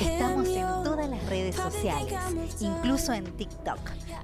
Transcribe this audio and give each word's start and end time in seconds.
Estamos 0.00 0.46
en 0.48 0.62
todas 0.84 1.08
las 1.10 1.26
redes 1.28 1.56
sociales, 1.56 2.14
incluso 2.60 3.12
en 3.12 3.24
TikTok. 3.36 3.80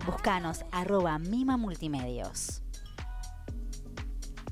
Búscanos 0.06 0.64
arroba 0.70 1.18
Mima 1.18 1.56
Multimedios. 1.56 2.62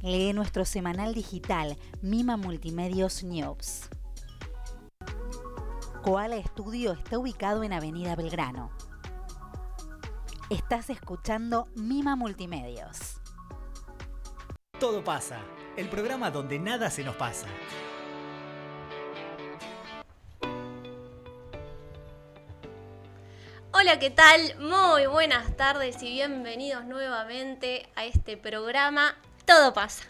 Lee 0.02 0.32
nuestro 0.32 0.64
semanal 0.64 1.14
digital 1.14 1.76
Mima 2.02 2.36
Multimedios 2.36 3.22
News. 3.22 3.88
Koala 6.02 6.36
Estudio 6.36 6.92
está 6.92 7.18
ubicado 7.18 7.62
en 7.62 7.72
Avenida 7.72 8.16
Belgrano. 8.16 8.70
Estás 10.50 10.90
escuchando 10.90 11.68
Mima 11.76 12.16
Multimedios. 12.16 13.20
Todo 14.78 15.02
pasa, 15.04 15.38
el 15.76 15.88
programa 15.88 16.30
donde 16.30 16.58
nada 16.58 16.90
se 16.90 17.02
nos 17.02 17.16
pasa. 17.16 17.46
Hola, 23.72 23.98
¿qué 23.98 24.10
tal? 24.10 24.56
Muy 24.60 25.06
buenas 25.06 25.56
tardes 25.56 26.00
y 26.02 26.10
bienvenidos 26.12 26.84
nuevamente 26.84 27.88
a 27.96 28.04
este 28.04 28.36
programa 28.36 29.16
Todo 29.44 29.74
pasa. 29.74 30.04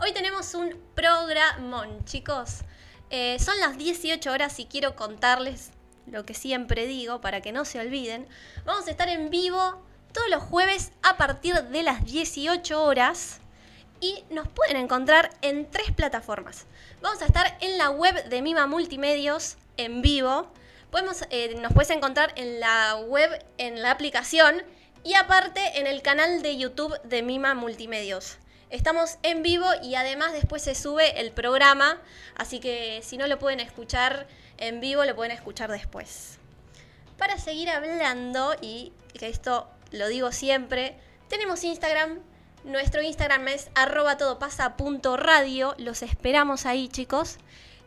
Hoy 0.00 0.12
tenemos 0.12 0.54
un 0.54 0.80
programón, 0.94 2.04
chicos. 2.04 2.62
Eh, 3.10 3.36
son 3.38 3.60
las 3.60 3.76
18 3.76 4.32
horas 4.32 4.58
y 4.58 4.64
quiero 4.64 4.96
contarles 4.96 5.70
lo 6.06 6.24
que 6.24 6.34
siempre 6.34 6.86
digo 6.86 7.20
para 7.20 7.42
que 7.42 7.52
no 7.52 7.64
se 7.64 7.78
olviden. 7.78 8.26
Vamos 8.64 8.88
a 8.88 8.90
estar 8.90 9.08
en 9.08 9.30
vivo 9.30 9.84
todos 10.12 10.30
los 10.30 10.42
jueves 10.42 10.92
a 11.02 11.16
partir 11.16 11.54
de 11.62 11.82
las 11.82 12.04
18 12.04 12.82
horas 12.82 13.40
y 14.04 14.22
nos 14.28 14.46
pueden 14.48 14.76
encontrar 14.76 15.30
en 15.40 15.70
tres 15.70 15.90
plataformas. 15.90 16.66
Vamos 17.00 17.22
a 17.22 17.24
estar 17.24 17.56
en 17.62 17.78
la 17.78 17.88
web 17.88 18.28
de 18.28 18.42
Mima 18.42 18.66
Multimedios 18.66 19.56
en 19.78 20.02
vivo. 20.02 20.46
Podemos, 20.90 21.24
eh, 21.30 21.54
nos 21.62 21.72
puedes 21.72 21.88
encontrar 21.88 22.34
en 22.36 22.60
la 22.60 22.96
web, 22.96 23.30
en 23.56 23.80
la 23.80 23.90
aplicación 23.90 24.62
y 25.04 25.14
aparte 25.14 25.78
en 25.78 25.86
el 25.86 26.02
canal 26.02 26.42
de 26.42 26.58
YouTube 26.58 27.00
de 27.04 27.22
Mima 27.22 27.54
Multimedios. 27.54 28.36
Estamos 28.68 29.16
en 29.22 29.42
vivo 29.42 29.68
y 29.82 29.94
además 29.94 30.34
después 30.34 30.60
se 30.60 30.74
sube 30.74 31.18
el 31.18 31.30
programa, 31.30 31.98
así 32.36 32.60
que 32.60 33.00
si 33.02 33.16
no 33.16 33.26
lo 33.26 33.38
pueden 33.38 33.60
escuchar 33.60 34.26
en 34.58 34.80
vivo, 34.80 35.06
lo 35.06 35.16
pueden 35.16 35.32
escuchar 35.32 35.70
después. 35.70 36.38
Para 37.16 37.38
seguir 37.38 37.70
hablando, 37.70 38.54
y 38.60 38.92
que 39.18 39.28
esto 39.28 39.66
lo 39.92 40.08
digo 40.08 40.30
siempre, 40.30 40.94
tenemos 41.30 41.64
Instagram. 41.64 42.33
Nuestro 42.64 43.02
Instagram 43.02 43.46
es 43.48 43.68
arroba 43.74 44.16
todopasa.radio. 44.16 45.74
Los 45.76 46.00
esperamos 46.00 46.64
ahí, 46.64 46.88
chicos. 46.88 47.36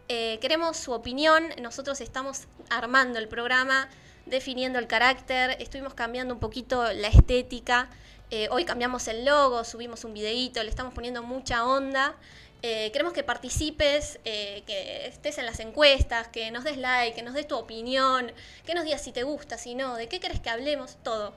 Eh, 0.08 0.38
queremos 0.40 0.78
su 0.78 0.92
opinión. 0.92 1.46
Nosotros 1.60 2.00
estamos 2.00 2.44
armando 2.70 3.18
el 3.18 3.28
programa, 3.28 3.90
definiendo 4.28 4.78
el 4.78 4.86
carácter. 4.86 5.58
Estuvimos 5.60 5.96
cambiando 5.96 6.36
un 6.36 6.40
poquito 6.40 6.94
la 6.94 7.08
estética. 7.08 7.90
Eh, 8.30 8.50
hoy 8.52 8.66
cambiamos 8.66 9.08
el 9.08 9.26
logo, 9.26 9.64
subimos 9.64 10.04
un 10.04 10.14
videíto, 10.14 10.62
le 10.62 10.70
estamos 10.70 10.94
poniendo 10.94 11.24
mucha 11.24 11.66
onda. 11.66 12.16
Eh, 12.62 12.92
queremos 12.92 13.14
que 13.14 13.24
participes, 13.24 14.20
que 14.24 15.08
estés 15.08 15.40
en 15.40 15.48
las 15.48 15.60
encuestas, 15.60 16.28
que 16.28 16.52
nos 16.52 16.64
des 16.64 16.78
like, 16.78 17.16
que 17.16 17.24
nos 17.24 17.34
des 17.34 17.48
tu 17.48 17.56
opinión, 17.58 18.32
que 18.64 18.76
nos 18.76 18.84
digas 18.84 19.02
si 19.02 19.12
te 19.12 19.24
gusta, 19.24 19.58
si 19.58 19.74
no, 19.74 19.96
de 19.96 20.08
qué 20.08 20.20
querés 20.20 20.40
que 20.40 20.52
hablemos, 20.52 20.98
todo. 21.02 21.34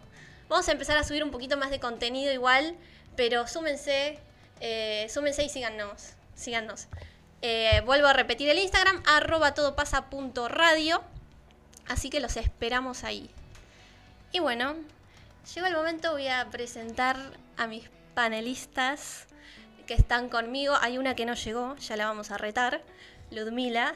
Vamos 0.51 0.69
a 0.69 0.73
empezar 0.73 0.99
a 0.99 1.05
subir 1.05 1.23
un 1.23 1.31
poquito 1.31 1.57
más 1.57 1.71
de 1.71 1.79
contenido 1.79 2.33
igual, 2.33 2.77
pero 3.17 3.47
súmense, 3.47 4.19
súmense 5.09 5.45
y 5.45 5.49
síganos. 5.49 6.15
síganos. 6.35 6.89
vuelvo 7.85 8.07
a 8.09 8.13
repetir 8.13 8.49
el 8.49 8.59
Instagram, 8.59 9.03
arroba 9.07 9.55
todopasa.radio. 9.55 11.03
Así 11.89 12.11
que 12.11 12.21
los 12.21 12.37
esperamos 12.37 13.05
ahí. 13.05 13.31
Y 14.33 14.39
bueno, 14.39 14.77
Llegó 15.55 15.67
el 15.67 15.75
momento, 15.75 16.13
voy 16.13 16.29
a 16.29 16.49
presentar 16.51 17.17
a 17.57 17.67
mis 17.67 17.89
panelistas 18.15 19.27
que 19.87 19.95
están 19.95 20.29
conmigo. 20.29 20.77
Hay 20.81 20.97
una 20.97 21.17
que 21.17 21.27
no 21.27 21.35
llegó, 21.35 21.77
ya 21.77 21.97
la 21.97 22.07
vamos 22.07 22.31
a 22.31 22.39
retar, 22.39 22.83
Ludmila. 23.33 23.93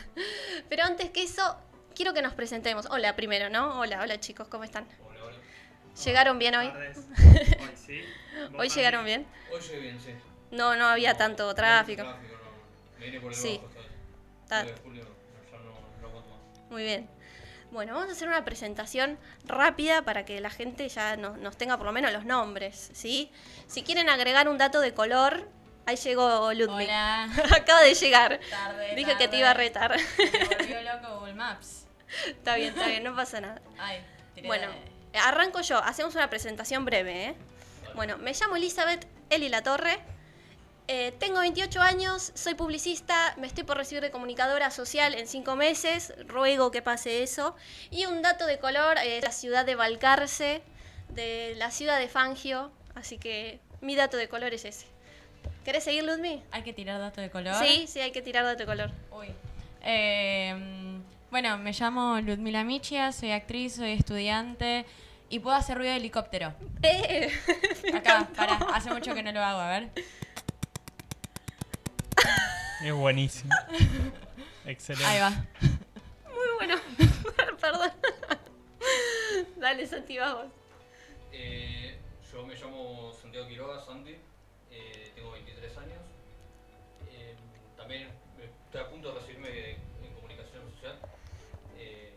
Pero 0.68 0.84
antes 0.84 1.10
que 1.10 1.22
eso, 1.22 1.56
quiero 1.94 2.12
que 2.12 2.20
nos 2.20 2.34
presentemos. 2.34 2.86
Hola 2.90 3.16
primero, 3.16 3.48
¿no? 3.48 3.80
Hola, 3.80 4.02
hola 4.02 4.20
chicos, 4.20 4.48
¿cómo 4.48 4.64
están? 4.64 4.86
Hola. 5.06 5.15
¿Llegaron 6.04 6.38
bien 6.38 6.54
hoy? 6.54 6.66
Hoy 6.76 7.76
sí. 7.76 8.04
¿Hoy 8.58 8.68
llegaron 8.68 9.04
bien? 9.04 9.26
Hoy 9.52 9.60
llegué 9.60 9.80
bien, 9.80 10.00
sí. 10.00 10.10
No, 10.50 10.76
no 10.76 10.86
había 10.86 11.14
tanto 11.16 11.52
tráfico. 11.54 12.02
Tráfico, 12.02 12.34
no. 12.34 12.98
Me 13.00 13.06
vine 13.06 13.20
por 13.20 13.32
el 13.32 13.38
Sí. 13.38 13.60
Muy 16.70 16.82
bien. 16.82 17.08
Bueno, 17.70 17.94
vamos 17.94 18.08
a 18.08 18.12
hacer 18.12 18.28
una 18.28 18.44
presentación 18.44 19.18
rápida 19.44 20.02
para 20.02 20.24
que 20.24 20.40
la 20.40 20.50
gente 20.50 20.88
ya 20.88 21.16
nos, 21.16 21.38
nos 21.38 21.56
tenga 21.56 21.76
por 21.76 21.86
lo 21.86 21.92
menos 21.92 22.12
los 22.12 22.24
nombres, 22.24 22.90
¿sí? 22.94 23.30
Si 23.66 23.82
quieren 23.82 24.08
agregar 24.08 24.48
un 24.48 24.56
dato 24.56 24.80
de 24.80 24.94
color, 24.94 25.48
ahí 25.84 25.96
llegó 25.96 26.52
Ludwig. 26.54 26.86
Hola. 26.88 27.28
Acaba 27.56 27.80
de 27.82 27.94
llegar. 27.94 28.40
Tarde, 28.50 28.94
Dije 28.94 29.16
que 29.16 29.28
te 29.28 29.36
iba 29.38 29.50
a 29.50 29.54
retar. 29.54 29.96
Me 29.96 30.44
volvió 30.56 30.82
loco 30.94 31.18
Google 31.18 31.34
Maps. 31.34 31.86
está 32.26 32.56
bien, 32.56 32.68
está 32.68 32.86
bien, 32.88 33.02
no 33.04 33.14
pasa 33.16 33.40
nada. 33.40 33.60
Ay, 33.78 34.00
tiré 34.34 34.46
Bueno, 34.46 34.70
de- 34.70 34.95
arranco 35.18 35.60
yo. 35.60 35.78
Hacemos 35.78 36.14
una 36.14 36.30
presentación 36.30 36.84
breve, 36.84 37.24
¿eh? 37.26 37.34
Bueno, 37.94 38.18
me 38.18 38.32
llamo 38.32 38.56
Elizabeth 38.56 39.06
Eli 39.30 39.48
La 39.48 39.62
Torre. 39.62 39.98
Eh, 40.88 41.12
tengo 41.18 41.40
28 41.40 41.80
años, 41.80 42.30
soy 42.34 42.54
publicista, 42.54 43.34
me 43.38 43.48
estoy 43.48 43.64
por 43.64 43.76
recibir 43.76 44.02
de 44.02 44.12
comunicadora 44.12 44.70
social 44.70 45.14
en 45.14 45.26
5 45.26 45.56
meses, 45.56 46.12
ruego 46.28 46.70
que 46.70 46.80
pase 46.80 47.24
eso. 47.24 47.56
Y 47.90 48.06
un 48.06 48.22
dato 48.22 48.46
de 48.46 48.58
color, 48.58 48.98
es 48.98 49.24
la 49.24 49.32
ciudad 49.32 49.66
de 49.66 49.74
Balcarce, 49.74 50.62
de 51.08 51.54
la 51.56 51.72
ciudad 51.72 51.98
de 51.98 52.06
Fangio, 52.06 52.70
así 52.94 53.18
que 53.18 53.58
mi 53.80 53.96
dato 53.96 54.16
de 54.16 54.28
color 54.28 54.54
es 54.54 54.64
ese. 54.64 54.86
¿Querés 55.64 55.82
seguir, 55.82 56.04
Ludmi? 56.04 56.42
Hay 56.52 56.62
que 56.62 56.72
tirar 56.72 57.00
datos 57.00 57.22
de 57.22 57.30
color. 57.30 57.56
Sí, 57.56 57.86
sí, 57.88 57.98
hay 58.00 58.12
que 58.12 58.22
tirar 58.22 58.44
dato 58.44 58.58
de 58.58 58.66
color. 58.66 58.92
Uy. 59.10 59.28
Eh, 59.82 60.54
bueno, 61.32 61.58
me 61.58 61.72
llamo 61.72 62.20
Ludmila 62.20 62.62
Michia, 62.62 63.10
soy 63.10 63.32
actriz, 63.32 63.74
soy 63.74 63.92
estudiante 63.92 64.86
y 65.28 65.40
puedo 65.40 65.56
hacer 65.56 65.76
ruido 65.76 65.92
de 65.92 65.98
helicóptero. 65.98 66.54
¡Eh! 66.82 67.30
Acá, 67.94 68.28
para, 68.36 68.56
hace 68.74 68.92
mucho 68.92 69.14
que 69.14 69.22
no 69.22 69.32
lo 69.32 69.42
hago, 69.42 69.60
a 69.60 69.68
ver. 69.70 69.90
Es 72.82 72.92
buenísimo. 72.92 73.52
Excelente. 74.66 75.06
Ahí 75.06 75.20
va. 75.20 75.30
Muy 75.30 76.54
bueno. 76.56 76.76
Perdón. 77.60 77.90
Dale, 79.56 79.86
Santi, 79.86 80.18
vamos. 80.18 80.46
Eh, 81.32 81.98
yo 82.32 82.46
me 82.46 82.54
llamo 82.54 83.12
Santiago 83.20 83.48
Quiroga, 83.48 83.84
Santi. 83.84 84.16
Eh, 84.70 85.12
tengo 85.14 85.32
23 85.32 85.76
años. 85.78 86.00
Eh, 87.10 87.34
también 87.76 88.08
estoy 88.66 88.80
a 88.80 88.90
punto 88.90 89.12
de 89.12 89.20
recibirme 89.20 89.70
en 90.04 90.14
comunicación 90.14 90.62
social. 90.74 90.98
Eh, 91.78 92.14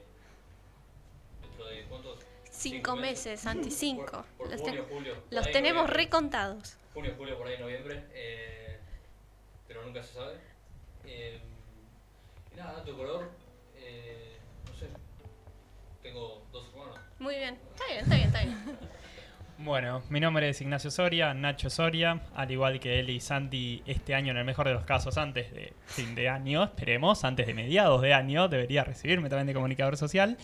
dentro 1.41 1.66
de 1.66 1.84
cuántos? 1.86 2.20
Cinco 2.59 2.96
meses, 2.96 3.40
Santi, 3.40 3.72
cinco. 3.72 4.25
Por, 4.38 4.47
por 4.47 4.52
Los, 4.52 4.64
ten- 4.64 4.84
julio. 4.90 5.16
por 5.24 5.34
los 5.34 5.46
ahí, 5.47 5.53
tenemos 5.53 5.84
noviembre. 5.84 6.03
recontados. 6.03 6.78
Junio, 6.94 7.14
julio, 7.18 7.38
por 7.38 7.47
ahí, 7.47 7.58
noviembre. 7.59 8.03
eh, 8.14 8.80
pero 9.68 9.84
nunca 9.86 10.03
se 10.03 10.14
sabe. 10.14 10.36
Eh, 11.06 11.40
y 12.53 12.56
nada, 12.58 12.84
de 12.84 12.92
color. 12.92 13.30
Eh, 13.78 14.38
no 14.68 14.74
sé. 14.78 14.88
Tengo 16.03 16.46
dos 16.52 16.68
hermanos. 16.74 17.00
Muy 17.20 17.36
bien. 17.36 17.58
Está 17.74 17.86
bien, 17.88 18.00
está 18.03 18.16
bien, 18.16 18.28
está 18.28 18.40
bien. 18.44 18.80
Bueno, 19.62 20.02
mi 20.09 20.22
nombre 20.22 20.47
es 20.47 20.62
Ignacio 20.62 20.90
Soria, 20.90 21.34
Nacho 21.34 21.70
Soria, 21.70 22.22
al 22.34 22.50
igual 22.50 22.80
que 22.80 22.97
él 23.02 23.09
y 23.09 23.20
Santi 23.20 23.84
este 23.86 24.16
año 24.16 24.31
en 24.31 24.38
el 24.38 24.46
mejor 24.46 24.66
de 24.70 24.74
los 24.74 24.86
casos 24.86 25.18
antes 25.18 25.52
de 25.52 25.74
fin 25.86 26.16
de 26.16 26.29
año, 26.29 26.64
esperemos, 26.64 27.26
antes 27.26 27.46
de 27.46 27.53
mediados 27.53 28.02
de 28.02 28.14
año, 28.14 28.47
debería 28.47 28.85
recibirme 28.85 29.28
también 29.28 29.47
de 29.47 29.53
comunicador 29.53 29.97
social. 29.97 30.38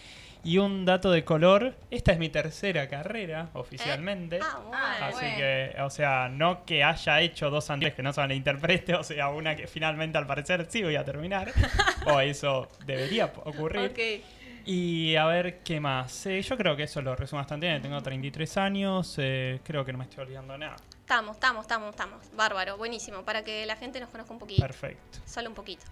Y 0.46 0.60
un 0.60 0.86
dato 0.86 1.10
de 1.10 1.26
color, 1.26 1.74
esta 1.90 2.12
es 2.12 2.20
mi 2.20 2.30
tercera 2.30 2.88
carrera 2.88 3.50
oficialmente. 3.54 4.38
Ah, 4.44 4.60
bueno. 4.62 4.78
Ah, 4.80 5.08
Así 5.08 5.18
bueno. 5.22 5.38
que, 5.38 5.76
o 5.82 5.90
sea, 5.90 6.30
no 6.30 6.64
que 6.66 6.84
haya 6.84 7.20
hecho 7.22 7.50
dos 7.50 7.68
anteriores 7.72 7.96
que 7.96 8.04
no 8.04 8.14
son 8.14 8.28
la 8.28 8.36
interprete, 8.36 8.94
o 8.94 9.04
sea, 9.04 9.30
una 9.30 9.56
que 9.56 9.66
finalmente 9.66 10.20
al 10.20 10.28
parecer 10.28 10.68
sí 10.70 10.84
voy 10.84 10.98
a 10.98 11.04
terminar, 11.04 11.52
o 12.06 12.20
eso 12.20 12.70
debería 12.86 13.26
ocurrir. 13.26 13.90
Ok. 13.90 14.24
Y 14.68 15.16
a 15.16 15.26
ver, 15.26 15.64
¿qué 15.64 15.80
más? 15.80 16.28
Eh, 16.28 16.40
yo 16.44 16.56
creo 16.58 16.76
que 16.76 16.84
eso 16.84 17.02
lo 17.02 17.16
resumo 17.16 17.40
bastante 17.40 17.66
bien. 17.66 17.82
Tengo 17.82 18.00
33 18.00 18.58
años, 18.58 19.16
eh, 19.18 19.62
creo 19.64 19.84
que 19.84 19.94
no 19.94 19.98
me 19.98 20.04
estoy 20.04 20.26
olvidando 20.26 20.56
nada. 20.60 20.76
Estamos, 21.00 21.38
estamos, 21.38 21.64
estamos, 21.64 21.90
estamos. 21.90 22.36
Bárbaro, 22.36 22.78
buenísimo. 22.78 23.24
Para 23.24 23.44
que 23.44 23.66
la 23.66 23.78
gente 23.78 24.00
nos 24.00 24.10
conozca 24.10 24.32
un 24.32 24.40
poquito. 24.40 24.62
Perfecto. 24.62 25.18
Solo 25.26 25.50
un 25.50 25.56
poquito. 25.56 25.86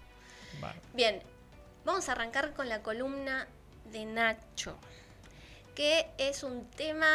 Vale. 0.60 0.78
Bien, 0.92 1.20
vamos 1.84 2.08
a 2.08 2.12
arrancar 2.12 2.52
con 2.52 2.68
la 2.68 2.82
columna 2.82 3.48
de 3.94 4.04
Nacho, 4.04 4.76
que 5.74 6.06
es 6.18 6.42
un 6.42 6.66
tema 6.70 7.06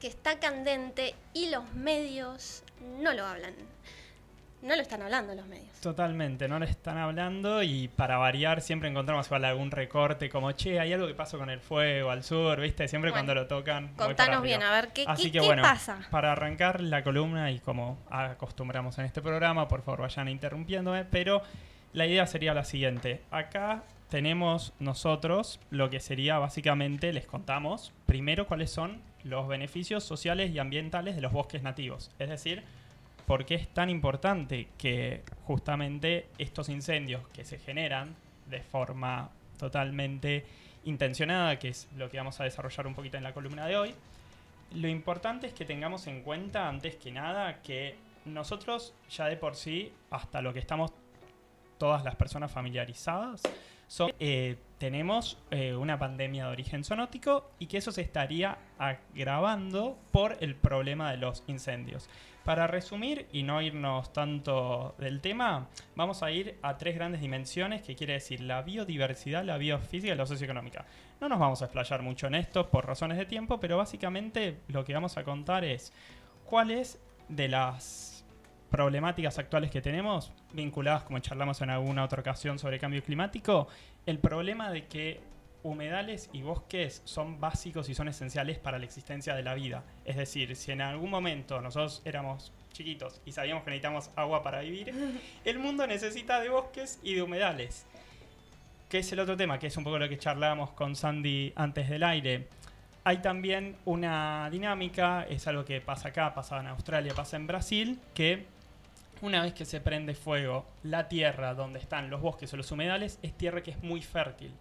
que 0.00 0.06
está 0.06 0.38
candente 0.38 1.14
y 1.34 1.50
los 1.50 1.70
medios 1.74 2.62
no 3.02 3.12
lo 3.12 3.26
hablan. 3.26 3.52
no 4.60 4.74
lo 4.74 4.82
están 4.82 5.02
hablando 5.02 5.34
los 5.36 5.46
medios. 5.46 5.68
Totalmente, 5.80 6.48
no 6.48 6.58
le 6.58 6.66
están 6.66 6.98
hablando 6.98 7.62
y 7.62 7.86
para 7.86 8.16
variar 8.18 8.60
siempre 8.60 8.88
encontramos 8.88 9.26
igual 9.26 9.44
algún 9.44 9.70
recorte 9.70 10.28
como, 10.28 10.50
che, 10.50 10.80
hay 10.80 10.92
algo 10.92 11.06
que 11.06 11.14
pasó 11.14 11.38
con 11.38 11.48
el 11.48 11.60
fuego 11.60 12.10
al 12.10 12.24
sur, 12.24 12.60
¿viste? 12.60 12.88
Siempre 12.88 13.12
Bueno, 13.12 13.24
cuando 13.26 13.34
lo 13.40 13.46
tocan. 13.46 13.94
Contanos 13.94 14.42
bien, 14.42 14.62
a 14.64 14.72
ver, 14.72 14.88
¿qué, 14.92 15.04
Así 15.06 15.24
qué- 15.24 15.32
que 15.32 15.38
qué 15.40 15.46
bueno, 15.46 15.62
pasa? 15.62 16.00
para 16.10 16.32
arrancar 16.32 16.80
la 16.80 17.04
columna 17.04 17.52
y 17.52 17.60
como 17.60 17.98
acostumbramos 18.10 18.98
en 18.98 19.04
este 19.04 19.22
programa, 19.22 19.68
por 19.68 19.82
favor 19.82 20.00
vayan 20.00 20.28
interrumpiéndome, 20.28 21.04
pero 21.04 21.40
la 21.92 22.06
idea 22.06 22.26
sería 22.26 22.52
la 22.52 22.64
siguiente. 22.64 23.22
Acá 23.30 23.84
tenemos 24.08 24.72
nosotros 24.78 25.60
lo 25.70 25.90
que 25.90 26.00
sería 26.00 26.38
básicamente, 26.38 27.12
les 27.12 27.26
contamos 27.26 27.92
primero 28.06 28.46
cuáles 28.46 28.70
son 28.70 29.02
los 29.24 29.48
beneficios 29.48 30.04
sociales 30.04 30.50
y 30.50 30.58
ambientales 30.58 31.14
de 31.14 31.20
los 31.20 31.32
bosques 31.32 31.62
nativos. 31.62 32.10
Es 32.18 32.28
decir, 32.28 32.62
por 33.26 33.44
qué 33.44 33.54
es 33.56 33.68
tan 33.68 33.90
importante 33.90 34.68
que 34.78 35.22
justamente 35.44 36.28
estos 36.38 36.68
incendios 36.70 37.26
que 37.28 37.44
se 37.44 37.58
generan 37.58 38.16
de 38.46 38.62
forma 38.62 39.30
totalmente 39.58 40.46
intencionada, 40.84 41.58
que 41.58 41.68
es 41.68 41.88
lo 41.96 42.08
que 42.08 42.16
vamos 42.16 42.40
a 42.40 42.44
desarrollar 42.44 42.86
un 42.86 42.94
poquito 42.94 43.18
en 43.18 43.24
la 43.24 43.34
columna 43.34 43.66
de 43.66 43.76
hoy, 43.76 43.94
lo 44.74 44.88
importante 44.88 45.46
es 45.46 45.52
que 45.52 45.64
tengamos 45.64 46.06
en 46.06 46.22
cuenta, 46.22 46.68
antes 46.68 46.96
que 46.96 47.10
nada, 47.10 47.60
que 47.62 47.96
nosotros 48.24 48.94
ya 49.10 49.26
de 49.26 49.36
por 49.36 49.56
sí, 49.56 49.92
hasta 50.10 50.40
lo 50.40 50.52
que 50.52 50.58
estamos 50.60 50.92
todas 51.78 52.04
las 52.04 52.16
personas 52.16 52.50
familiarizadas, 52.50 53.42
eh, 54.18 54.56
tenemos 54.78 55.38
eh, 55.50 55.74
una 55.74 55.98
pandemia 55.98 56.46
de 56.46 56.52
origen 56.52 56.84
zoonótico 56.84 57.50
y 57.58 57.66
que 57.66 57.78
eso 57.78 57.92
se 57.92 58.02
estaría 58.02 58.58
agravando 58.78 59.98
por 60.12 60.36
el 60.40 60.54
problema 60.54 61.10
de 61.10 61.18
los 61.18 61.42
incendios. 61.46 62.08
Para 62.44 62.66
resumir 62.66 63.26
y 63.30 63.42
no 63.42 63.60
irnos 63.60 64.10
tanto 64.12 64.94
del 64.98 65.20
tema, 65.20 65.68
vamos 65.96 66.22
a 66.22 66.30
ir 66.30 66.58
a 66.62 66.78
tres 66.78 66.94
grandes 66.94 67.20
dimensiones 67.20 67.82
que 67.82 67.94
quiere 67.94 68.14
decir 68.14 68.40
la 68.40 68.62
biodiversidad, 68.62 69.44
la 69.44 69.58
biofísica 69.58 70.14
y 70.14 70.16
la 70.16 70.24
socioeconómica. 70.24 70.86
No 71.20 71.28
nos 71.28 71.38
vamos 71.38 71.60
a 71.60 71.66
explayar 71.66 72.00
mucho 72.00 72.26
en 72.26 72.36
esto 72.36 72.70
por 72.70 72.86
razones 72.86 73.18
de 73.18 73.26
tiempo, 73.26 73.60
pero 73.60 73.76
básicamente 73.76 74.60
lo 74.68 74.84
que 74.84 74.94
vamos 74.94 75.18
a 75.18 75.24
contar 75.24 75.64
es 75.64 75.92
cuáles 76.46 76.98
de 77.28 77.48
las 77.48 78.07
problemáticas 78.70 79.38
actuales 79.38 79.70
que 79.70 79.80
tenemos, 79.80 80.32
vinculadas 80.52 81.02
como 81.04 81.18
charlamos 81.20 81.60
en 81.62 81.70
alguna 81.70 82.04
otra 82.04 82.20
ocasión 82.20 82.58
sobre 82.58 82.78
cambio 82.78 83.02
climático, 83.02 83.68
el 84.06 84.18
problema 84.18 84.70
de 84.70 84.86
que 84.86 85.20
humedales 85.62 86.30
y 86.32 86.42
bosques 86.42 87.02
son 87.04 87.40
básicos 87.40 87.88
y 87.88 87.94
son 87.94 88.08
esenciales 88.08 88.58
para 88.58 88.78
la 88.78 88.84
existencia 88.84 89.34
de 89.34 89.42
la 89.42 89.54
vida. 89.54 89.84
Es 90.04 90.16
decir, 90.16 90.54
si 90.56 90.72
en 90.72 90.80
algún 90.80 91.10
momento 91.10 91.60
nosotros 91.60 92.02
éramos 92.04 92.52
chiquitos 92.72 93.20
y 93.24 93.32
sabíamos 93.32 93.64
que 93.64 93.70
necesitamos 93.70 94.10
agua 94.16 94.42
para 94.42 94.60
vivir, 94.60 94.92
el 95.44 95.58
mundo 95.58 95.86
necesita 95.86 96.40
de 96.40 96.48
bosques 96.48 97.00
y 97.02 97.14
de 97.14 97.22
humedales. 97.22 97.86
Que 98.88 98.98
es 98.98 99.12
el 99.12 99.20
otro 99.20 99.36
tema, 99.36 99.58
que 99.58 99.66
es 99.66 99.76
un 99.76 99.84
poco 99.84 99.98
lo 99.98 100.08
que 100.08 100.16
charlábamos 100.16 100.70
con 100.70 100.96
Sandy 100.96 101.52
antes 101.56 101.90
del 101.90 102.02
aire. 102.02 102.48
Hay 103.04 103.18
también 103.18 103.76
una 103.84 104.48
dinámica, 104.50 105.26
es 105.28 105.46
algo 105.46 105.64
que 105.64 105.80
pasa 105.80 106.08
acá, 106.08 106.34
pasa 106.34 106.58
en 106.60 106.68
Australia, 106.68 107.14
pasa 107.14 107.36
en 107.36 107.46
Brasil, 107.46 107.98
que 108.14 108.46
una 109.22 109.42
vez 109.42 109.54
que 109.54 109.64
se 109.64 109.80
prende 109.80 110.14
fuego, 110.14 110.66
la 110.82 111.08
tierra 111.08 111.54
donde 111.54 111.78
están 111.78 112.10
los 112.10 112.20
bosques 112.20 112.52
o 112.52 112.56
los 112.56 112.70
humedales 112.72 113.18
es 113.22 113.32
tierra 113.32 113.62
que 113.62 113.70
es 113.70 113.82
muy 113.82 114.02
fértil. 114.02 114.52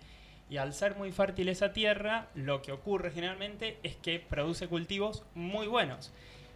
Y 0.49 0.57
al 0.57 0.73
ser 0.73 0.95
muy 0.95 1.11
fértil 1.11 1.49
esa 1.49 1.73
tierra, 1.73 2.27
lo 2.33 2.61
que 2.61 2.71
ocurre 2.71 3.11
generalmente 3.11 3.77
es 3.83 3.95
que 3.97 4.19
produce 4.19 4.67
cultivos 4.67 5.23
muy 5.35 5.67
buenos. 5.67 6.11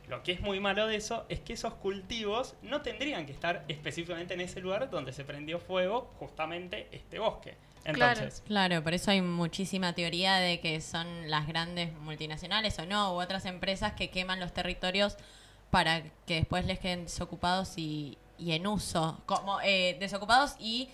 Lo 0.08 0.24
que 0.24 0.32
es 0.32 0.42
muy 0.42 0.60
malo 0.60 0.88
de 0.88 0.96
eso 0.96 1.26
es 1.30 1.40
que 1.40 1.54
esos 1.54 1.74
cultivos 1.76 2.56
no 2.62 2.82
tendrían 2.82 3.26
que 3.26 3.32
estar 3.32 3.64
específicamente 3.68 4.34
en 4.34 4.42
ese 4.42 4.60
lugar 4.62 4.90
donde 4.90 5.14
se 5.14 5.24
prendió 5.24 5.60
fuego 5.60 6.12
justamente 6.20 6.88
este 6.92 7.20
bosque. 7.20 7.56
Claro. 7.84 8.20
Entonces, 8.20 8.44
Claro, 8.46 8.84
por 8.84 8.94
eso 8.94 9.12
hay 9.12 9.22
muchísima 9.22 9.94
teoría 9.94 10.36
de 10.36 10.60
que 10.60 10.82
son 10.82 11.30
las 11.30 11.48
grandes 11.48 11.94
multinacionales 11.94 12.78
o 12.80 12.86
no, 12.86 13.16
u 13.16 13.22
otras 13.22 13.46
empresas 13.46 13.94
que 13.94 14.10
queman 14.10 14.40
los 14.40 14.54
territorios 14.54 15.18
para 15.72 16.04
que 16.28 16.36
después 16.36 16.66
les 16.66 16.78
queden 16.80 17.06
desocupados 17.06 17.78
y, 17.78 18.18
y 18.38 18.52
en 18.52 18.68
uso, 18.68 19.20
como 19.26 19.60
eh, 19.62 19.98
desocupados 20.00 20.56
y 20.60 20.90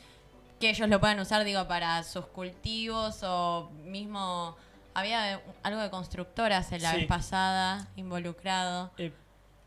que 0.59 0.69
ellos 0.69 0.87
lo 0.89 0.99
puedan 0.99 1.19
usar, 1.19 1.43
digo, 1.43 1.67
para 1.67 2.03
sus 2.03 2.25
cultivos 2.27 3.21
o 3.23 3.69
mismo... 3.83 4.55
Había 4.93 5.41
algo 5.61 5.79
de 5.81 5.91
constructoras 5.91 6.71
en 6.71 6.81
la 6.81 6.91
Sí. 6.91 6.97
vez 6.97 7.07
pasada 7.07 7.87
involucrado. 7.97 8.91
eh, 8.97 9.11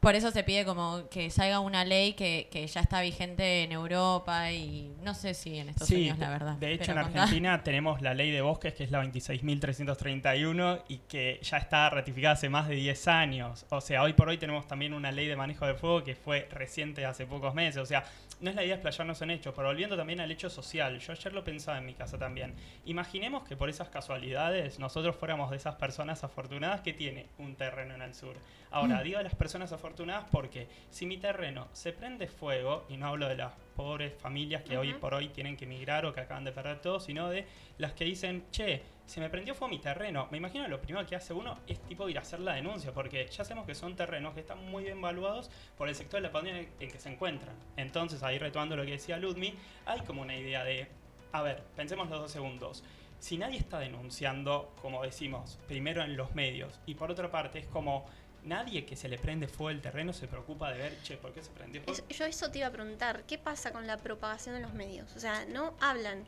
Por 0.01 0.15
eso 0.15 0.31
se 0.31 0.43
pide 0.45 0.65
como 0.65 1.09
que 1.11 1.31
salga 1.31 1.61
una 1.61 1.85
ley 1.85 2.15
que, 2.15 2.49
que 2.51 2.67
ya 2.67 2.81
está 2.81 3.03
vigente 3.03 3.63
en 3.65 3.73
Europa 3.73 4.51
y 4.51 4.97
no 5.03 5.15
sé 5.15 5.35
si 5.35 5.59
en 5.59 5.69
Estados 5.69 5.89
Sí, 5.89 5.95
Unidos, 5.95 6.19
la 6.19 6.31
verdad. 6.31 6.57
De 6.57 6.73
hecho, 6.73 6.87
pero 6.87 6.95
en 6.95 6.99
contá. 6.99 7.25
Argentina 7.25 7.63
tenemos 7.63 8.01
la 8.01 8.15
ley 8.15 8.31
de 8.31 8.41
bosques, 8.41 8.73
que 8.75 8.85
es 8.85 8.91
la 8.91 9.01
26.331, 9.01 10.85
y 10.89 10.99
que 11.01 11.39
ya 11.43 11.59
está 11.59 11.91
ratificada 11.91 12.35
hace 12.35 12.49
más 12.49 12.67
de 12.69 12.77
10 12.77 13.09
años. 13.09 13.67
O 13.71 13.81
sea, 13.83 14.03
hoy 14.03 14.15
por 14.15 14.29
hoy 14.29 14.39
tenemos 14.39 14.67
también 14.67 14.95
una 14.95 15.13
ley 15.13 15.27
de 15.29 15.37
manejo 15.37 15.67
de 15.67 15.75
fuego 15.75 16.03
que 16.03 16.15
fue 16.15 16.49
reciente 16.51 17.05
hace 17.05 17.27
pocos 17.27 17.55
meses. 17.55 17.83
O 17.83 17.87
sea, 17.87 18.05
no 18.41 18.51
es 18.51 18.57
la 18.57 18.65
idea 18.65 18.75
explayarnos 18.75 19.21
en 19.23 19.31
hechos, 19.31 19.53
pero 19.55 19.69
volviendo 19.69 19.97
también 19.97 20.21
al 20.21 20.31
hecho 20.31 20.49
social. 20.49 20.99
Yo 20.99 21.13
ayer 21.13 21.33
lo 21.33 21.45
pensaba 21.45 21.79
en 21.79 21.87
mi 21.87 21.95
casa 21.95 22.19
también. 22.19 22.55
Imaginemos 22.85 23.45
que 23.45 23.57
por 23.57 23.69
esas 23.69 23.89
casualidades 23.89 24.79
nosotros 24.79 25.17
fuéramos 25.17 25.51
de 25.51 25.57
esas 25.57 25.75
personas 25.77 26.25
afortunadas 26.25 26.81
que 26.81 26.93
tiene 26.93 27.27
un 27.39 27.55
terreno 27.55 27.95
en 27.95 28.03
el 28.03 28.15
sur. 28.15 28.35
Ahora, 28.73 29.03
digo 29.03 29.19
a 29.19 29.23
las 29.23 29.35
personas 29.35 29.73
afortunadas 29.73 30.27
porque 30.31 30.69
si 30.91 31.05
mi 31.05 31.17
terreno 31.17 31.69
se 31.73 31.93
prende 31.93 32.29
fuego, 32.29 32.87
y 32.89 32.97
no 32.97 33.09
hablo 33.09 33.29
de 33.29 33.37
las 33.37 33.53
pobres 33.75 34.15
familias 34.15 34.63
que 34.63 34.79
hoy 34.79 34.95
por 34.95 35.15
hoy 35.15 35.29
tienen 35.29 35.57
que 35.57 35.65
emigrar 35.65 36.07
o 36.07 36.13
que 36.13 36.21
acaban 36.21 36.45
de 36.45 36.53
perder 36.53 36.81
todo, 36.81 37.01
sino 37.01 37.29
de 37.29 37.47
las 37.81 37.93
que 37.95 38.05
dicen, 38.05 38.45
che, 38.51 38.83
se 39.07 39.21
me 39.21 39.29
prendió 39.29 39.55
fuego 39.55 39.73
mi 39.73 39.81
terreno. 39.81 40.29
Me 40.31 40.39
imagino 40.39 40.65
que 40.65 40.71
lo 40.71 40.81
primero 40.81 41.05
que 41.07 41.17
hace 41.17 41.33
uno 41.33 41.59
es 41.67 41.81
tipo 41.81 42.09
ir 42.09 42.19
a 42.19 42.21
hacer 42.21 42.41
la 42.41 42.55
denuncia, 42.55 42.93
porque 42.93 43.27
ya 43.27 43.45
sabemos 43.45 43.67
que 43.67 43.75
son 43.75 43.97
terrenos 43.97 44.35
que 44.35 44.41
están 44.41 44.65
muy 44.71 44.85
bien 44.85 44.99
evaluados 44.99 45.51
por 45.77 45.89
el 45.89 45.95
sector 45.95 46.21
de 46.21 46.29
la 46.29 46.33
pandemia 46.33 46.69
en 46.79 46.91
que 46.91 46.99
se 46.99 47.09
encuentran. 47.09 47.57
Entonces, 47.77 48.23
ahí 48.23 48.39
retomando 48.39 48.77
lo 48.77 48.85
que 48.85 48.93
decía 48.93 49.17
Ludmi, 49.17 49.55
hay 49.87 50.01
como 50.03 50.23
una 50.23 50.37
idea 50.37 50.63
de, 50.63 50.87
a 51.33 51.43
ver, 51.43 51.65
pensemos 51.75 52.09
los 52.09 52.21
dos 52.21 52.31
segundos. 52.31 52.85
Si 53.19 53.37
nadie 53.37 53.59
está 53.59 53.79
denunciando, 53.79 54.73
como 54.81 55.03
decimos, 55.03 55.59
primero 55.67 56.03
en 56.03 56.17
los 56.17 56.35
medios, 56.35 56.79
y 56.87 56.95
por 56.95 57.11
otra 57.11 57.31
parte 57.31 57.59
es 57.59 57.67
como 57.67 58.07
nadie 58.45 58.87
que 58.87 58.97
se 58.97 59.09
le 59.09 59.19
prende 59.19 59.49
fuego 59.49 59.71
el 59.71 59.81
terreno 59.81 60.13
se 60.13 60.27
preocupa 60.27 60.73
de 60.73 60.79
ver, 60.79 61.03
che, 61.03 61.17
¿por 61.17 61.33
qué 61.33 61.43
se 61.43 61.51
prendió 61.51 61.83
fuego? 61.83 62.01
Yo 62.09 62.25
eso 62.25 62.51
te 62.51 62.59
iba 62.59 62.69
a 62.69 62.71
preguntar, 62.71 63.25
¿qué 63.25 63.39
pasa 63.39 63.73
con 63.73 63.87
la 63.87 63.97
propagación 63.97 64.57
en 64.57 64.63
los 64.63 64.73
medios? 64.73 65.15
O 65.17 65.21
sea, 65.21 65.45
no 65.47 65.75
hablan. 65.81 66.25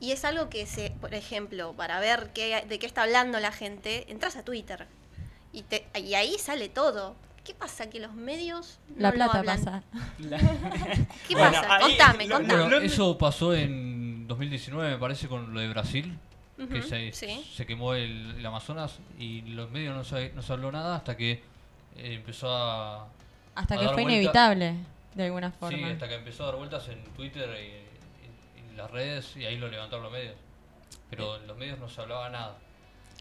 Y 0.00 0.12
es 0.12 0.24
algo 0.24 0.48
que 0.48 0.64
se, 0.66 0.90
por 1.00 1.14
ejemplo, 1.14 1.74
para 1.74 2.00
ver 2.00 2.30
qué, 2.34 2.64
de 2.66 2.78
qué 2.78 2.86
está 2.86 3.02
hablando 3.02 3.38
la 3.38 3.52
gente, 3.52 4.10
entras 4.10 4.34
a 4.36 4.44
Twitter 4.44 4.86
y, 5.52 5.62
te, 5.62 5.86
y 5.94 6.14
ahí 6.14 6.36
sale 6.38 6.68
todo. 6.70 7.14
¿Qué 7.44 7.54
pasa? 7.54 7.88
Que 7.90 8.00
los 8.00 8.14
medios 8.14 8.78
no 8.88 9.02
La 9.02 9.08
lo 9.10 9.14
plata 9.16 9.38
hablan. 9.40 9.58
pasa. 9.58 9.82
La- 10.18 10.38
¿Qué 11.28 11.34
Bueno, 11.34 11.52
pasa? 11.52 11.74
ahí 11.76 11.82
contame, 11.82 12.26
lo- 12.26 12.36
contame. 12.36 12.60
Bueno, 12.62 12.78
Lo- 12.78 12.82
eso 12.84 13.16
pasó 13.18 13.54
en 13.54 14.26
2019, 14.28 14.90
me 14.92 14.98
parece, 14.98 15.26
con 15.28 15.52
lo 15.52 15.60
de 15.60 15.68
Brasil, 15.68 16.18
que 16.56 16.78
Ujú, 16.80 16.88
se, 16.88 17.12
sí. 17.12 17.44
se 17.54 17.64
quemó 17.66 17.94
el, 17.94 18.36
el 18.38 18.44
Amazonas 18.46 18.98
y 19.18 19.40
los 19.42 19.70
medios 19.70 19.94
no 19.96 20.04
se, 20.04 20.30
no 20.34 20.42
se 20.42 20.52
habló 20.52 20.70
nada 20.70 20.96
hasta 20.96 21.16
que 21.16 21.32
eh, 21.32 22.14
empezó 22.14 22.54
a... 22.54 23.08
Hasta 23.54 23.74
a 23.74 23.78
que 23.78 23.84
dar 23.86 23.94
fue 23.94 24.02
vuelta- 24.02 24.18
inevitable, 24.18 24.74
de 25.14 25.24
alguna 25.24 25.50
Sí, 25.50 25.56
forma. 25.58 25.88
hasta 25.88 26.08
que 26.08 26.14
empezó 26.14 26.42
a 26.44 26.46
dar 26.46 26.56
vueltas 26.56 26.88
en 26.88 27.02
Twitter 27.16 27.48
y 27.58 27.89
las 28.80 28.90
redes 28.90 29.36
y 29.36 29.44
ahí 29.44 29.58
lo 29.58 29.68
levantaron 29.68 30.04
los 30.04 30.12
medios. 30.12 30.36
Pero 31.08 31.36
en 31.36 31.46
los 31.46 31.56
medios 31.56 31.78
no 31.78 31.88
se 31.88 32.00
hablaba 32.00 32.28
nada. 32.30 32.58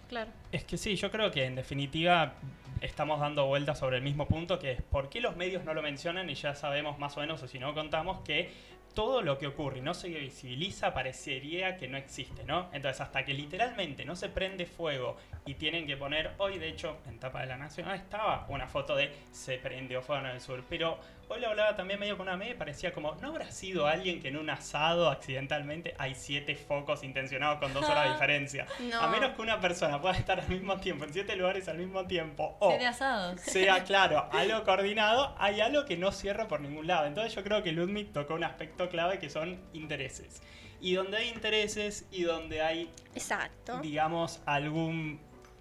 Claro. 0.08 0.32
Es 0.52 0.64
que 0.64 0.78
sí, 0.78 0.96
yo 0.96 1.12
creo 1.12 1.30
que 1.32 1.46
en 1.46 1.56
definitiva 1.56 2.34
estamos 2.82 3.20
dando 3.20 3.46
vueltas 3.46 3.78
sobre 3.78 3.98
el 3.98 4.04
mismo 4.04 4.28
punto, 4.28 4.58
que 4.58 4.72
es 4.72 4.82
por 4.82 5.10
qué 5.10 5.22
los 5.22 5.36
medios 5.36 5.66
no 5.66 5.74
lo 5.74 5.82
mencionan 5.82 6.30
y 6.30 6.36
ya 6.36 6.56
sabemos 6.56 6.98
más 6.98 7.16
o 7.18 7.20
menos, 7.20 7.44
o 7.44 7.48
si 7.48 7.60
no 7.60 7.74
contamos, 7.74 8.22
que 8.22 8.52
todo 8.94 9.22
lo 9.22 9.38
que 9.38 9.48
ocurre 9.48 9.80
y 9.80 9.82
no 9.82 9.94
se 9.94 10.10
visibiliza 10.10 10.94
parecería 10.94 11.78
que 11.78 11.88
no 11.88 11.98
existe, 11.98 12.44
¿no? 12.44 12.70
Entonces, 12.74 13.02
hasta 13.02 13.24
que 13.24 13.34
literalmente 13.34 14.04
no 14.04 14.16
se 14.16 14.30
prende 14.30 14.66
fuego 14.66 15.18
y 15.50 15.56
tienen 15.56 15.88
que 15.88 15.98
poner, 15.98 16.30
hoy 16.38 16.60
de 16.60 16.70
hecho 16.70 16.98
en 17.08 17.18
tapa 17.18 17.42
de 17.42 17.48
la 17.48 17.58
Nacional 17.58 17.96
estaba 17.96 18.46
una 18.50 18.68
foto 18.68 18.96
de 18.96 19.12
se 19.32 19.58
prendió 19.58 20.00
fuego 20.04 20.22
en 20.24 20.28
el 20.28 20.42
sur, 20.42 20.64
pero 20.70 21.00
hoy 21.28 21.40
le 21.40 21.48
hablaba 21.48 21.76
también 21.76 22.00
medio 22.00 22.18
con 22.18 22.28
una 22.28 22.38
media 22.38 22.54
y 22.54 22.56
parecía 22.56 22.94
como, 22.94 23.16
¿no 23.16 23.30
habrá 23.30 23.50
sido 23.50 23.88
alguien 23.88 24.22
que 24.22 24.28
en 24.28 24.38
un 24.38 24.48
asado 24.52 25.10
accidentalmente 25.10 25.96
hay 25.98 26.14
siete 26.14 26.56
focos 26.56 27.04
intencionados 27.04 27.58
con 27.58 27.74
dos 27.74 27.84
horas 27.90 28.04
de 28.06 28.12
diferencia? 28.14 28.68
No. 28.92 29.02
A 29.02 29.08
menos 29.08 29.32
que 29.32 29.42
una 29.42 29.60
persona 29.60 30.00
pueda 30.00 30.14
estar 30.16 30.40
al 30.40 30.48
mismo 30.50 30.78
tiempo, 30.78 31.06
en 31.06 31.14
siete 31.14 31.36
lugares 31.36 31.68
al 31.68 31.80
mismo 31.80 32.06
tiempo, 32.06 32.56
o 32.60 32.70
Siete 32.70 32.86
asados. 32.86 33.42
sea, 33.42 33.84
claro, 33.86 34.30
algo 34.32 34.64
coordinado, 34.64 35.36
hay 35.40 35.62
algo 35.62 35.84
que 35.86 35.98
no 35.98 36.12
cierra 36.12 36.48
por 36.48 36.62
ningún 36.62 36.86
lado. 36.86 37.08
Entonces 37.08 37.34
yo 37.34 37.44
creo 37.44 37.64
que 37.64 37.72
Ludwig 37.72 38.14
tocó 38.14 38.36
un 38.36 38.44
aspecto 38.44 38.88
clave 38.88 39.18
que 39.18 39.32
son 39.32 39.60
intereses. 39.74 40.44
Y 40.82 40.94
donde 40.94 41.18
hay 41.18 41.30
intereses 41.30 42.08
y 42.12 42.22
donde 42.24 42.62
hay, 42.62 42.90
Exacto. 43.16 43.80
digamos, 43.80 44.42
algún 44.46 45.20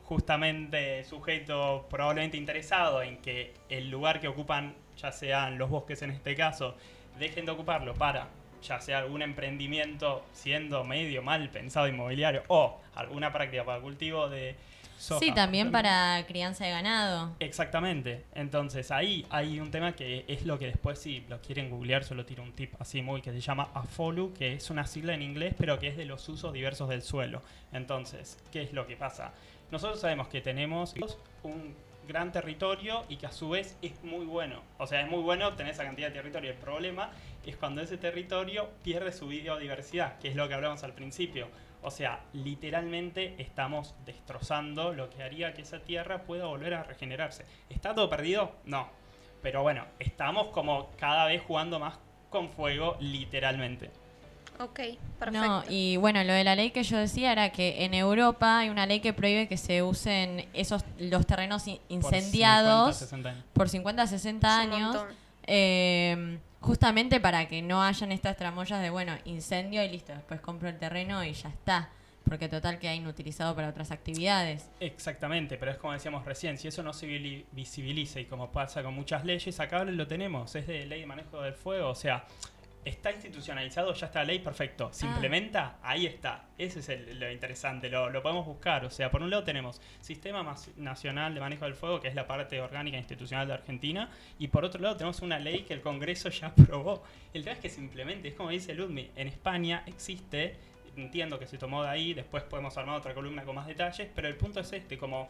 justamente 0.08 1.04
sujeto 1.04 1.86
probablemente 1.90 2.38
interesado 2.38 3.02
en 3.02 3.18
que 3.18 3.52
el 3.68 3.90
lugar 3.90 4.20
que 4.20 4.28
ocupan, 4.28 4.74
ya 4.96 5.12
sean 5.12 5.58
los 5.58 5.68
bosques 5.68 6.00
en 6.00 6.10
este 6.10 6.34
caso, 6.34 6.74
dejen 7.18 7.44
de 7.44 7.52
ocuparlo 7.52 7.92
para 7.94 8.28
ya 8.66 8.80
sea 8.80 8.98
algún 8.98 9.22
emprendimiento 9.22 10.24
siendo 10.32 10.82
medio 10.82 11.22
mal 11.22 11.48
pensado 11.50 11.86
inmobiliario 11.86 12.42
o 12.48 12.80
alguna 12.94 13.32
práctica 13.32 13.64
para 13.64 13.80
cultivo 13.80 14.28
de 14.28 14.56
soja. 14.98 15.20
Sí, 15.20 15.32
también 15.32 15.70
para 15.70 16.24
crianza 16.26 16.64
de 16.64 16.72
ganado. 16.72 17.36
Exactamente. 17.38 18.24
Entonces 18.34 18.90
ahí 18.90 19.26
hay 19.30 19.60
un 19.60 19.70
tema 19.70 19.94
que 19.94 20.24
es 20.26 20.44
lo 20.44 20.58
que 20.58 20.66
después 20.66 20.98
si 20.98 21.20
lo 21.28 21.40
quieren 21.40 21.70
googlear 21.70 22.02
solo 22.02 22.24
tiro 22.24 22.42
un 22.42 22.52
tip 22.52 22.74
así 22.80 23.02
muy 23.02 23.20
que 23.20 23.30
se 23.30 23.40
llama 23.40 23.68
AFOLU, 23.74 24.32
que 24.32 24.54
es 24.54 24.70
una 24.70 24.86
sigla 24.86 25.14
en 25.14 25.22
inglés 25.22 25.54
pero 25.56 25.78
que 25.78 25.88
es 25.88 25.96
de 25.96 26.06
los 26.06 26.28
usos 26.28 26.52
diversos 26.52 26.88
del 26.88 27.02
suelo. 27.02 27.42
Entonces, 27.72 28.38
¿qué 28.50 28.62
es 28.62 28.72
lo 28.72 28.86
que 28.86 28.96
pasa? 28.96 29.32
Nosotros 29.70 30.00
sabemos 30.00 30.28
que 30.28 30.40
tenemos 30.40 30.94
un 31.42 31.74
gran 32.06 32.32
territorio 32.32 33.04
y 33.08 33.16
que 33.16 33.26
a 33.26 33.32
su 33.32 33.50
vez 33.50 33.76
es 33.82 34.02
muy 34.02 34.24
bueno. 34.24 34.62
O 34.78 34.86
sea, 34.86 35.02
es 35.02 35.10
muy 35.10 35.20
bueno 35.20 35.54
tener 35.54 35.74
esa 35.74 35.84
cantidad 35.84 36.08
de 36.08 36.14
territorio. 36.14 36.50
El 36.50 36.56
problema 36.56 37.10
es 37.44 37.56
cuando 37.56 37.82
ese 37.82 37.98
territorio 37.98 38.70
pierde 38.82 39.12
su 39.12 39.28
biodiversidad, 39.28 40.18
que 40.18 40.28
es 40.28 40.36
lo 40.36 40.48
que 40.48 40.54
hablamos 40.54 40.82
al 40.84 40.94
principio. 40.94 41.48
O 41.82 41.90
sea, 41.90 42.20
literalmente 42.32 43.34
estamos 43.38 43.94
destrozando 44.04 44.92
lo 44.92 45.10
que 45.10 45.22
haría 45.22 45.54
que 45.54 45.62
esa 45.62 45.80
tierra 45.80 46.22
pueda 46.22 46.46
volver 46.46 46.74
a 46.74 46.82
regenerarse. 46.82 47.44
¿Está 47.68 47.94
todo 47.94 48.08
perdido? 48.08 48.52
No. 48.64 48.88
Pero 49.42 49.62
bueno, 49.62 49.84
estamos 49.98 50.48
como 50.48 50.90
cada 50.96 51.26
vez 51.26 51.42
jugando 51.42 51.78
más 51.78 51.98
con 52.30 52.50
fuego, 52.50 52.96
literalmente. 53.00 53.90
Ok, 54.60 54.80
perfecto. 55.18 55.46
No, 55.46 55.62
y 55.68 55.96
bueno, 55.98 56.22
lo 56.24 56.32
de 56.32 56.42
la 56.44 56.56
ley 56.56 56.70
que 56.70 56.82
yo 56.82 56.96
decía 56.98 57.32
era 57.32 57.50
que 57.50 57.84
en 57.84 57.94
Europa 57.94 58.58
hay 58.58 58.68
una 58.70 58.86
ley 58.86 59.00
que 59.00 59.12
prohíbe 59.12 59.46
que 59.48 59.56
se 59.56 59.82
usen 59.82 60.48
esos 60.52 60.84
los 60.98 61.26
terrenos 61.26 61.62
Por 61.64 61.78
incendiados 61.88 62.96
50, 62.96 62.98
60 62.98 63.28
años. 63.30 63.44
por 63.52 63.68
50 63.68 64.06
60 64.06 64.60
Es 64.62 64.66
un 64.66 64.72
años. 64.74 64.94
montón. 64.96 65.16
eh, 65.46 66.38
justamente 66.60 67.20
para 67.20 67.46
que 67.48 67.62
no 67.62 67.82
hayan 67.82 68.10
estas 68.12 68.36
tramoyas 68.36 68.82
de, 68.82 68.90
bueno, 68.90 69.12
incendio 69.24 69.82
y 69.84 69.88
listo, 69.88 70.12
después 70.12 70.40
compro 70.40 70.68
el 70.68 70.76
terreno 70.78 71.22
y 71.24 71.32
ya 71.32 71.48
está. 71.48 71.90
Porque 72.24 72.48
total 72.48 72.78
queda 72.78 72.94
inutilizado 72.94 73.54
para 73.54 73.68
otras 73.70 73.90
actividades. 73.90 74.68
Exactamente, 74.80 75.56
pero 75.56 75.70
es 75.70 75.78
como 75.78 75.94
decíamos 75.94 76.26
recién, 76.26 76.58
si 76.58 76.68
eso 76.68 76.82
no 76.82 76.92
se 76.92 77.06
visibiliza 77.52 78.20
y 78.20 78.26
como 78.26 78.50
pasa 78.52 78.82
con 78.82 78.92
muchas 78.92 79.24
leyes, 79.24 79.58
acá 79.60 79.82
lo 79.84 80.06
tenemos, 80.06 80.54
es 80.54 80.66
de 80.66 80.84
ley 80.84 81.00
de 81.00 81.06
manejo 81.06 81.40
del 81.40 81.54
fuego, 81.54 81.88
o 81.88 81.94
sea, 81.94 82.26
está 82.88 83.10
institucionalizado, 83.12 83.92
ya 83.94 84.06
está 84.06 84.20
la 84.20 84.24
ley, 84.26 84.38
perfecto. 84.40 84.88
Se 84.92 85.06
Ah. 85.06 85.10
implementa, 85.10 85.78
ahí 85.82 86.06
está. 86.06 86.46
Ese 86.58 86.80
es 86.80 86.88
el- 86.88 87.18
lo 87.20 87.30
interesante, 87.30 87.88
lo, 87.88 88.10
lo 88.10 88.22
podemos 88.22 88.46
buscar. 88.46 88.84
O 88.84 88.90
sea, 88.90 89.10
por 89.10 89.22
un 89.22 89.30
lado 89.30 89.44
tenemos 89.44 89.80
Sistema 90.00 90.42
Mas- 90.42 90.70
Nacional 90.76 91.34
de 91.34 91.40
Manejo 91.40 91.64
del 91.64 91.74
Fuego, 91.74 92.00
que 92.00 92.08
es 92.08 92.14
la 92.14 92.26
parte 92.26 92.60
orgánica 92.60 92.96
institucional 92.98 93.46
de 93.46 93.54
Argentina, 93.54 94.10
y 94.38 94.48
por 94.48 94.64
otro 94.64 94.80
lado 94.80 94.96
tenemos 94.96 95.20
una 95.22 95.38
ley 95.38 95.62
que 95.62 95.74
el 95.74 95.80
Congreso 95.80 96.28
ya 96.30 96.46
aprobó. 96.76 97.02
El 97.32 97.42
tema 97.44 97.54
es 97.54 97.60
que 97.60 97.68
se 97.68 97.80
implemente, 97.80 98.28
es 98.28 98.34
como 98.34 98.50
dice 98.50 98.74
Ludmi, 98.74 99.10
en 99.16 99.28
España 99.28 99.82
existe, 99.86 100.56
entiendo 100.96 101.38
que 101.38 101.46
se 101.46 101.58
tomó 101.58 101.82
de 101.84 101.90
ahí, 101.90 102.12
después 102.14 102.42
podemos 102.42 102.76
armar 102.76 102.96
otra 102.98 103.14
columna 103.14 103.44
con 103.44 103.54
más 103.54 103.66
detalles, 103.68 104.08
pero 104.14 104.26
el 104.26 104.34
punto 104.36 104.60
es 104.60 104.72
este, 104.72 104.98
como 104.98 105.28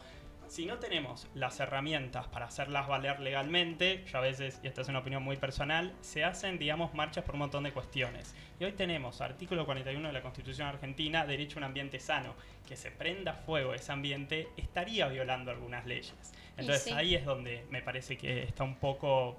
si 0.49 0.65
no 0.65 0.79
tenemos 0.79 1.27
las 1.35 1.59
herramientas 1.59 2.27
para 2.27 2.47
hacerlas 2.47 2.87
valer 2.87 3.19
legalmente, 3.19 4.03
yo 4.11 4.17
a 4.17 4.21
veces, 4.21 4.59
y 4.63 4.67
esta 4.67 4.81
es 4.81 4.87
una 4.87 4.99
opinión 4.99 5.21
muy 5.23 5.37
personal, 5.37 5.93
se 6.01 6.23
hacen, 6.23 6.57
digamos, 6.57 6.93
marchas 6.95 7.23
por 7.23 7.35
un 7.35 7.41
montón 7.41 7.63
de 7.63 7.71
cuestiones. 7.71 8.33
Y 8.59 8.65
hoy 8.65 8.71
tenemos 8.71 9.21
artículo 9.21 9.65
41 9.65 10.07
de 10.07 10.13
la 10.13 10.23
Constitución 10.23 10.67
Argentina, 10.67 11.25
derecho 11.25 11.57
a 11.57 11.59
un 11.59 11.63
ambiente 11.65 11.99
sano, 11.99 12.33
que 12.67 12.75
se 12.75 12.89
prenda 12.89 13.33
fuego 13.33 13.75
ese 13.75 13.91
ambiente, 13.91 14.49
estaría 14.57 15.07
violando 15.07 15.51
algunas 15.51 15.85
leyes. 15.85 16.15
Entonces 16.57 16.83
sí. 16.83 16.91
ahí 16.93 17.13
es 17.13 17.25
donde 17.25 17.65
me 17.69 17.83
parece 17.83 18.17
que 18.17 18.41
está 18.41 18.63
un 18.63 18.75
poco 18.75 19.37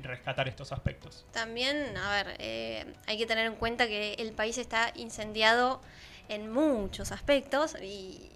rescatar 0.00 0.46
estos 0.46 0.70
aspectos. 0.70 1.26
También, 1.32 1.96
a 1.96 2.10
ver, 2.10 2.36
eh, 2.38 2.94
hay 3.06 3.18
que 3.18 3.26
tener 3.26 3.46
en 3.46 3.56
cuenta 3.56 3.88
que 3.88 4.14
el 4.14 4.32
país 4.32 4.58
está 4.58 4.92
incendiado 4.94 5.80
en 6.28 6.52
muchos 6.52 7.12
aspectos 7.12 7.76
y 7.82 8.30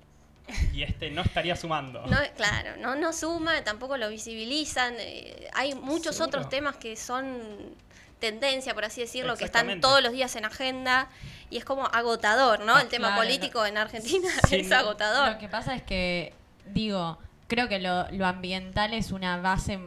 Y 0.74 0.82
este 0.82 1.10
no 1.10 1.22
estaría 1.22 1.56
sumando. 1.56 2.04
no, 2.06 2.16
claro, 2.36 2.76
no, 2.78 2.94
no 2.96 3.12
suma, 3.12 3.62
tampoco 3.64 3.96
lo 3.96 4.08
visibilizan. 4.08 4.94
eh, 4.98 5.48
hay 5.54 5.74
muchos 5.74 6.16
Seguro. 6.16 6.38
otros 6.38 6.48
temas 6.48 6.76
que 6.76 6.96
son 6.96 7.38
tendencia, 8.18 8.74
por 8.74 8.84
así 8.84 9.00
decirlo, 9.00 9.36
que 9.36 9.44
están 9.44 9.80
todos 9.80 10.02
los 10.02 10.12
días 10.12 10.36
en 10.36 10.44
agenda 10.44 11.08
y 11.48 11.56
es 11.56 11.64
como 11.64 11.86
agotador, 11.86 12.60
¿no? 12.60 12.76
Ah, 12.76 12.82
el 12.82 12.88
tema 12.88 13.08
claro, 13.08 13.22
político 13.22 13.64
en 13.64 13.78
Argentina 13.78 14.28
Sí, 14.48 14.56
es 14.56 14.68
no. 14.68 14.76
agotador. 14.76 15.32
Lo 15.32 15.38
que 15.38 15.48
pasa 15.48 15.74
es 15.74 15.82
que, 15.82 16.34
digo, 16.66 17.18
creo 17.48 17.68
que 17.68 17.78
lo, 17.78 18.10
lo 18.10 18.26
ambiental 18.26 18.92
es 18.92 19.10
una 19.10 19.38
base 19.38 19.78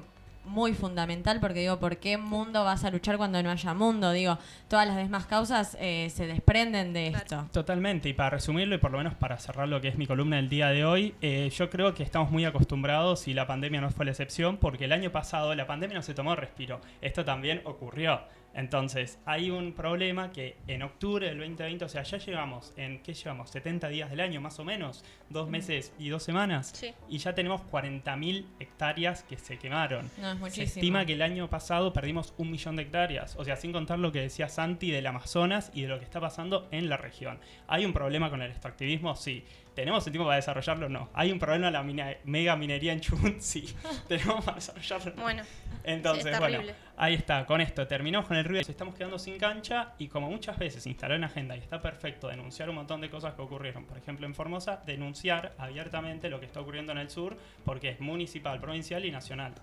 muy 0.46 0.74
fundamental 0.74 1.40
porque 1.40 1.62
digo, 1.62 1.80
¿por 1.80 1.98
qué 1.98 2.18
mundo 2.18 2.64
vas 2.64 2.84
a 2.84 2.92
luchar 2.92 3.18
cuando 3.18 3.42
no 3.42 3.50
haya 3.50 3.74
mundo? 3.74 4.12
Digo, 4.12 4.38
todas 4.68 4.88
las 4.88 4.98
demás 4.98 5.26
causas 5.26 5.78
eh, 5.80 6.10
se 6.14 6.28
desprenden 6.28 6.94
de 6.94 7.08
esto. 7.08 7.48
Totalmente, 7.52 8.10
y 8.10 8.14
para 8.14 8.32
resumirlo 8.32 8.76
y 8.76 8.78
por 8.78 8.92
lo 8.92 8.98
menos 8.98 9.16
para 9.16 9.38
cerrar 9.38 9.68
lo 9.68 9.82
que 9.82 9.88
es 9.88 9.98
mi 9.98 10.08
columna 10.08 10.38
del 10.38 10.50
día 10.50 10.70
de 10.70 10.86
hoy, 10.86 11.16
eh, 11.22 11.50
yo 11.56 11.70
creo 11.70 11.94
que 11.94 12.04
estamos 12.04 12.32
muy 12.32 12.46
acostumbrados 12.46 13.28
y 13.28 13.34
la 13.34 13.48
pandemia 13.48 13.82
no 13.82 13.90
fue 13.90 14.06
la 14.06 14.12
excepción 14.12 14.58
porque 14.58 14.86
el 14.86 14.92
año 14.92 15.12
pasado 15.12 15.54
la 15.56 15.68
pandemia 15.68 15.98
no 15.98 16.04
se 16.04 16.14
tomó 16.14 16.36
respiro, 16.36 16.82
esto 17.02 17.26
también 17.26 17.62
ocurrió. 17.66 18.22
Entonces, 18.54 19.20
hay 19.26 19.50
un 19.50 19.74
problema 19.74 20.32
que 20.32 20.58
en 20.68 20.84
octubre 20.84 21.28
del 21.28 21.40
2020, 21.40 21.86
o 21.86 21.90
sea, 21.90 22.04
ya 22.04 22.18
llevamos, 22.18 22.72
¿en 22.78 23.02
qué 23.02 23.14
llevamos? 23.14 23.50
70 23.50 23.88
días 23.90 24.10
del 24.12 24.20
año 24.20 24.42
más 24.42 24.60
o 24.60 24.64
menos, 24.64 25.04
dos 25.30 25.50
meses 25.50 25.92
y 25.98 26.10
dos 26.10 26.22
semanas, 26.24 26.72
Sí. 26.76 26.94
y 27.10 27.18
ya 27.18 27.34
tenemos 27.34 27.62
40.000 27.72 28.46
hectáreas 28.60 29.24
que 29.24 29.38
se 29.38 29.58
quemaron. 29.58 30.10
No, 30.20 30.28
es 30.32 30.34
Se 30.34 30.40
muchísimo. 30.40 30.66
estima 30.68 31.06
que 31.06 31.14
el 31.14 31.22
año 31.24 31.50
pasado 31.50 31.92
perdimos 31.94 32.34
un 32.38 32.52
millón 32.52 32.76
de 32.76 32.84
hectáreas. 32.84 33.36
O 33.38 33.44
sea, 33.44 33.56
sin 33.56 33.72
contar 33.72 33.98
lo 34.00 34.12
que 34.12 34.22
decía 34.22 34.48
Santi 34.50 34.92
del 34.92 35.08
Amazonas 35.08 35.72
y 35.74 35.82
de 35.82 35.88
lo 35.88 35.98
que 36.00 36.06
está 36.06 36.20
pasando 36.22 36.68
en 36.72 36.90
la 36.90 36.98
región. 36.98 37.40
¿Hay 37.68 37.86
un 37.86 37.94
problema 37.94 38.30
con 38.30 38.42
el 38.42 38.52
extractivismo? 38.52 39.16
Sí. 39.16 39.44
¿Tenemos 39.76 40.06
el 40.06 40.14
tiempo 40.14 40.26
para 40.28 40.36
desarrollarlo? 40.36 40.88
No. 40.90 41.10
¿Hay 41.14 41.32
un 41.32 41.40
problema 41.40 41.68
en 41.68 41.74
la 41.74 41.84
mina- 41.84 42.16
mega 42.26 42.56
minería 42.56 42.94
en 42.94 43.02
Chubut? 43.02 43.40
Sí. 43.40 43.66
¿Tenemos 44.08 44.44
para 44.46 44.56
desarrollarlo? 44.56 45.14
No. 45.16 45.22
Bueno, 45.24 45.44
Entonces, 45.84 46.24
sí, 46.24 46.30
es 46.30 46.40
bueno, 46.40 46.60
ahí 46.96 47.16
está. 47.16 47.46
Con 47.46 47.60
esto 47.62 47.88
terminamos 47.88 48.28
con 48.28 48.38
el 48.38 48.46
ruido. 48.46 48.62
Nos 48.62 48.70
estamos 48.70 48.94
quedando 48.96 49.18
sin 49.18 49.38
cancha 49.38 49.94
y 49.98 50.08
como 50.08 50.30
muchas 50.30 50.58
veces 50.60 50.84
se 50.84 50.90
instaló 50.90 51.16
en 51.16 51.24
agenda 51.24 51.56
y 51.58 51.60
está 51.60 51.82
perfecto 51.82 52.28
denunciar 52.28 52.70
un 52.70 52.76
montón 52.76 53.02
de 53.02 53.10
cosas 53.10 53.34
que 53.34 53.42
ocurrieron. 53.42 53.86
Por 53.86 53.98
ejemplo, 53.98 54.26
en 54.28 54.36
Formosa, 54.36 54.82
denunciar 54.86 55.54
abiertamente 55.58 56.30
lo 56.30 56.40
que 56.40 56.46
está 56.46 56.60
ocurriendo 56.60 56.92
en 56.92 57.00
el 57.00 57.10
sur 57.10 57.36
porque 57.66 57.90
es 57.90 58.00
municipal, 58.00 58.60
provincial 58.60 59.04
y 59.06 59.12
nacional. 59.12 59.54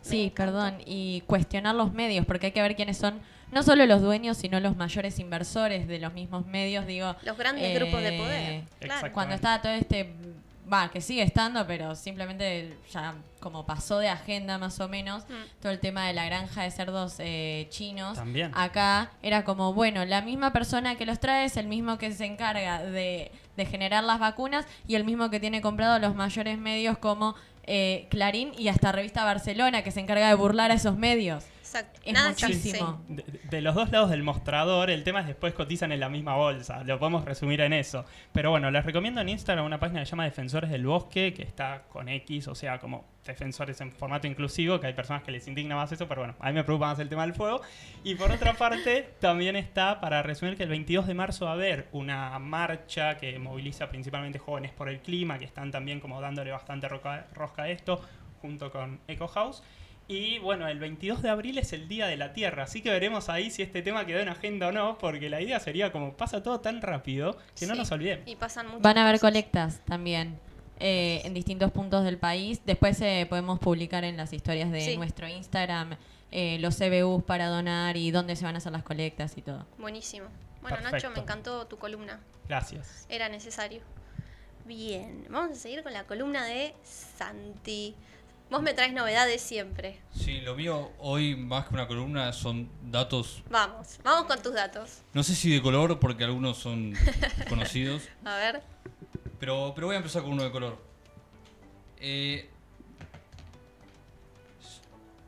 Sí, 0.00 0.30
perdón, 0.36 0.78
y 0.84 1.22
cuestionar 1.26 1.74
los 1.74 1.94
medios, 1.94 2.26
porque 2.26 2.46
hay 2.46 2.52
que 2.52 2.60
ver 2.60 2.76
quiénes 2.76 2.98
son 2.98 3.20
no 3.54 3.62
solo 3.62 3.86
los 3.86 4.02
dueños, 4.02 4.36
sino 4.36 4.60
los 4.60 4.76
mayores 4.76 5.18
inversores 5.18 5.88
de 5.88 5.98
los 5.98 6.12
mismos 6.12 6.44
medios, 6.46 6.86
digo. 6.86 7.14
los 7.22 7.38
grandes 7.38 7.64
eh, 7.64 7.74
grupos 7.78 8.02
de 8.02 8.12
poder. 8.12 8.62
Claro. 8.80 9.12
Cuando 9.12 9.34
estaba 9.34 9.62
todo 9.62 9.72
este, 9.72 10.12
va, 10.70 10.90
que 10.90 11.00
sigue 11.00 11.22
estando, 11.22 11.66
pero 11.66 11.94
simplemente 11.94 12.76
ya 12.92 13.14
como 13.40 13.64
pasó 13.66 13.98
de 13.98 14.08
agenda 14.08 14.56
más 14.58 14.80
o 14.80 14.88
menos, 14.88 15.24
Mm. 15.28 15.60
todo 15.62 15.70
el 15.72 15.78
tema 15.78 16.06
de 16.06 16.14
la 16.14 16.24
granja 16.24 16.62
de 16.62 16.70
cerdos 16.70 17.16
eh, 17.18 17.66
chinos. 17.70 18.16
También. 18.16 18.50
Acá 18.54 19.10
era 19.22 19.44
como, 19.44 19.72
bueno, 19.74 20.04
la 20.04 20.22
misma 20.22 20.52
persona 20.52 20.96
que 20.96 21.06
los 21.06 21.20
trae 21.20 21.44
es 21.44 21.56
el 21.56 21.66
mismo 21.66 21.98
que 21.98 22.10
se 22.12 22.24
encarga 22.24 22.82
de, 22.82 23.30
de 23.56 23.66
generar 23.66 24.02
las 24.04 24.18
vacunas 24.18 24.66
y 24.88 24.94
el 24.94 25.04
mismo 25.04 25.30
que 25.30 25.40
tiene 25.40 25.60
comprado 25.60 25.98
los 25.98 26.14
mayores 26.14 26.58
medios 26.58 26.96
como 26.98 27.34
eh, 27.66 28.06
Clarín 28.10 28.52
y 28.58 28.68
hasta 28.68 28.92
Revista 28.92 29.24
Barcelona, 29.24 29.82
que 29.82 29.90
se 29.90 30.00
encarga 30.00 30.28
de 30.28 30.34
burlar 30.34 30.70
a 30.70 30.74
esos 30.74 30.96
medios. 30.96 31.44
Exacto. 31.74 32.00
Es 32.04 32.12
Nada 32.12 32.28
muchísimo. 32.30 33.02
De, 33.08 33.24
de 33.50 33.60
los 33.60 33.74
dos 33.74 33.90
lados 33.90 34.10
del 34.10 34.22
mostrador, 34.22 34.90
el 34.90 35.02
tema 35.04 35.20
es 35.20 35.26
después 35.26 35.54
cotizan 35.54 35.90
en 35.92 36.00
la 36.00 36.08
misma 36.08 36.36
bolsa. 36.36 36.84
Lo 36.84 36.98
podemos 36.98 37.24
resumir 37.24 37.60
en 37.60 37.72
eso. 37.72 38.04
Pero 38.32 38.50
bueno, 38.50 38.70
les 38.70 38.84
recomiendo 38.84 39.20
en 39.20 39.28
Instagram 39.28 39.64
una 39.66 39.80
página 39.80 40.00
que 40.00 40.06
se 40.06 40.10
llama 40.10 40.24
Defensores 40.24 40.70
del 40.70 40.86
Bosque, 40.86 41.34
que 41.34 41.42
está 41.42 41.82
con 41.88 42.08
X, 42.08 42.48
o 42.48 42.54
sea, 42.54 42.78
como 42.78 43.04
defensores 43.24 43.80
en 43.80 43.90
formato 43.90 44.26
inclusivo, 44.26 44.78
que 44.78 44.86
hay 44.86 44.92
personas 44.92 45.22
que 45.22 45.30
les 45.32 45.48
indigna 45.48 45.74
más 45.76 45.90
eso, 45.90 46.06
pero 46.06 46.20
bueno, 46.20 46.34
a 46.40 46.48
mí 46.48 46.52
me 46.52 46.62
preocupa 46.62 46.88
más 46.88 46.98
el 46.98 47.08
tema 47.08 47.22
del 47.22 47.34
fuego. 47.34 47.62
Y 48.04 48.14
por 48.16 48.30
otra 48.30 48.52
parte, 48.52 49.08
también 49.20 49.56
está, 49.56 50.00
para 50.00 50.22
resumir, 50.22 50.56
que 50.56 50.62
el 50.64 50.68
22 50.68 51.06
de 51.06 51.14
marzo 51.14 51.46
va 51.46 51.52
a 51.52 51.54
haber 51.54 51.88
una 51.92 52.38
marcha 52.38 53.16
que 53.16 53.38
moviliza 53.38 53.88
principalmente 53.88 54.38
jóvenes 54.38 54.72
por 54.72 54.88
el 54.90 55.00
clima, 55.00 55.38
que 55.38 55.46
están 55.46 55.70
también 55.70 56.00
como 56.00 56.20
dándole 56.20 56.50
bastante 56.52 56.86
roca- 56.88 57.26
rosca 57.34 57.62
a 57.62 57.68
esto, 57.70 58.00
junto 58.42 58.70
con 58.70 59.00
Eco 59.08 59.26
House. 59.28 59.62
Y 60.06 60.38
bueno, 60.38 60.68
el 60.68 60.78
22 60.78 61.22
de 61.22 61.30
abril 61.30 61.56
es 61.56 61.72
el 61.72 61.88
Día 61.88 62.06
de 62.06 62.16
la 62.18 62.34
Tierra, 62.34 62.64
así 62.64 62.82
que 62.82 62.90
veremos 62.90 63.30
ahí 63.30 63.50
si 63.50 63.62
este 63.62 63.80
tema 63.80 64.04
quedó 64.04 64.20
en 64.20 64.28
agenda 64.28 64.68
o 64.68 64.72
no, 64.72 64.98
porque 64.98 65.30
la 65.30 65.40
idea 65.40 65.58
sería 65.60 65.92
como 65.92 66.12
pasa 66.14 66.42
todo 66.42 66.60
tan 66.60 66.82
rápido 66.82 67.38
que 67.58 67.66
no 67.66 67.74
nos 67.74 67.90
olvidemos. 67.90 68.28
Y 68.28 68.36
pasan 68.36 68.66
muchas 68.66 68.82
Van 68.82 68.98
a 68.98 69.02
haber 69.04 69.14
cosas. 69.18 69.30
colectas 69.30 69.80
también 69.86 70.38
eh, 70.78 71.22
en 71.24 71.32
distintos 71.32 71.70
puntos 71.72 72.04
del 72.04 72.18
país. 72.18 72.60
Después 72.66 73.00
eh, 73.00 73.26
podemos 73.30 73.58
publicar 73.60 74.04
en 74.04 74.16
las 74.18 74.32
historias 74.34 74.70
de 74.70 74.80
Sí. 74.82 74.96
nuestro 74.98 75.26
Instagram 75.26 75.96
eh, 76.32 76.58
los 76.60 76.76
CBUs 76.76 77.22
para 77.22 77.46
donar 77.46 77.96
y 77.96 78.10
dónde 78.10 78.36
se 78.36 78.44
van 78.44 78.56
a 78.56 78.58
hacer 78.58 78.72
las 78.72 78.82
colectas 78.82 79.38
y 79.38 79.42
todo. 79.42 79.64
Buenísimo. 79.78 80.26
Bueno, 80.60 80.80
Nacho, 80.82 81.08
me 81.10 81.20
encantó 81.20 81.66
tu 81.66 81.78
columna. 81.78 82.20
Gracias. 82.48 83.06
Era 83.08 83.28
necesario. 83.30 83.80
Bien, 84.66 85.24
vamos 85.30 85.52
a 85.52 85.54
seguir 85.54 85.82
con 85.82 85.92
la 85.92 86.04
columna 86.04 86.44
de 86.44 86.74
Santi. 86.82 87.94
Vos 88.50 88.62
me 88.62 88.74
traes 88.74 88.92
novedades 88.92 89.40
siempre. 89.42 90.00
Sí, 90.14 90.40
lo 90.42 90.54
mío 90.54 90.92
hoy 90.98 91.34
más 91.34 91.66
que 91.66 91.74
una 91.74 91.88
columna 91.88 92.32
son 92.32 92.68
datos, 92.84 93.42
Vamos, 93.50 93.98
vamos 94.04 94.26
con 94.26 94.40
tus 94.42 94.52
datos. 94.54 95.02
no 95.12 95.22
sé 95.22 95.34
si 95.34 95.50
de 95.50 95.60
color 95.62 95.98
porque 95.98 96.24
algunos 96.24 96.58
son 96.58 96.94
conocidos, 97.48 98.02
A 98.24 98.36
ver. 98.36 98.62
pero, 99.40 99.72
pero 99.74 99.86
voy 99.88 99.94
a 99.94 99.98
empezar 99.98 100.22
con 100.22 100.32
uno 100.32 100.44
de 100.44 100.50
color. 100.52 100.78
Eh, 101.98 102.48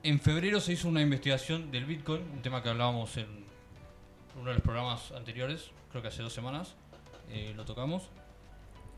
en 0.02 0.20
febrero 0.20 0.60
se 0.60 0.74
hizo 0.74 0.88
una 0.88 1.00
investigación 1.00 1.70
del 1.72 1.84
Bitcoin, 1.84 2.22
un 2.32 2.42
tema 2.42 2.62
que 2.62 2.68
hablábamos 2.68 3.16
en 3.16 3.26
uno 4.38 4.50
de 4.50 4.54
los 4.54 4.62
programas 4.62 5.10
anteriores, 5.12 5.70
creo 5.90 6.02
que 6.02 6.08
hace 6.08 6.22
dos 6.22 6.32
semanas, 6.32 6.74
eh, 7.30 7.52
lo 7.56 7.64
tocamos. 7.64 8.04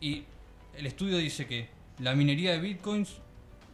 Y 0.01 0.25
el 0.75 0.85
estudio 0.87 1.17
dice 1.17 1.47
que 1.47 1.71
la 2.01 2.15
minería 2.15 2.53
de 2.53 2.59
Bitcoins 2.59 3.17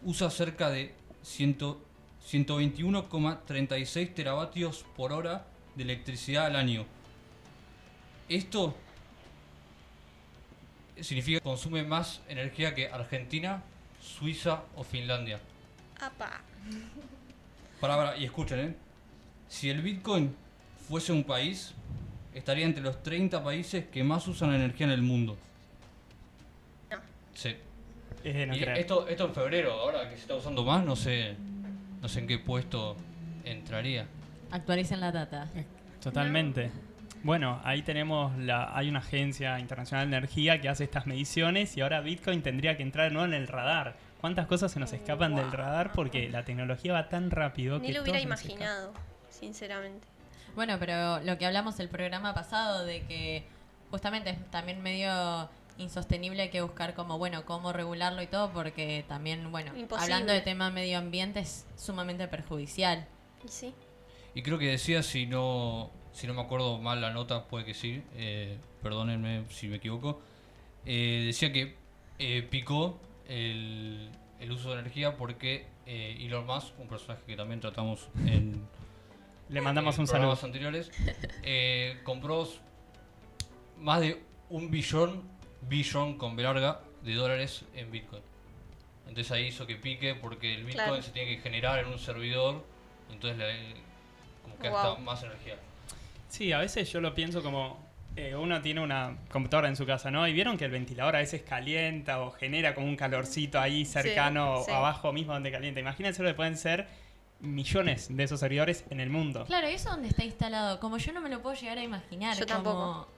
usa 0.04 0.30
cerca 0.30 0.70
de 0.70 0.94
100 1.22 1.58
121,36 2.30 4.14
teravatios 4.14 4.84
por 4.96 5.12
hora 5.12 5.46
de 5.74 5.82
electricidad 5.82 6.46
al 6.46 6.56
año. 6.56 6.86
Esto 8.28 8.74
significa 11.00 11.38
que 11.38 11.44
consume 11.44 11.82
más 11.82 12.22
energía 12.28 12.74
que 12.74 12.88
Argentina, 12.88 13.62
Suiza 14.00 14.62
o 14.76 14.84
Finlandia. 14.84 15.38
Apa. 16.00 16.40
Para, 17.80 17.96
para, 17.96 18.16
y 18.16 18.24
escuchen, 18.24 18.58
¿eh? 18.60 18.74
Si 19.48 19.68
el 19.68 19.82
Bitcoin 19.82 20.34
fuese 20.88 21.12
un 21.12 21.24
país, 21.24 21.74
estaría 22.32 22.64
entre 22.64 22.82
los 22.82 23.02
30 23.02 23.44
países 23.44 23.84
que 23.86 24.02
más 24.02 24.26
usan 24.26 24.54
energía 24.54 24.86
en 24.86 24.92
el 24.92 25.02
mundo. 25.02 25.36
No. 26.90 26.96
Sí. 27.34 27.54
Eh, 28.24 28.46
no 28.46 28.56
Y 28.56 28.60
creo. 28.60 28.74
esto, 28.76 29.08
esto 29.08 29.26
en 29.26 29.34
febrero, 29.34 29.72
ahora 29.72 30.08
que 30.08 30.16
se 30.16 30.22
está 30.22 30.34
usando 30.34 30.64
más, 30.64 30.84
no 30.84 30.96
sé, 30.96 31.36
no 32.00 32.08
sé 32.08 32.20
en 32.20 32.26
qué 32.26 32.38
puesto 32.38 32.96
entraría. 33.44 34.06
Actualicen 34.50 35.00
la 35.00 35.12
data. 35.12 35.48
Totalmente. 36.02 36.70
Bueno, 37.22 37.60
ahí 37.64 37.82
tenemos 37.82 38.36
la, 38.38 38.76
hay 38.76 38.88
una 38.88 38.98
agencia 38.98 39.58
internacional 39.58 40.10
de 40.10 40.16
energía 40.18 40.60
que 40.60 40.68
hace 40.68 40.84
estas 40.84 41.06
mediciones 41.06 41.76
y 41.76 41.80
ahora 41.80 42.00
Bitcoin 42.00 42.42
tendría 42.42 42.76
que 42.76 42.82
entrar 42.82 43.12
no 43.12 43.24
en 43.24 43.32
el 43.32 43.48
radar. 43.48 43.96
¿Cuántas 44.20 44.46
cosas 44.46 44.72
se 44.72 44.80
nos 44.80 44.92
escapan 44.92 45.34
del 45.34 45.50
radar 45.52 45.92
porque 45.92 46.28
la 46.30 46.44
tecnología 46.44 46.92
va 46.92 47.08
tan 47.08 47.30
rápido 47.30 47.78
Ni 47.78 47.88
que 47.88 47.92
lo 47.94 48.02
hubiera 48.02 48.20
imaginado, 48.20 48.92
sinceramente. 49.28 50.06
Bueno, 50.54 50.76
pero 50.78 51.20
lo 51.20 51.36
que 51.36 51.46
hablamos 51.46 51.80
el 51.80 51.88
programa 51.88 52.32
pasado 52.34 52.84
de 52.84 53.02
que 53.02 53.44
justamente 53.90 54.30
es 54.30 54.50
también 54.50 54.82
medio 54.82 55.48
insostenible 55.78 56.42
hay 56.42 56.50
que 56.50 56.62
buscar 56.62 56.94
como, 56.94 57.18
bueno, 57.18 57.44
cómo 57.44 57.72
regularlo 57.72 58.22
y 58.22 58.26
todo, 58.26 58.52
porque 58.52 59.04
también, 59.08 59.50
bueno, 59.50 59.76
Imposible. 59.76 60.02
hablando 60.14 60.32
de 60.32 60.40
tema 60.40 60.70
medio 60.70 60.98
ambiente 60.98 61.40
es 61.40 61.66
sumamente 61.76 62.28
perjudicial. 62.28 63.06
¿Y 63.44 63.48
sí? 63.48 63.74
Y 64.34 64.42
creo 64.42 64.58
que 64.58 64.66
decía, 64.66 65.02
si 65.02 65.26
no, 65.26 65.90
si 66.12 66.26
no 66.26 66.34
me 66.34 66.42
acuerdo 66.42 66.78
mal 66.78 67.00
la 67.00 67.10
nota, 67.12 67.44
puede 67.46 67.64
que 67.64 67.74
sí, 67.74 68.02
eh, 68.14 68.58
perdónenme 68.82 69.44
si 69.50 69.68
me 69.68 69.76
equivoco, 69.76 70.20
eh, 70.86 71.24
decía 71.26 71.52
que 71.52 71.76
eh, 72.18 72.42
picó 72.48 72.98
el, 73.28 74.10
el 74.40 74.52
uso 74.52 74.70
de 74.72 74.80
energía 74.80 75.16
porque 75.16 75.66
eh, 75.86 76.16
Elon 76.20 76.46
Musk, 76.46 76.78
un 76.78 76.88
personaje 76.88 77.22
que 77.26 77.36
también 77.36 77.60
tratamos 77.60 78.08
en, 78.26 78.66
Le 79.48 79.60
mandamos 79.60 79.96
en 79.96 80.02
un 80.02 80.06
saludo. 80.06 80.38
anteriores, 80.42 80.90
eh, 81.42 82.00
compró 82.04 82.48
más 83.78 84.00
de 84.00 84.22
un 84.50 84.70
billón, 84.70 85.22
billón 85.68 86.16
con 86.18 86.36
B 86.36 86.42
larga, 86.42 86.80
de 87.02 87.14
dólares 87.14 87.64
en 87.74 87.90
Bitcoin. 87.90 88.22
Entonces 89.06 89.30
ahí 89.32 89.46
hizo 89.46 89.66
que 89.66 89.76
pique 89.76 90.14
porque 90.14 90.54
el 90.54 90.64
Bitcoin 90.64 90.86
Claro. 90.88 91.02
se 91.02 91.10
tiene 91.10 91.36
que 91.36 91.42
generar 91.42 91.78
en 91.80 91.86
un 91.86 91.98
servidor, 91.98 92.64
entonces 93.12 93.38
le, 93.38 93.74
como 94.42 94.56
que 94.58 94.68
Wow. 94.68 94.78
gasta 94.78 95.00
más 95.00 95.22
energía. 95.22 95.56
Sí, 96.28 96.52
a 96.52 96.58
veces 96.58 96.90
yo 96.90 97.00
lo 97.00 97.14
pienso 97.14 97.42
como 97.42 97.84
eh, 98.16 98.34
uno 98.36 98.62
tiene 98.62 98.80
una 98.80 99.16
computadora 99.30 99.68
en 99.68 99.74
su 99.76 99.84
casa, 99.86 100.08
¿no? 100.10 100.26
Y 100.28 100.32
vieron 100.32 100.56
que 100.56 100.64
el 100.64 100.70
ventilador 100.70 101.16
a 101.16 101.18
veces 101.18 101.42
calienta 101.42 102.20
o 102.22 102.30
genera 102.30 102.72
como 102.74 102.86
un 102.86 102.94
calorcito 102.96 103.58
ahí 103.60 103.84
cercano 103.84 104.62
sí. 104.64 104.70
abajo 104.70 105.12
mismo 105.12 105.32
donde 105.32 105.50
calienta. 105.50 105.80
Imagínense 105.80 106.22
lo 106.22 106.28
que 106.28 106.34
pueden 106.34 106.56
ser 106.56 106.86
millones 107.40 108.06
de 108.16 108.22
esos 108.22 108.38
servidores 108.40 108.84
en 108.90 109.00
el 109.00 109.10
mundo. 109.10 109.44
Claro, 109.46 109.68
¿y 109.68 109.74
eso 109.74 109.90
dónde 109.90 110.08
está 110.08 110.24
instalado? 110.24 110.78
Como 110.80 110.96
yo 110.98 111.12
no 111.12 111.20
me 111.20 111.28
lo 111.28 111.42
puedo 111.42 111.56
llegar 111.56 111.78
a 111.78 111.82
imaginar. 111.82 112.36
Yo 112.38 112.46
como- 112.46 112.54
tampoco. 112.54 113.08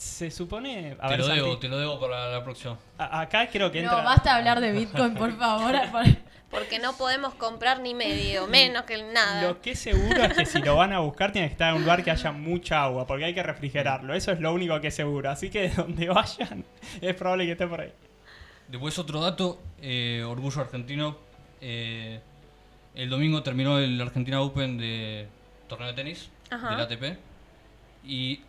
Se 0.00 0.30
supone... 0.30 0.96
A 0.98 1.08
te 1.08 1.16
ver, 1.18 1.20
lo 1.20 1.26
debo, 1.28 1.58
te 1.58 1.68
lo 1.68 1.78
debo 1.78 2.00
para 2.00 2.30
la 2.30 2.42
próxima. 2.42 2.78
a- 2.96 3.20
acá 3.20 3.48
creo 3.50 3.70
que 3.70 3.82
No, 3.82 3.92
basta 4.02 4.34
hablar 4.34 4.58
de 4.60 4.72
Bitcoin, 4.72 5.14
por 5.14 5.36
favor. 5.36 5.74
por- 5.92 6.04
Porque 6.50 6.78
no 6.78 6.94
podemos 6.96 7.34
comprar 7.34 7.80
ni 7.80 7.92
medio, 7.94 8.46
menos 8.48 8.82
que 8.84 9.00
nada. 9.12 9.42
Lo 9.42 9.60
que 9.60 9.72
es 9.72 9.78
seguro 9.78 10.24
es 10.24 10.32
que 10.32 10.46
si 10.46 10.60
lo 10.62 10.74
van 10.74 10.92
a 10.94 10.98
buscar 11.00 11.30
tiene 11.32 11.46
que 11.48 11.52
estar 11.52 11.68
en 11.68 11.74
un 11.76 11.82
lugar 11.82 12.02
que 12.02 12.10
haya 12.10 12.32
mucha 12.32 12.82
agua, 12.82 13.06
porque 13.06 13.26
hay 13.26 13.34
que 13.34 13.42
refrigerarlo. 13.42 14.14
Eso 14.14 14.32
es 14.32 14.40
lo 14.40 14.52
único 14.54 14.80
que 14.80 14.88
es 14.88 14.94
seguro. 14.94 15.30
Así 15.30 15.48
que 15.50 15.68
donde 15.68 16.08
vayan 16.08 16.64
es 17.02 17.14
probable 17.14 17.44
que 17.44 17.52
esté 17.52 17.66
por 17.68 17.82
ahí. 17.82 17.92
Después 18.68 18.98
otro 18.98 19.20
dato, 19.20 19.60
eh, 19.82 20.24
orgullo 20.26 20.62
argentino. 20.62 21.18
eh, 21.60 22.20
el 22.96 23.08
domingo 23.10 23.42
terminó 23.44 23.78
el 23.78 24.00
Argentina 24.00 24.40
Open 24.40 24.76
de 24.78 25.28
torneo 25.68 25.88
de 25.88 25.94
tenis 25.94 26.30
Ajá. 26.50 26.70
del 26.70 26.80
ATP 26.80 27.18
y 28.04 28.40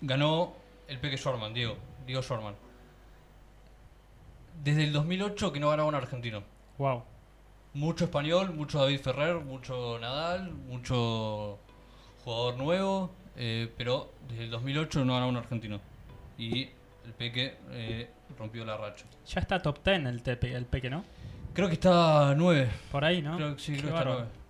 ganó 0.00 0.54
el 0.90 0.98
Peque 0.98 1.16
Shorman, 1.16 1.54
Diego, 1.54 1.76
Diego 2.04 2.20
Shorman. 2.20 2.54
Desde 4.62 4.84
el 4.84 4.92
2008 4.92 5.52
que 5.52 5.60
no 5.60 5.70
ganaba 5.70 5.88
un 5.88 5.94
argentino. 5.94 6.42
Wow. 6.76 7.04
Mucho 7.72 8.04
español, 8.04 8.52
mucho 8.52 8.80
David 8.80 9.00
Ferrer, 9.00 9.36
mucho 9.36 9.98
Nadal, 10.00 10.52
mucho 10.52 11.58
jugador 12.24 12.56
nuevo, 12.58 13.10
eh, 13.36 13.72
pero 13.78 14.12
desde 14.28 14.44
el 14.44 14.50
2008 14.50 15.04
no 15.04 15.14
ganaba 15.14 15.30
un 15.30 15.36
argentino. 15.36 15.80
Y 16.36 16.68
el 17.04 17.14
Peque 17.16 17.56
eh, 17.70 18.10
rompió 18.36 18.64
la 18.64 18.76
racha. 18.76 19.06
Ya 19.26 19.40
está 19.40 19.62
top 19.62 19.78
10 19.84 20.06
el, 20.06 20.22
tepe, 20.22 20.52
el 20.52 20.66
peque, 20.66 20.90
¿no? 20.90 21.04
Creo 21.54 21.68
que 21.68 21.74
está 21.74 22.34
9. 22.36 22.68
Por 22.90 23.04
ahí, 23.04 23.22
¿no? 23.22 23.36
Creo 23.36 23.58
sí, 23.58 23.72
Qué 23.72 23.78
creo 23.80 23.92
que 23.92 23.98
está 23.98 24.10
bárbaro. 24.10 24.28
9. 24.28 24.40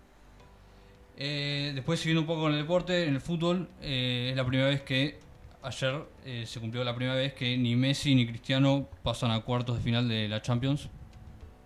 Eh, 1.23 1.73
después 1.75 2.01
siguiendo 2.01 2.23
un 2.23 2.27
poco 2.27 2.43
con 2.43 2.53
el 2.53 2.59
deporte, 2.59 3.05
en 3.05 3.15
el 3.15 3.21
fútbol, 3.21 3.69
eh, 3.83 4.29
es 4.31 4.37
la 4.37 4.45
primera 4.47 4.69
vez 4.71 4.81
que 4.81 5.19
ayer 5.63 6.03
eh, 6.25 6.45
se 6.47 6.61
cumplió 6.61 6.85
la 6.85 6.95
primera 6.95 7.17
vez 7.17 7.33
que 7.35 7.57
ni 7.57 7.77
Messi 7.77 8.15
ni 8.15 8.27
Cristiano 8.27 8.89
pasan 9.03 9.31
a 9.31 9.41
cuartos 9.41 9.77
de 9.79 9.83
final 9.83 10.09
de 10.09 10.29
la 10.29 10.41
Champions. 10.43 10.89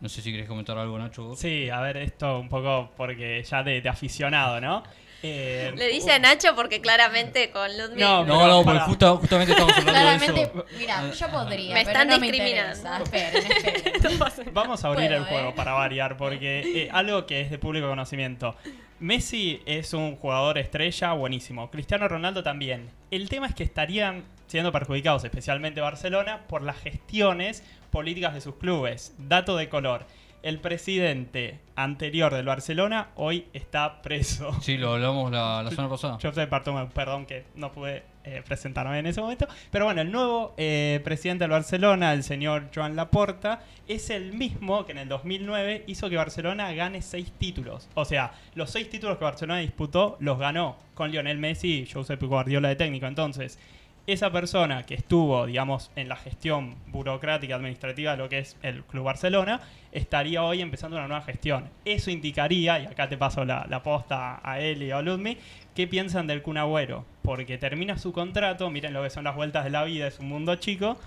No 0.01 0.09
sé 0.09 0.21
si 0.21 0.31
querés 0.33 0.47
comentar 0.49 0.77
algo, 0.77 0.99
Nacho. 0.99 1.25
vos. 1.29 1.39
Sí, 1.39 1.71
a 1.71 1.81
ver, 1.81 1.97
esto 1.97 2.39
un 2.39 2.49
poco 2.49 2.91
porque 2.97 3.43
ya 3.43 3.63
de, 3.63 3.81
de 3.81 3.89
aficionado, 3.89 4.61
¿no? 4.61 4.83
Eh, 5.27 5.73
Le 5.75 5.89
dice 5.89 6.13
a 6.13 6.19
Nacho 6.19 6.55
porque 6.55 6.83
claramente 6.83 7.51
con 7.51 7.67
Ludmilla. 7.79 8.07
No, 8.07 8.25
No, 8.27 8.39
pero 8.41 8.49
no, 8.49 8.63
porque 8.63 8.81
justa- 8.81 9.11
justamente 9.17 9.53
estamos 9.53 9.73
hablando 9.75 9.93
de 9.93 9.99
Claramente, 10.19 10.43
eso. 10.43 10.67
mira, 10.79 11.11
yo 11.11 11.29
podría, 11.31 11.75
Me 11.75 11.81
pero 11.85 11.91
están 11.91 12.09
no 12.09 12.19
discriminando. 12.19 12.77
interesa. 12.77 13.03
Esperen, 13.03 13.51
esperen. 13.51 14.51
Vamos 14.55 14.85
a 14.85 14.89
abrir 14.89 15.09
Puedo, 15.09 15.21
el 15.23 15.25
juego 15.29 15.49
¿eh? 15.49 15.53
para 15.57 15.73
variar, 15.73 16.17
porque 16.19 16.61
eh, 16.83 16.89
algo 16.93 17.25
que 17.25 17.41
es 17.41 17.51
de 17.51 17.59
público 17.59 17.89
conocimiento. 17.89 18.55
Messi 19.01 19.63
es 19.67 19.95
un 19.95 20.17
jugador 20.17 20.59
estrella 20.59 21.13
buenísimo. 21.15 21.71
Cristiano 21.71 22.07
Ronaldo 22.07 22.43
también. 22.43 22.91
El 23.11 23.29
tema 23.31 23.47
es 23.47 23.55
que 23.55 23.65
estarían 23.65 24.25
siendo 24.47 24.73
perjudicados, 24.73 25.25
especialmente 25.25 25.81
Barcelona, 25.81 26.43
por 26.49 26.63
las 26.63 26.77
gestiones 26.79 27.63
políticas 27.91 28.35
de 28.35 28.41
sus 28.43 28.57
clubes. 28.57 29.15
Dato 29.19 29.57
de 29.57 29.69
color. 29.71 30.07
El 30.45 30.61
presidente 30.61 31.59
anterior 31.75 32.35
del 32.35 32.45
Barcelona 32.45 33.09
hoy 33.15 33.47
está 33.55 34.03
preso. 34.03 34.53
Sí, 34.61 34.77
lo 34.77 34.93
hablamos 34.93 35.33
la, 35.33 35.63
la 35.63 35.71
semana 35.71 35.89
pasada. 35.89 36.19
Yo 36.19 36.35
soy 36.35 36.45
Bartomeu, 36.45 36.87
perdón 36.91 37.25
que 37.25 37.47
no 37.55 37.73
pude 37.73 38.03
eh, 38.25 38.43
presentarme 38.47 38.99
en 38.99 39.07
ese 39.07 39.23
momento. 39.23 39.49
Pero 39.71 39.87
bueno, 39.87 40.03
el 40.03 40.13
nuevo 40.13 40.53
eh, 40.59 41.01
presidente 41.03 41.45
del 41.45 41.53
Barcelona, 41.53 42.13
el 42.13 42.23
señor 42.23 42.69
Joan 42.75 42.95
Laporta, 42.95 43.63
es 43.89 44.11
el 44.11 44.35
mismo 44.35 44.85
que 44.85 44.93
en 44.93 44.99
el 44.99 45.09
2009 45.09 45.85
hizo 45.87 46.11
que 46.11 46.17
Barcelona 46.19 46.75
gane 46.75 47.01
seis 47.01 47.33
títulos. 47.39 47.89
O 47.95 48.05
sea, 48.05 48.33
los 48.55 48.69
seis 48.69 48.91
títulos 48.91 49.17
que 49.17 49.25
Barcelona 49.25 49.61
disputó 49.61 50.19
los 50.21 50.39
ganó 50.39 50.77
con 50.93 51.11
Lionel 51.11 51.39
Messi 51.39 51.81
y 51.81 51.87
Josep 51.91 52.23
Guardiola 52.23 52.69
de 52.69 52.77
técnico. 52.77 53.07
Entonces, 53.07 53.59
esa 54.07 54.31
persona 54.31 54.85
que 54.85 54.95
estuvo, 54.95 55.47
digamos, 55.47 55.91
en 55.97 56.09
la 56.09 56.17
gestión 56.17 56.77
burocrática 56.89 57.55
administrativa 57.55 58.13
de 58.13 58.17
lo 58.19 58.29
que 58.29 58.39
es 58.39 58.57
el 58.63 58.85
Club 58.85 59.05
Barcelona, 59.05 59.61
estaría 59.93 60.43
hoy 60.43 60.61
empezando 60.61 60.97
una 60.97 61.09
nueva 61.09 61.23
gestión. 61.25 61.71
Eso 61.85 62.11
indicaría, 62.11 62.81
y 62.81 62.87
acá 62.87 63.09
te 63.09 63.17
paso 63.17 63.45
la, 63.45 63.83
posta 63.83 64.41
a 64.43 64.61
él 64.61 64.83
y 64.83 64.91
a 64.91 65.01
Ludmi, 65.01 65.39
¿qué 65.75 65.87
piensan 65.87 66.27
del 66.27 66.43
Kun 66.43 66.59
Agüero? 66.59 67.07
Porque 67.23 67.57
termina 67.57 67.97
su 67.97 68.13
contrato, 68.13 68.69
miren 68.71 68.93
lo 68.93 69.03
que 69.03 69.11
son 69.11 69.25
las 69.25 69.37
vueltas 69.37 69.65
de 69.65 69.71
la 69.71 69.85
vida, 69.85 70.07
es 70.07 70.19
un 70.19 70.29
mundo 70.29 70.55
chico, 70.57 70.99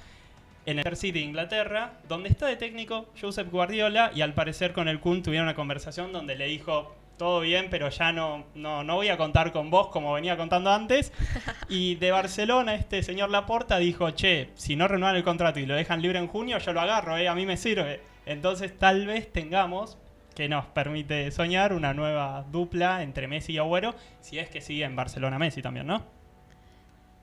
en 0.66 0.80
el 0.80 0.98
City 0.98 1.20
de 1.20 1.26
Inglaterra, 1.26 1.94
donde 2.10 2.30
está 2.30 2.48
de 2.48 2.56
técnico 2.56 3.06
Josep 3.20 3.50
Guardiola, 3.52 4.12
y 4.16 4.22
al 4.22 4.34
parecer 4.34 4.74
con 4.74 4.88
el 4.88 5.00
Kun 5.00 5.22
tuvieron 5.22 5.48
una 5.48 5.56
conversación 5.56 6.12
donde 6.12 6.36
le 6.36 6.48
dijo, 6.48 6.97
todo 7.18 7.42
bien, 7.42 7.68
pero 7.70 7.90
ya 7.90 8.12
no, 8.12 8.46
no, 8.56 8.84
no 8.84 8.96
voy 8.96 9.10
a 9.10 9.18
contar 9.18 9.52
con 9.52 9.70
vos 9.70 9.88
como 9.88 10.14
venía 10.14 10.38
contando 10.38 10.72
antes. 10.72 11.12
Y 11.70 11.96
de 11.96 12.12
Barcelona, 12.12 12.76
este 12.76 13.04
señor 13.04 13.30
Laporta 13.30 13.78
dijo, 13.78 14.12
che, 14.12 14.52
si 14.56 14.76
no 14.78 14.88
renuevan 14.88 15.18
el 15.18 15.24
contrato 15.24 15.60
y 15.60 15.66
lo 15.66 15.76
dejan 15.76 16.02
libre 16.02 16.20
en 16.20 16.28
junio, 16.28 16.60
yo 16.60 16.72
lo 16.72 16.80
agarro, 16.80 17.18
eh, 17.18 17.28
a 17.28 17.36
mí 17.36 17.46
me 17.46 17.58
sirve. 17.58 18.02
Entonces 18.26 18.78
tal 18.78 19.06
vez 19.06 19.32
tengamos, 19.32 19.98
que 20.34 20.48
nos 20.48 20.66
permite 20.68 21.32
soñar 21.32 21.74
una 21.74 21.94
nueva 21.96 22.46
dupla 22.52 23.02
entre 23.02 23.28
Messi 23.28 23.54
y 23.54 23.58
Agüero, 23.58 23.96
si 24.22 24.38
es 24.38 24.50
que 24.50 24.62
sigue 24.62 24.86
en 24.86 24.96
Barcelona 24.96 25.40
Messi 25.40 25.62
también, 25.64 25.88
¿no? 25.88 26.06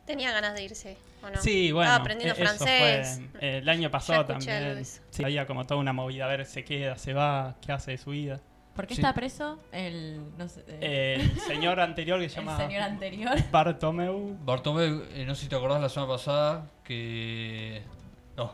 Tenía 0.04 0.32
ganas 0.32 0.54
de 0.54 0.64
irse, 0.64 0.96
¿o 1.22 1.30
no? 1.30 1.40
Sí, 1.40 1.70
bueno, 1.72 1.88
Estaba 1.90 2.02
aprendiendo 2.02 2.34
e- 2.34 2.44
eso 2.44 2.56
francés. 2.64 3.20
fue, 3.32 3.40
eh, 3.40 3.58
el 3.58 3.68
año 3.68 3.90
pasado 3.90 4.26
también. 4.26 4.84
Sí, 4.84 5.24
había 5.24 5.46
como 5.46 5.64
toda 5.64 5.80
una 5.80 5.92
movida, 5.92 6.24
a 6.24 6.28
ver, 6.28 6.44
se 6.44 6.64
queda, 6.64 6.98
se 6.98 7.14
va, 7.14 7.54
qué 7.64 7.72
hace 7.72 7.92
de 7.92 7.98
su 7.98 8.10
vida. 8.10 8.40
¿Por 8.74 8.86
qué 8.86 8.94
Sí. 8.94 9.00
está 9.00 9.14
preso 9.14 9.58
el, 9.72 10.20
no 10.36 10.48
sé, 10.48 10.60
eh, 10.68 10.78
Eh, 10.80 11.14
el 11.20 11.40
señor 11.40 11.78
anterior 11.80 12.18
que 12.20 12.28
se 12.28 12.40
el 12.40 12.44
llama 12.46 12.56
señor 12.58 12.82
anterior? 12.82 13.36
Bartomeu. 13.52 14.36
Bartomeu, 14.44 15.04
eh, 15.12 15.24
no 15.26 15.34
sé 15.34 15.42
si 15.42 15.48
te 15.48 15.56
acordás 15.56 15.80
la 15.80 15.88
semana 15.88 16.12
pasada 16.12 16.70
que. 16.82 17.82
No. 18.36 18.50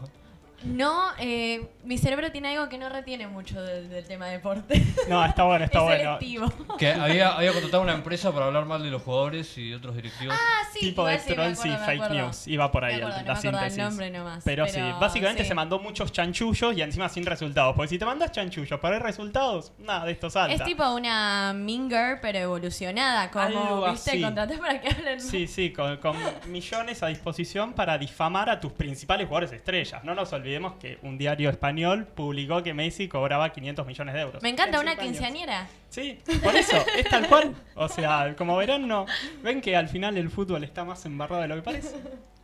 No, 0.64 1.02
eh, 1.18 1.70
mi 1.84 1.96
cerebro 1.96 2.30
tiene 2.30 2.48
algo 2.54 2.68
que 2.68 2.76
no 2.76 2.88
retiene 2.90 3.26
mucho 3.26 3.60
del, 3.62 3.88
del 3.88 4.04
tema 4.06 4.26
deporte. 4.28 4.82
No, 5.08 5.24
está 5.24 5.44
bueno, 5.44 5.64
está 5.64 5.78
es 5.80 5.84
bueno. 5.84 6.18
selectivo. 6.18 6.76
Que 6.76 6.92
había, 6.92 7.30
había 7.36 7.52
contratado 7.52 7.82
una 7.82 7.94
empresa 7.94 8.30
para 8.32 8.46
hablar 8.46 8.66
mal 8.66 8.82
de 8.82 8.90
los 8.90 9.02
jugadores 9.02 9.56
y 9.56 9.70
de 9.70 9.76
otros 9.76 9.96
directivos. 9.96 10.36
Ah, 10.38 10.68
sí, 10.72 10.80
tipo 10.80 11.06
de 11.06 11.18
sí, 11.18 11.32
trolls 11.32 11.64
y 11.64 11.70
fake 11.70 12.02
acuerdo. 12.02 12.14
news. 12.26 12.46
Iba 12.46 12.70
por 12.70 12.84
ahí 12.84 12.92
Me 12.92 12.98
el- 12.98 13.04
acuerdo, 13.04 13.20
no 13.22 13.26
la 13.26 13.32
me 13.32 13.38
acordaba 13.38 13.64
el 13.64 13.70
síntesis. 13.72 13.90
nombre 13.98 14.10
nomás. 14.18 14.44
Pero, 14.44 14.66
sí, 14.66 14.80
básicamente 15.00 15.42
sí. 15.44 15.48
se 15.48 15.54
mandó 15.54 15.78
muchos 15.78 16.12
chanchullos 16.12 16.76
y 16.76 16.82
encima 16.82 17.08
sin 17.08 17.24
resultados. 17.24 17.74
Porque 17.74 17.88
si 17.88 17.98
te 17.98 18.04
mandas 18.04 18.30
chanchullos 18.32 18.78
para 18.80 18.96
ver 18.96 19.02
resultados, 19.02 19.72
nada 19.78 20.04
de 20.04 20.12
esto 20.12 20.28
salta. 20.28 20.54
Es 20.54 20.62
tipo 20.64 20.88
una 20.94 21.54
Minger, 21.54 22.20
pero 22.20 22.38
evolucionada. 22.38 23.30
Como, 23.30 23.44
Algo 23.46 23.90
¿viste? 23.90 24.10
así. 24.10 24.20
Contratás 24.22 24.58
para 24.58 24.80
que 24.80 24.88
hablen. 24.90 25.20
Sí, 25.22 25.46
sí, 25.46 25.72
con, 25.72 25.96
con 25.96 26.16
millones 26.48 27.02
a 27.02 27.06
disposición 27.06 27.72
para 27.72 27.96
difamar 27.96 28.50
a 28.50 28.60
tus 28.60 28.72
principales 28.72 29.26
jugadores 29.26 29.52
estrellas. 29.52 30.04
No 30.04 30.14
nos 30.14 30.30
olvidemos 30.34 30.49
que 30.80 30.98
un 31.02 31.18
diario 31.18 31.50
español 31.50 32.06
publicó 32.06 32.62
que 32.62 32.74
Messi 32.74 33.08
cobraba 33.08 33.52
500 33.52 33.86
millones 33.86 34.14
de 34.14 34.20
euros. 34.20 34.42
Me 34.42 34.48
encanta 34.48 34.78
En 34.78 34.82
una 34.82 34.96
quinceañera. 34.96 35.68
Sí, 35.88 36.18
por 36.42 36.54
eso, 36.56 36.76
es 36.96 37.08
tal 37.08 37.26
cual. 37.28 37.54
O 37.74 37.88
sea, 37.88 38.34
como 38.36 38.56
verán, 38.56 38.86
no. 38.88 39.06
Ven 39.42 39.60
que 39.60 39.76
al 39.76 39.88
final 39.88 40.16
el 40.16 40.30
fútbol 40.30 40.64
está 40.64 40.84
más 40.84 41.04
embarrado 41.06 41.42
de 41.42 41.48
lo 41.48 41.56
que 41.56 41.62
parece. 41.62 41.96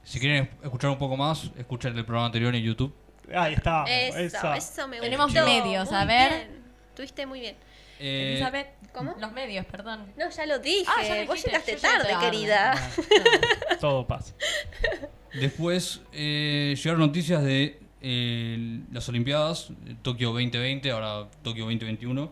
Si 0.05 0.21
quieren 0.21 0.49
escuchar 0.63 0.91
un 0.91 0.99
poco 0.99 1.17
más, 1.17 1.51
escuchen 1.59 1.97
el 1.97 2.05
programa 2.05 2.27
anterior 2.27 2.55
en 2.55 2.63
YouTube. 2.63 2.95
Ahí 3.35 3.55
está. 3.55 3.85
Eso, 3.85 4.19
eso. 4.19 4.55
eso 4.55 4.89
me 4.89 5.01
Tenemos 5.01 5.33
gustó. 5.33 5.45
medios, 5.47 5.93
a 5.93 6.05
ver. 6.05 6.31
bien. 6.31 6.63
Tuviste 6.95 7.27
muy 7.27 7.41
bien. 7.41 7.57
Eh, 7.99 8.33
Elizabeth, 8.33 8.69
¿cómo? 8.93 9.15
Los 9.19 9.33
medios, 9.33 9.65
perdón. 9.67 10.13
No, 10.17 10.29
ya 10.31 10.47
lo 10.47 10.59
dije. 10.59 10.85
Ah, 10.87 11.03
ya 11.03 11.25
Vos 11.25 11.43
llegaste 11.43 11.77
tarde, 11.77 12.09
tarde. 12.11 12.25
querida. 12.25 12.75
Todo 13.81 14.07
pasa. 14.07 14.35
Después 15.33 16.01
eh, 16.13 16.75
llegaron 16.77 17.01
noticias 17.01 17.43
de 17.43 17.81
eh, 18.01 18.81
las 18.93 19.09
Olimpiadas, 19.09 19.71
Tokio 20.03 20.29
2020, 20.33 20.91
ahora 20.91 21.29
Tokio 21.43 21.65
2021, 21.65 22.31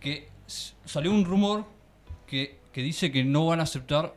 que 0.00 0.28
salió 0.46 1.10
un 1.10 1.24
rumor 1.24 1.64
que, 2.26 2.58
que 2.72 2.82
dice 2.82 3.10
que 3.12 3.24
no 3.24 3.46
van 3.46 3.60
a 3.60 3.64
aceptar 3.64 4.14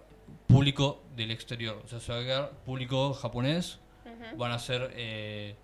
público 0.47 1.01
del 1.15 1.31
exterior. 1.31 1.81
O 1.83 1.87
sea, 1.87 1.99
se 1.99 2.11
va 2.11 2.19
a 2.19 2.23
quedar 2.23 2.51
público 2.65 3.13
japonés, 3.13 3.79
Ujú. 4.05 4.37
van 4.37 4.51
a 4.51 4.55
hacer 4.55 4.91
eh, 4.95 5.55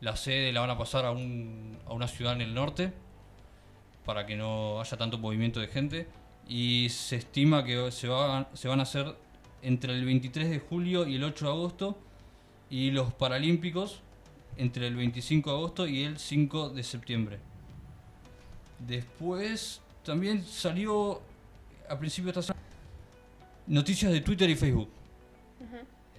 la 0.00 0.16
sede, 0.16 0.52
la 0.52 0.60
van 0.60 0.70
a 0.70 0.78
pasar 0.78 1.04
a, 1.04 1.10
un, 1.10 1.78
a 1.86 1.92
una 1.92 2.08
ciudad 2.08 2.32
en 2.34 2.40
el 2.42 2.54
norte 2.54 2.92
para 4.04 4.24
que 4.26 4.36
no 4.36 4.80
haya 4.80 4.96
tanto 4.96 5.18
movimiento 5.18 5.60
de 5.60 5.66
gente. 5.68 6.06
Y 6.48 6.88
se 6.88 7.16
estima 7.16 7.62
que 7.64 7.90
se, 7.90 8.08
va- 8.08 8.48
se 8.54 8.68
van 8.68 8.80
a 8.80 8.84
hacer 8.84 9.14
entre 9.60 9.92
el 9.92 10.04
23 10.04 10.48
de 10.48 10.58
julio 10.60 11.06
y 11.06 11.16
el 11.16 11.24
8 11.24 11.44
de 11.44 11.50
agosto. 11.50 11.98
Y 12.70 12.90
los 12.90 13.12
Paralímpicos 13.12 14.00
entre 14.58 14.86
el 14.86 14.96
25 14.96 15.50
de 15.50 15.56
agosto 15.56 15.86
y 15.86 16.04
el 16.04 16.18
5 16.18 16.70
de 16.70 16.82
septiembre. 16.82 17.38
Después 18.78 19.80
también 20.04 20.44
salió 20.44 21.22
a 21.88 21.98
principio 21.98 22.32
de 22.32 22.40
esta 22.40 22.52
semana 22.52 22.68
noticias 23.66 24.12
de 24.12 24.20
Twitter 24.20 24.50
y 24.50 24.56
Facebook. 24.56 24.90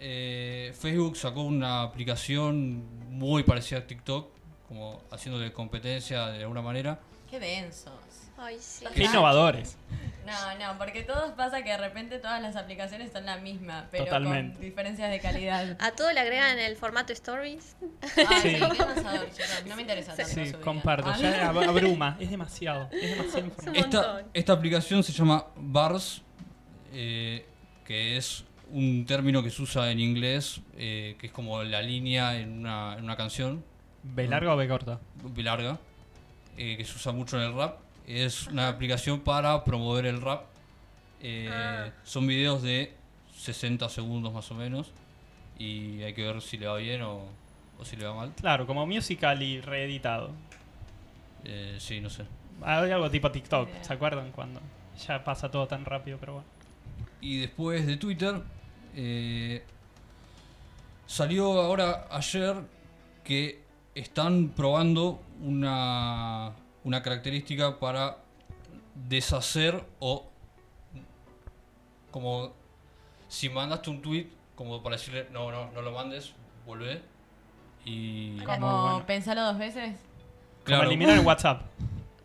Eh, 0.02 0.74
Facebook 0.80 1.18
sacó 1.18 1.42
una 1.42 1.82
aplicación 1.82 2.84
muy 3.10 3.44
parecida 3.44 3.80
a 3.80 3.88
TikTok, 3.88 4.30
como 4.68 5.02
haciéndole 5.12 5.52
competencia 5.52 6.28
de 6.28 6.44
alguna 6.44 6.62
manera. 6.62 7.00
Qué 7.30 7.38
densos. 7.40 7.92
Ay, 8.38 8.58
sí. 8.62 8.86
Qué 8.96 9.04
innovadores. 9.04 9.76
No, 10.26 10.34
no, 10.60 10.78
porque 10.78 11.02
todos 11.04 11.32
pasa 11.32 11.64
que 11.64 11.70
de 11.72 11.78
repente 11.78 12.20
todas 12.20 12.42
las 12.42 12.56
aplicaciones 12.56 13.12
son 13.12 13.26
la 13.26 13.38
misma, 13.38 13.88
pero 13.90 14.06
Totalmente. 14.06 14.54
con 14.54 14.62
diferencias 14.62 15.10
de 15.10 15.20
calidad. 15.20 15.76
A 15.80 15.92
todo 15.92 16.12
le 16.12 16.20
agregan 16.20 16.60
el 16.60 16.76
formato 16.76 17.14
stories. 17.14 17.76
Ay, 18.28 18.58
Sí. 18.58 18.60
No 19.68 19.76
me 19.76 19.82
interesa 19.82 20.16
tanto 20.16 20.32
Sí, 20.32 20.52
comparto. 20.64 21.12
Ya 21.20 21.52
ab- 21.52 21.68
abruma. 21.68 22.18
Es 22.20 22.30
demasiado. 22.30 22.90
Es 22.92 23.12
demasiado 23.18 23.46
información. 23.48 24.26
Esta, 24.34 24.54
aplicación 24.54 25.04
se 25.04 25.12
llama 25.14 25.46
Bars, 25.56 26.22
eh, 26.94 27.46
que 27.86 28.18
es 28.18 28.44
un 28.72 29.06
término 29.06 29.42
que 29.42 29.50
se 29.50 29.62
usa 29.62 29.90
en 29.92 30.00
inglés, 30.00 30.62
eh, 30.78 31.16
que 31.20 31.28
es 31.28 31.34
como 31.34 31.64
la 31.64 31.82
línea 31.82 32.38
en 32.40 32.60
una, 32.60 32.96
en 32.98 33.04
una 33.04 33.16
canción, 33.16 33.64
¿B 34.04 34.28
larga 34.28 34.54
o 34.54 34.58
B 34.58 34.68
corta? 34.68 35.00
B 35.24 35.42
larga, 35.44 35.80
eh, 36.58 36.78
que 36.78 36.86
se 36.86 36.96
usa 36.96 37.12
mucho 37.12 37.38
en 37.38 37.44
el 37.48 37.54
rap. 37.56 37.80
Es 38.10 38.48
una 38.48 38.68
aplicación 38.70 39.20
para 39.20 39.64
promover 39.64 40.08
el 40.08 40.20
rap. 40.20 40.46
Eh, 41.22 41.48
Ah. 41.52 41.92
Son 42.04 42.26
videos 42.26 42.64
de 42.64 42.94
60 43.38 43.88
segundos 43.90 44.34
más 44.34 44.50
o 44.52 44.56
menos. 44.56 44.92
Y 45.60 46.02
hay 46.02 46.14
que 46.14 46.24
ver 46.24 46.42
si 46.42 46.58
le 46.58 46.66
va 46.68 46.78
bien 46.78 47.04
o, 47.04 47.22
o 47.80 47.86
si 47.86 47.96
le 47.98 48.06
va 48.06 48.16
mal. 48.16 48.34
Claro, 48.36 48.66
como 48.66 48.88
musical 48.88 49.44
y 49.44 49.62
reeditado. 49.62 50.32
Eh, 51.44 51.76
sí, 51.80 52.02
no 52.02 52.10
sé. 52.10 52.24
Hay 52.64 52.90
algo 52.90 53.10
tipo 53.12 53.32
TikTok. 53.32 53.70
¿se 53.82 53.94
acuerdan? 53.94 54.32
Cuando 54.32 54.60
ya 55.08 55.24
pasa 55.24 55.52
todo 55.52 55.68
tan 55.68 55.86
rápido, 55.86 56.18
pero 56.20 56.34
bueno. 56.34 56.48
Y 57.22 57.42
después 57.42 57.86
de 57.86 57.98
Twitter, 57.98 58.42
eh, 58.96 59.64
salió 61.06 61.62
ahora 61.62 62.08
ayer 62.10 62.56
que 63.24 63.62
están 63.94 64.50
probando 64.50 65.22
una, 65.42 66.54
una 66.90 67.04
característica 67.04 67.80
para 67.80 68.18
deshacer 68.96 69.86
o 70.00 70.28
como 72.12 72.52
si 73.28 73.48
mandaste 73.50 73.90
un 73.92 74.02
tweet 74.02 74.28
como 74.56 74.82
para 74.82 74.96
decirle 74.98 75.28
no, 75.32 75.52
no, 75.52 75.72
no 75.72 75.82
lo 75.82 75.92
mandes, 75.92 76.34
volvé. 76.66 77.02
Y 77.86 78.38
Como 78.44 78.82
bueno. 78.82 79.06
pensarlo 79.06 79.44
dos 79.44 79.58
veces. 79.58 79.96
Como 80.66 80.84
eliminar 80.84 81.18
el 81.18 81.26
WhatsApp. 81.26 81.62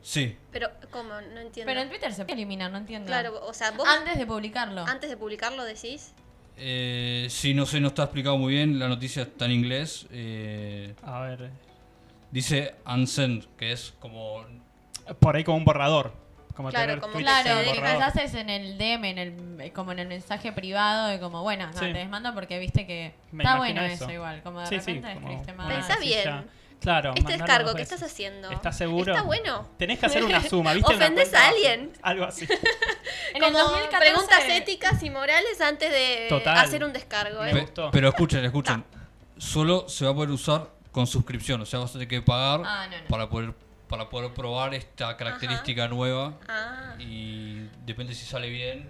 Sí, 0.07 0.37
Pero, 0.53 0.69
¿cómo? 0.91 1.09
No 1.15 1.41
entiendo. 1.41 1.65
Pero 1.65 1.81
en 1.81 1.89
Twitter 1.89 2.13
se 2.13 2.25
puede 2.27 2.35
eliminar, 2.35 2.71
no 2.71 2.77
entiendo. 2.77 3.07
Claro, 3.07 3.41
o 3.47 3.55
sea, 3.55 3.71
vos 3.71 3.89
Antes 3.89 4.19
de 4.19 4.27
publicarlo. 4.27 4.85
antes 4.87 5.09
de 5.09 5.17
publicarlo 5.17 5.65
decís. 5.65 6.13
eh, 6.59 7.27
sí, 7.31 7.55
no 7.55 7.65
sé, 7.65 7.81
no 7.81 7.89
está 7.89 8.03
explicado 8.03 8.37
muy 8.37 8.53
bien, 8.53 8.79
la 8.79 8.87
noticia 8.89 9.23
está 9.23 9.47
en 9.47 9.53
inglés. 9.53 10.07
eh, 10.11 10.95
A 11.05 11.21
ver. 11.21 11.51
Dice 12.35 12.75
unsend, 12.87 13.47
que 13.57 13.73
es 13.73 13.95
como 14.01 14.45
Por 15.21 15.37
ahí 15.37 15.45
como 15.45 15.57
un 15.59 15.65
borrador. 15.65 16.13
Como 16.57 16.71
Claro, 16.71 16.87
tener 16.87 17.01
como 17.01 17.15
Claro, 17.15 17.51
en 17.51 17.59
Sí, 17.67 17.73
que 17.73 17.79
borrador. 17.81 18.13
quizás 18.13 18.25
es 18.25 18.35
en 18.35 18.49
el 18.51 18.79
DM, 18.79 19.05
en 19.11 19.19
el, 19.19 19.73
como 19.73 19.93
en 19.93 19.99
el 19.99 20.07
mensaje 20.09 20.53
privado, 20.53 21.09
de 21.09 21.19
como, 21.21 21.43
bueno, 21.43 21.67
no, 21.67 21.73
Sí. 21.73 21.81
te 21.81 21.93
desmando 21.93 22.33
porque 22.33 22.59
viste 22.59 22.87
que 22.87 23.13
Me 23.33 23.43
está 23.45 23.57
bueno 23.57 23.83
eso. 23.83 24.05
eso. 24.05 24.13
igual, 24.13 24.43
como 24.43 24.61
de 24.61 24.67
Sí, 24.67 24.75
sí, 24.81 24.95
repente 24.95 25.15
como 25.15 25.19
escribiste 25.27 25.53
una 25.53 25.63
mal. 25.65 25.75
Pensá 25.75 25.99
bien. 26.01 26.47
Claro. 26.81 27.13
Este 27.17 27.33
descargo, 27.33 27.75
¿qué 27.75 27.83
estás 27.83 28.03
haciendo? 28.03 28.51
¿Estás 28.51 28.77
seguro? 28.77 29.13
Está 29.15 29.25
bueno. 29.25 29.69
Tenés 29.79 29.99
que 29.99 30.07
hacer 30.07 30.23
una 30.25 30.43
suma, 30.43 30.75
¿viste? 30.75 30.93
Una 30.95 31.05
¿Ofendés 31.05 31.31
cuenta 31.31 31.47
a 31.47 31.49
alguien? 31.49 31.93
Algo 32.03 32.25
así. 32.25 32.47
En 33.35 33.43
el 33.43 33.53
Como 33.53 33.59
2014 33.59 33.99
preguntas 34.11 34.45
éticas 34.49 35.03
y 35.03 35.11
morales 35.11 35.61
antes 35.61 35.91
de 35.91 36.27
Total. 36.29 36.57
hacer 36.59 36.85
un 36.85 36.93
descargo. 36.93 37.45
¿eh? 37.45 37.53
Pe-. 37.75 37.83
Pero 37.91 38.09
escuchen, 38.09 38.45
escuchen. 38.45 38.85
Solo 39.39 39.89
se 39.89 40.05
va 40.05 40.13
a 40.13 40.15
poder 40.15 40.31
usar 40.31 40.69
con 40.95 41.07
suscripción. 41.07 41.61
O 41.61 41.67
sea, 41.67 41.81
vas 41.81 41.91
a 41.91 41.93
tener 41.95 42.09
que 42.09 42.23
pagar 42.23 42.63
Ah, 42.65 42.87
no, 42.91 42.97
no. 42.97 43.09
para 43.09 43.29
poder 43.29 43.53
para 43.89 44.09
poder 44.09 44.33
probar 44.33 44.73
esta 44.75 45.15
característica 45.19 45.87
nueva. 45.89 46.35
Ah, 46.49 46.95
Y 46.99 47.69
depende 47.85 48.15
si 48.15 48.25
sale 48.25 48.49
bien. 48.49 48.89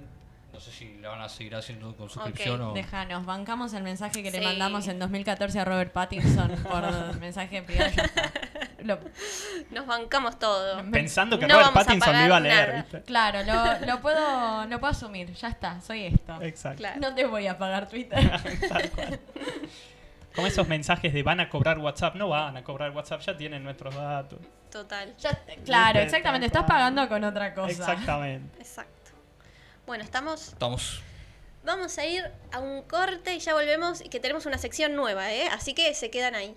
No 0.52 0.60
sé 0.60 0.70
si 0.70 0.98
la 1.02 1.08
van 1.08 1.20
a 1.20 1.28
seguir 1.28 1.56
haciendo 1.56 1.96
con 1.96 2.08
suscripción 2.08 2.60
o. 2.60 2.72
Déjanos, 2.74 3.26
bancamos 3.26 3.72
el 3.74 3.82
mensaje 3.82 4.22
que 4.22 4.30
le 4.30 4.40
mandamos 4.40 4.86
en 4.86 5.00
2014 5.00 5.58
a 5.58 5.64
Robert 5.64 5.92
Pattinson 5.92 6.48
por 6.62 7.16
mensaje 7.20 7.60
privado. 7.62 7.90
Lo- 8.84 9.00
nos 9.72 9.84
bancamos 9.86 10.38
todo. 10.38 10.80
Pensando 10.92 11.40
que 11.40 11.48
No 11.48 11.54
Robert 11.56 11.72
Pattinson 11.72 11.98
pagar 12.12 12.26
iba 12.26 12.36
a 12.36 12.40
leer, 12.40 12.68
nada. 12.68 12.82
¿viste? 12.82 13.02
claro, 13.02 13.42
lo, 13.42 13.86
lo 13.94 14.00
puedo, 14.00 14.64
lo 14.66 14.78
puedo 14.78 14.92
asumir, 14.92 15.32
ya 15.34 15.48
está, 15.48 15.80
soy 15.80 16.04
esto. 16.04 16.40
Exacto. 16.40 16.78
Claro. 16.78 17.00
No 17.00 17.14
te 17.16 17.26
voy 17.26 17.48
a 17.48 17.58
pagar 17.58 17.88
Twitter. 17.88 18.20
Como 20.34 20.46
esos 20.46 20.66
mensajes 20.68 21.12
de 21.12 21.22
van 21.22 21.40
a 21.40 21.48
cobrar 21.48 21.78
WhatsApp. 21.78 22.16
No 22.16 22.28
van 22.28 22.56
a 22.56 22.64
cobrar 22.64 22.90
WhatsApp, 22.90 23.20
ya 23.20 23.36
tienen 23.36 23.62
nuestros 23.62 23.94
datos. 23.94 24.40
Total. 24.70 25.14
Ya- 25.18 25.38
claro, 25.64 26.00
exactamente, 26.00 26.46
estás 26.46 26.64
pagando 26.64 27.08
con 27.08 27.22
otra 27.22 27.54
cosa. 27.54 27.70
Exactamente. 27.70 28.58
Exacto. 28.58 29.12
Bueno, 29.86 30.02
estamos. 30.02 30.48
Estamos. 30.48 31.02
Vamos 31.64 31.96
a 31.98 32.04
ir 32.04 32.24
a 32.52 32.58
un 32.58 32.82
corte 32.82 33.34
y 33.34 33.38
ya 33.38 33.54
volvemos. 33.54 34.00
Y 34.04 34.08
que 34.08 34.18
tenemos 34.20 34.44
una 34.46 34.58
sección 34.58 34.96
nueva, 34.96 35.32
¿eh? 35.32 35.46
Así 35.52 35.72
que 35.74 35.94
se 35.94 36.10
quedan 36.10 36.34
ahí. 36.34 36.54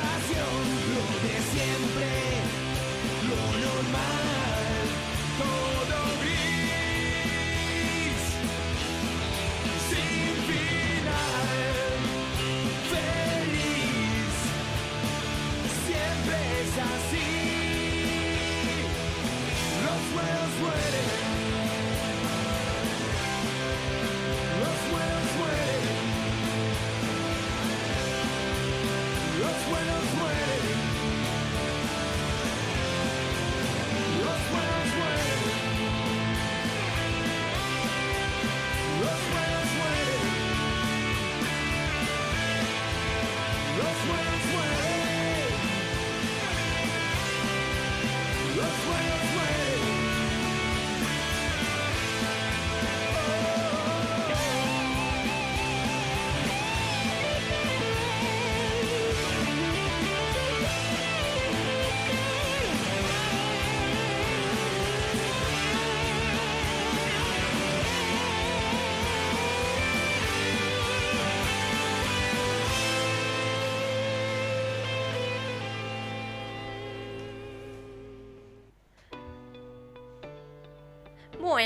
Lo 0.00 1.04
de 1.22 1.36
siempre, 1.52 2.10
lo 3.28 3.42
normal, 3.66 4.84
todo 5.38 5.77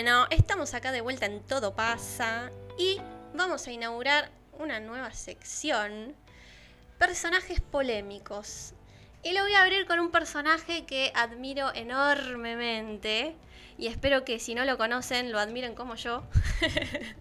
Bueno, 0.03 0.27
estamos 0.31 0.75
acá 0.75 0.91
de 0.91 1.01
vuelta 1.01 1.27
en 1.27 1.41
Todo 1.47 1.77
pasa 1.77 2.51
y 2.77 3.01
vamos 3.35 3.69
a 3.69 3.71
inaugurar 3.71 4.33
una 4.59 4.81
nueva 4.81 5.13
sección, 5.13 6.17
personajes 6.99 7.61
polémicos. 7.61 8.75
Y 9.23 9.31
lo 9.31 9.43
voy 9.43 9.55
a 9.55 9.63
abrir 9.63 9.87
con 9.87 10.01
un 10.01 10.11
personaje 10.11 10.87
que 10.87 11.13
admiro 11.15 11.73
enormemente 11.73 13.37
y 13.79 13.87
espero 13.87 14.25
que 14.25 14.41
si 14.41 14.57
no 14.57 14.65
lo 14.65 14.77
conocen 14.77 15.31
lo 15.31 15.39
admiren 15.39 15.77
como 15.77 15.95
yo. 15.95 16.25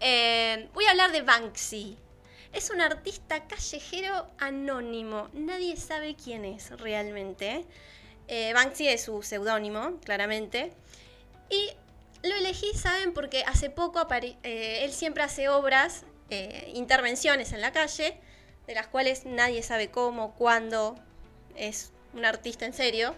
Eh, 0.00 0.68
voy 0.74 0.84
a 0.84 0.90
hablar 0.90 1.12
de 1.12 1.22
Banksy. 1.22 1.96
Es 2.52 2.70
un 2.70 2.82
artista 2.82 3.46
callejero 3.46 4.26
anónimo, 4.38 5.28
nadie 5.32 5.76
sabe 5.76 6.14
quién 6.14 6.44
es 6.44 6.70
realmente. 6.78 7.64
Eh, 8.28 8.52
Banksy 8.52 8.88
es 8.88 9.04
su 9.04 9.22
seudónimo, 9.22 9.98
claramente. 10.04 10.72
Y 11.50 11.70
lo 12.26 12.36
elegí, 12.36 12.72
¿saben? 12.74 13.12
Porque 13.12 13.44
hace 13.46 13.70
poco 13.70 14.06
eh, 14.10 14.80
él 14.82 14.92
siempre 14.92 15.22
hace 15.22 15.48
obras, 15.48 16.04
eh, 16.30 16.70
intervenciones 16.74 17.52
en 17.52 17.60
la 17.60 17.72
calle, 17.72 18.18
de 18.66 18.74
las 18.74 18.86
cuales 18.86 19.24
nadie 19.24 19.62
sabe 19.62 19.90
cómo, 19.90 20.34
cuándo. 20.34 20.96
Es 21.56 21.92
un 22.12 22.24
artista 22.24 22.64
en 22.64 22.72
serio. 22.72 23.14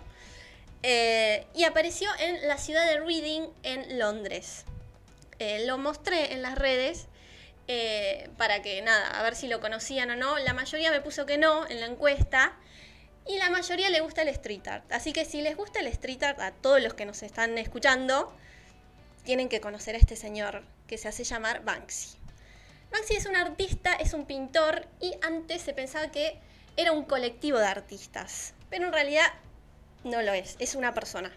Eh, 0.82 1.46
y 1.54 1.64
apareció 1.64 2.08
en 2.20 2.46
la 2.46 2.58
ciudad 2.58 2.86
de 2.86 3.00
Reading, 3.00 3.48
en 3.62 3.98
Londres. 3.98 4.64
Lo 5.66 5.78
mostré 5.78 6.32
en 6.32 6.42
las 6.42 6.58
redes 6.58 7.06
para 8.36 8.60
que, 8.60 8.82
nada, 8.82 9.20
a 9.20 9.22
ver 9.22 9.36
si 9.36 9.46
lo 9.46 9.60
conocían 9.60 10.10
o 10.10 10.16
no. 10.16 10.36
La 10.38 10.52
mayoría 10.52 10.90
me 10.90 11.00
puso 11.00 11.26
que 11.26 11.38
no 11.38 11.68
en 11.68 11.80
la 11.80 11.86
encuesta. 11.86 12.56
Y 13.28 13.36
la 13.36 13.50
mayoría 13.50 13.90
le 13.90 14.00
gusta 14.00 14.22
el 14.22 14.28
street 14.28 14.66
art. 14.66 14.90
Así 14.90 15.12
que 15.12 15.26
si 15.26 15.42
les 15.42 15.54
gusta 15.54 15.80
el 15.80 15.86
street 15.88 16.22
art, 16.22 16.40
a 16.40 16.52
todos 16.52 16.82
los 16.82 16.94
que 16.94 17.04
nos 17.04 17.22
están 17.22 17.58
escuchando, 17.58 18.34
tienen 19.28 19.50
que 19.50 19.60
conocer 19.60 19.94
a 19.94 19.98
este 19.98 20.16
señor 20.16 20.62
que 20.86 20.96
se 20.96 21.06
hace 21.06 21.22
llamar 21.22 21.62
Banksy. 21.62 22.16
Banksy 22.90 23.14
es 23.16 23.26
un 23.26 23.36
artista, 23.36 23.92
es 23.92 24.14
un 24.14 24.24
pintor 24.24 24.86
y 25.02 25.12
antes 25.20 25.60
se 25.60 25.74
pensaba 25.74 26.10
que 26.10 26.38
era 26.78 26.92
un 26.92 27.04
colectivo 27.04 27.58
de 27.58 27.66
artistas. 27.66 28.54
Pero 28.70 28.86
en 28.86 28.92
realidad 28.94 29.26
no 30.02 30.22
lo 30.22 30.32
es, 30.32 30.56
es 30.60 30.74
una 30.74 30.94
persona. 30.94 31.30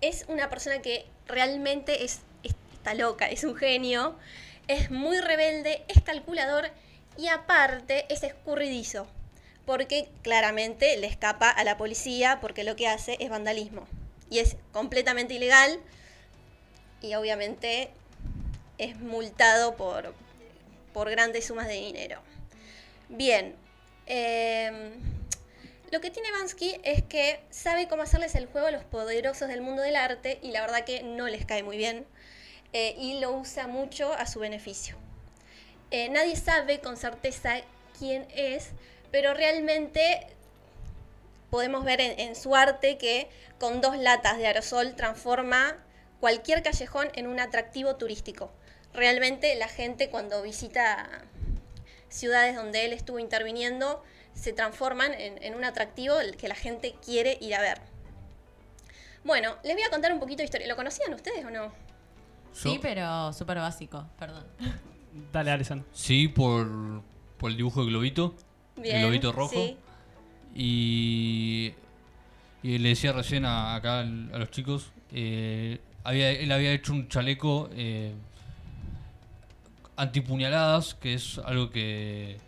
Es 0.00 0.24
una 0.26 0.50
persona 0.50 0.82
que 0.82 1.06
realmente 1.28 2.04
es, 2.04 2.18
es- 2.42 2.56
está 2.72 2.94
loca, 2.94 3.26
es 3.28 3.44
un 3.44 3.54
genio, 3.54 4.16
es 4.66 4.90
muy 4.90 5.20
rebelde, 5.20 5.84
es 5.86 6.02
calculador 6.02 6.68
y 7.16 7.28
aparte 7.28 8.06
es 8.12 8.24
escurridizo, 8.24 9.06
porque 9.66 10.08
claramente 10.22 10.96
le 10.96 11.06
escapa 11.06 11.48
a 11.48 11.62
la 11.62 11.76
policía 11.76 12.38
porque 12.40 12.64
lo 12.64 12.74
que 12.74 12.88
hace 12.88 13.16
es 13.20 13.30
vandalismo 13.30 13.86
y 14.28 14.40
es 14.40 14.56
completamente 14.72 15.34
ilegal 15.34 15.78
y 17.00 17.14
obviamente 17.14 17.90
es 18.78 18.98
multado 18.98 19.76
por, 19.76 20.14
por 20.92 21.10
grandes 21.10 21.46
sumas 21.46 21.68
de 21.68 21.74
dinero. 21.74 22.20
Bien, 23.08 23.54
em, 24.06 24.92
lo 25.90 26.00
que 26.00 26.10
tiene 26.10 26.30
Bansky 26.32 26.80
es 26.84 27.02
que 27.02 27.40
sabe 27.50 27.88
cómo 27.88 28.02
hacerles 28.02 28.34
el 28.34 28.46
juego 28.46 28.68
a 28.68 28.70
los 28.70 28.84
poderosos 28.84 29.48
del 29.48 29.60
mundo 29.60 29.82
del 29.82 29.96
arte 29.96 30.38
y 30.42 30.52
la 30.52 30.60
verdad 30.60 30.84
que 30.84 31.02
no 31.02 31.26
les 31.28 31.44
cae 31.44 31.62
muy 31.62 31.76
bien 31.76 32.06
eh, 32.72 32.94
y 32.96 33.18
lo 33.18 33.32
usa 33.32 33.66
mucho 33.66 34.12
a 34.12 34.26
su 34.26 34.40
beneficio. 34.40 34.96
Eh, 35.90 36.08
nadie 36.08 36.36
sabe 36.36 36.80
con 36.80 36.96
certeza 36.96 37.56
quién 37.98 38.28
es, 38.34 38.70
pero 39.10 39.34
realmente 39.34 40.26
podemos 41.50 41.84
ver 41.84 42.00
en, 42.00 42.18
en 42.20 42.36
su 42.36 42.54
arte 42.54 42.96
que 42.96 43.28
con 43.58 43.80
dos 43.80 43.98
latas 43.98 44.38
de 44.38 44.46
aerosol 44.46 44.94
transforma 44.94 45.76
cualquier 46.20 46.62
callejón 46.62 47.08
en 47.14 47.26
un 47.26 47.40
atractivo 47.40 47.96
turístico. 47.96 48.52
Realmente 48.94 49.54
la 49.56 49.68
gente 49.68 50.10
cuando 50.10 50.42
visita 50.42 51.08
ciudades 52.08 52.56
donde 52.56 52.84
él 52.84 52.92
estuvo 52.92 53.18
interviniendo 53.18 54.02
se 54.34 54.52
transforman 54.52 55.12
en, 55.14 55.42
en 55.42 55.54
un 55.54 55.64
atractivo 55.64 56.14
que 56.38 56.48
la 56.48 56.54
gente 56.54 56.94
quiere 57.04 57.38
ir 57.40 57.54
a 57.54 57.60
ver. 57.60 57.80
Bueno, 59.24 59.56
les 59.64 59.74
voy 59.74 59.82
a 59.82 59.90
contar 59.90 60.12
un 60.12 60.18
poquito 60.20 60.38
de 60.38 60.44
historia. 60.44 60.66
¿Lo 60.66 60.76
conocían 60.76 61.12
ustedes 61.14 61.44
o 61.44 61.50
no? 61.50 61.72
Sí, 62.52 62.78
pero 62.82 63.32
súper 63.32 63.58
básico, 63.58 64.06
perdón. 64.18 64.44
Dale, 65.32 65.50
Alison. 65.52 65.84
Sí, 65.92 66.26
por, 66.28 67.02
por 67.38 67.50
el 67.50 67.56
dibujo 67.56 67.80
de 67.84 67.90
globito. 67.90 68.34
Bien. 68.76 69.00
globito 69.02 69.30
rojo. 69.32 69.52
sí. 69.52 69.76
Y, 70.54 71.74
y 72.62 72.78
le 72.78 72.88
decía 72.90 73.12
recién 73.12 73.44
a, 73.44 73.74
acá 73.76 74.00
al- 74.00 74.30
a 74.34 74.38
los 74.38 74.50
chicos, 74.50 74.90
eh, 75.12 75.78
había, 76.04 76.30
él 76.30 76.50
había 76.52 76.72
hecho 76.72 76.92
un 76.92 77.08
chaleco 77.08 77.68
eh, 77.72 78.12
antipuñaladas, 79.96 80.94
que 80.94 81.14
es 81.14 81.38
algo 81.38 81.70
que 81.70 82.38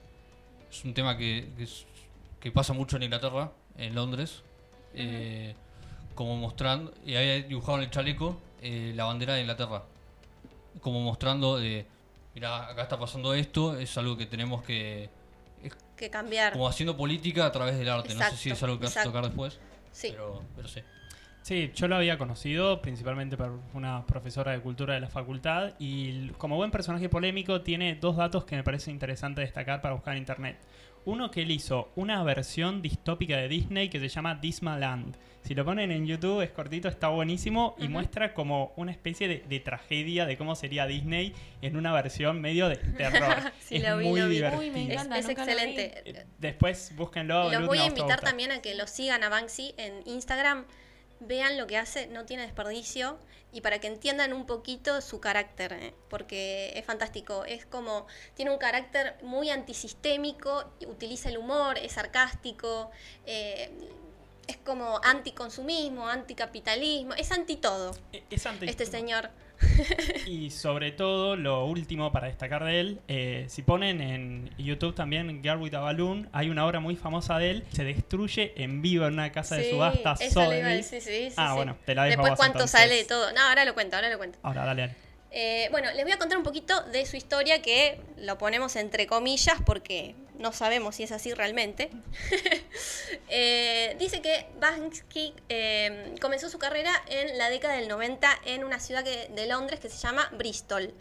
es 0.71 0.85
un 0.85 0.95
tema 0.95 1.17
que, 1.17 1.51
que, 1.57 1.65
es- 1.65 1.85
que 2.41 2.51
pasa 2.51 2.73
mucho 2.73 2.97
en 2.97 3.05
Inglaterra, 3.05 3.53
en 3.77 3.95
Londres, 3.95 4.43
eh, 4.95 5.55
como 6.15 6.37
mostrando, 6.37 6.93
y 7.05 7.15
había 7.15 7.43
dibujado 7.43 7.79
en 7.79 7.85
el 7.85 7.91
chaleco 7.91 8.41
eh, 8.61 8.93
la 8.95 9.05
bandera 9.05 9.35
de 9.35 9.41
Inglaterra, 9.43 9.83
como 10.81 11.01
mostrando 11.01 11.59
de, 11.59 11.87
mira, 12.35 12.69
acá 12.69 12.83
está 12.83 12.99
pasando 12.99 13.35
esto, 13.35 13.79
es 13.79 13.97
algo 13.99 14.17
que 14.17 14.27
tenemos 14.27 14.63
que, 14.63 15.09
Que 15.97 16.11
cambiar. 16.11 16.53
como 16.53 16.67
haciendo 16.69 16.97
política 16.97 17.47
a 17.47 17.53
través 17.53 17.79
del 17.79 17.89
arte. 17.89 18.15
no 18.15 18.25
sé 18.31 18.37
si 18.37 18.51
es 18.51 18.63
algo 18.63 18.79
que 18.79 18.87
vas 18.87 18.97
a 18.97 19.05
tocar 19.05 19.25
después, 19.25 19.59
Sí. 19.93 20.09
pero, 20.11 20.43
pero 20.57 20.69
sí. 20.69 20.81
Sí, 21.43 21.73
yo 21.75 21.89
lo 21.89 21.97
había 21.97 22.19
conocido 22.19 22.81
principalmente 22.81 23.37
por 23.37 23.59
una 23.75 24.07
profesora 24.07 24.53
de 24.53 24.61
cultura 24.61 24.95
de 24.95 25.01
la 25.01 25.09
facultad 25.09 25.75
y 25.81 26.29
como 26.39 26.55
buen 26.57 26.71
personaje 26.71 27.09
polémico 27.09 27.63
tiene 27.63 27.97
dos 27.97 28.17
datos 28.17 28.45
que 28.45 28.55
me 28.55 28.63
parece 28.63 28.91
interesante 28.93 29.41
destacar 29.41 29.81
para 29.81 29.95
buscar 29.95 30.15
en 30.15 30.19
internet. 30.21 30.57
Uno 31.05 31.33
que 31.33 31.43
él 31.43 31.51
hizo 31.51 31.91
una 31.97 32.23
versión 32.23 32.81
distópica 32.81 33.37
de 33.37 33.49
Disney 33.49 33.89
que 33.89 33.99
se 33.99 34.09
llama 34.09 34.37
Dismaland. 34.37 35.17
Si 35.43 35.53
lo 35.57 35.65
ponen 35.65 35.91
en 35.91 36.07
YouTube 36.07 36.43
es 36.43 36.51
cortito, 36.51 36.87
está 36.89 37.09
buenísimo 37.09 37.75
y 37.77 37.89
muestra 37.89 38.35
como 38.35 38.73
una 38.77 38.93
especie 38.93 39.27
de, 39.27 39.39
de 39.49 39.59
tragedia 39.59 40.27
de 40.27 40.37
cómo 40.37 40.55
sería 40.55 40.87
Disney 40.87 41.35
en 41.61 41.77
una 41.77 41.93
versión 41.93 42.41
medio 42.41 42.69
de 42.69 42.77
terror. 42.77 43.35
Sí, 43.61 43.77
es 43.77 43.83
lo 43.83 43.97
vi, 43.99 44.07
muy 44.09 44.21
lo 44.21 44.29
vi. 44.29 44.35
divertido. 44.37 44.63
Uy, 44.63 44.71
me 44.71 44.85
Es, 44.85 44.91
encanta, 44.93 45.19
es 45.19 45.29
excelente. 45.29 46.03
Eh, 46.05 46.25
Después 46.39 46.93
búsquenlo. 46.95 47.51
Los 47.51 47.63
Luz, 47.63 47.69
voy 47.69 47.79
a 47.79 47.87
invitar 47.87 48.21
también 48.21 48.53
a 48.53 48.63
que 48.63 48.77
lo 48.77 48.87
sigan 48.87 49.25
a 49.25 49.29
Banksy 49.29 49.75
en 49.79 50.03
Instagram. 50.07 50.67
Vean 51.27 51.57
lo 51.59 51.67
que 51.67 51.77
hace, 51.79 52.07
no 52.09 52.25
tiene 52.25 52.43
desperdicio. 52.43 53.19
Y 53.55 53.61
para 53.61 53.81
que 53.81 53.87
entiendan 53.87 54.33
un 54.33 54.47
poquito 54.47 55.03
su 55.03 55.21
carácter, 55.21 55.75
¿eh? 55.75 55.95
porque 56.09 56.73
es 56.75 56.87
fantástico. 56.87 57.45
Es 57.45 57.67
como, 57.67 58.07
tiene 58.35 58.51
un 58.51 58.57
carácter 58.59 59.17
muy 59.23 59.51
antisistémico, 59.51 60.65
utiliza 60.87 61.29
el 61.29 61.37
humor, 61.37 61.77
es 61.77 61.93
sarcástico, 61.93 62.91
eh, 63.27 63.71
es 64.47 64.57
como 64.57 65.01
anticonsumismo, 65.05 66.09
anticapitalismo, 66.09 67.13
es 67.15 67.31
anti 67.31 67.57
todo. 67.57 67.95
Eh, 68.13 68.25
Es 68.31 68.47
anti- 68.47 68.67
Este 68.69 68.87
señor. 68.87 69.31
Y 70.27 70.51
sobre 70.51 70.93
todo, 70.93 71.37
lo 71.37 71.65
último 71.67 72.13
para 72.13 72.27
destacar 72.27 72.65
de 72.65 72.81
él, 72.81 73.01
eh, 73.09 73.45
si 73.49 73.63
ponen 73.63 74.01
en 74.01 74.51
YouTube 74.59 74.95
también 74.95 75.43
Girl 75.43 75.61
with 75.61 75.75
a 75.75 75.81
Balloon, 75.81 76.29
hay 76.33 76.51
una 76.51 76.67
obra 76.67 76.81
muy 76.81 76.97
famosa 76.97 77.39
de 77.39 77.51
él, 77.51 77.65
se 77.73 77.85
destruye 77.85 78.53
en 78.57 78.83
vivo 78.83 79.07
en 79.07 79.15
una 79.15 79.33
casa 79.33 79.57
de 79.57 79.71
subasta 79.71 80.15
esa 80.21 80.49
sí, 80.83 81.01
sí, 81.01 81.29
Ah, 81.37 81.55
bueno, 81.55 81.77
te 81.85 81.95
la 81.95 82.05
dejo 82.05 82.23
Después 82.23 82.39
cuánto 82.39 82.59
entonces. 82.59 82.81
sale 82.81 82.95
de 82.95 83.05
todo. 83.05 83.33
No, 83.33 83.41
ahora 83.41 83.65
lo 83.65 83.75
cuento, 83.75 83.97
ahora 83.97 84.11
lo 84.11 84.19
cuento. 84.19 84.39
Ahora, 84.43 84.65
dale, 84.65 84.83
dale. 84.83 85.12
Eh, 85.35 85.69
bueno, 85.71 85.91
les 85.93 86.05
voy 86.05 86.13
a 86.13 86.19
contar 86.19 86.37
un 86.37 86.45
poquito 86.45 86.79
de 86.93 87.07
su 87.07 87.17
historia 87.17 87.63
que 87.63 87.99
lo 88.19 88.37
ponemos 88.37 88.77
entre 88.77 89.07
comillas 89.07 89.57
porque 89.65 90.15
no 90.39 90.53
sabemos 90.53 90.97
si 90.97 91.05
es 91.05 91.13
así 91.13 91.33
realmente. 91.33 91.91
Eh, 93.35 93.97
dice 93.99 94.21
que 94.21 94.47
Banksy 94.61 95.35
eh, 95.49 96.15
comenzó 96.21 96.51
su 96.51 96.59
carrera 96.59 96.93
en 97.07 97.39
la 97.39 97.49
década 97.49 97.75
del 97.75 97.89
90 97.89 98.29
en 98.45 98.63
una 98.63 98.79
ciudad 98.79 99.03
de 99.05 99.47
Londres 99.47 99.81
que 99.81 99.89
se 99.89 99.97
llama 99.97 100.29
Bristol. 100.33 100.93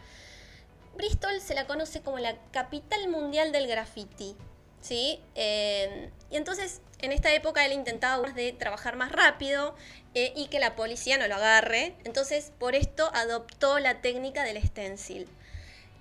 Bristol 0.95 1.41
se 1.41 1.55
la 1.55 1.67
conoce 1.67 2.01
como 2.01 2.19
la 2.19 2.37
capital 2.51 3.09
mundial 3.09 3.51
del 3.51 3.67
graffiti. 3.67 4.35
¿Sí? 4.81 5.19
Eh, 5.35 6.09
y 6.29 6.35
entonces, 6.35 6.81
en 6.99 7.11
esta 7.11 7.33
época 7.33 7.65
él 7.65 7.73
intentaba 7.73 8.31
de 8.31 8.51
trabajar 8.53 8.95
más 8.95 9.11
rápido 9.11 9.75
eh, 10.13 10.33
y 10.35 10.47
que 10.47 10.59
la 10.59 10.75
policía 10.75 11.17
no 11.17 11.27
lo 11.27 11.35
agarre. 11.35 11.95
Entonces, 12.03 12.51
por 12.59 12.75
esto 12.75 13.09
adoptó 13.13 13.79
la 13.79 14.01
técnica 14.01 14.43
del 14.43 14.61
stencil. 14.61 15.27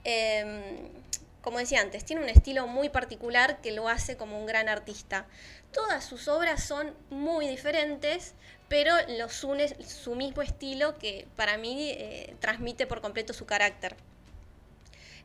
Eh, 0.05 0.91
como 1.43 1.59
decía 1.59 1.81
antes, 1.81 2.05
tiene 2.05 2.23
un 2.23 2.29
estilo 2.29 2.67
muy 2.67 2.91
particular 2.91 3.61
que 3.61 3.73
lo 3.73 3.89
hace 3.89 4.17
como 4.17 4.39
un 4.39 4.47
gran 4.47 4.69
artista. 4.69 5.27
Todas 5.73 6.05
sus 6.05 6.29
obras 6.29 6.63
son 6.65 6.95
muy 7.09 7.49
diferentes, 7.49 8.35
pero 8.69 8.95
los 9.09 9.43
une 9.45 9.69
su 9.85 10.15
mismo 10.17 10.43
estilo 10.43 10.99
que 10.99 11.27
para 11.37 11.57
mí 11.57 11.91
eh, 11.93 12.37
transmite 12.41 12.87
por 12.87 13.01
completo 13.01 13.33
su 13.33 13.47
carácter. 13.47 13.97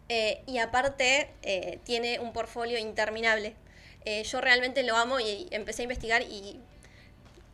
Eh, 0.10 0.44
y 0.46 0.60
aparte 0.60 1.30
eh, 1.42 1.80
tiene 1.84 2.20
un 2.20 2.32
portfolio 2.34 2.78
interminable. 2.78 3.56
Eh, 4.06 4.24
yo 4.24 4.40
realmente 4.42 4.84
lo 4.84 4.96
amo 4.98 5.20
y 5.20 5.48
empecé 5.52 5.82
a 5.82 5.84
investigar 5.84 6.22
y 6.22 6.60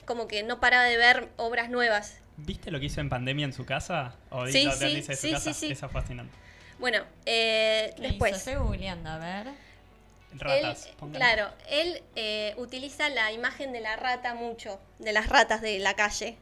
como 0.05 0.27
que 0.27 0.43
no 0.43 0.59
paraba 0.59 0.83
de 0.85 0.97
ver 0.97 1.29
obras 1.37 1.69
nuevas. 1.69 2.17
¿Viste 2.37 2.71
lo 2.71 2.79
que 2.79 2.87
hizo 2.87 3.01
en 3.01 3.09
pandemia 3.09 3.45
en 3.45 3.53
su 3.53 3.65
casa? 3.65 4.15
¿O 4.29 4.47
Sí, 4.47 4.65
lo 4.65 4.71
sí, 4.73 4.95
de 4.95 5.03
su 5.03 5.13
sí, 5.13 5.31
casa? 5.31 5.53
sí, 5.53 5.67
sí. 5.67 5.71
Esa 5.71 5.85
es 5.85 5.91
fascinante. 5.91 6.33
Bueno, 6.79 7.03
eh, 7.25 7.93
¿Qué 7.95 8.01
después... 8.01 8.31
hizo? 8.31 8.37
Estoy 8.51 8.55
googleando, 8.55 9.09
a 9.09 9.17
ver. 9.17 9.47
Ratas. 10.33 10.87
Él, 10.87 11.11
claro, 11.11 11.49
él 11.69 12.01
eh, 12.15 12.53
utiliza 12.57 13.09
la 13.09 13.31
imagen 13.31 13.73
de 13.73 13.81
la 13.81 13.95
rata 13.97 14.33
mucho, 14.33 14.79
de 14.99 15.11
las 15.11 15.27
ratas 15.29 15.62
de 15.62 15.77
la 15.79 15.93
calle. 15.95 16.37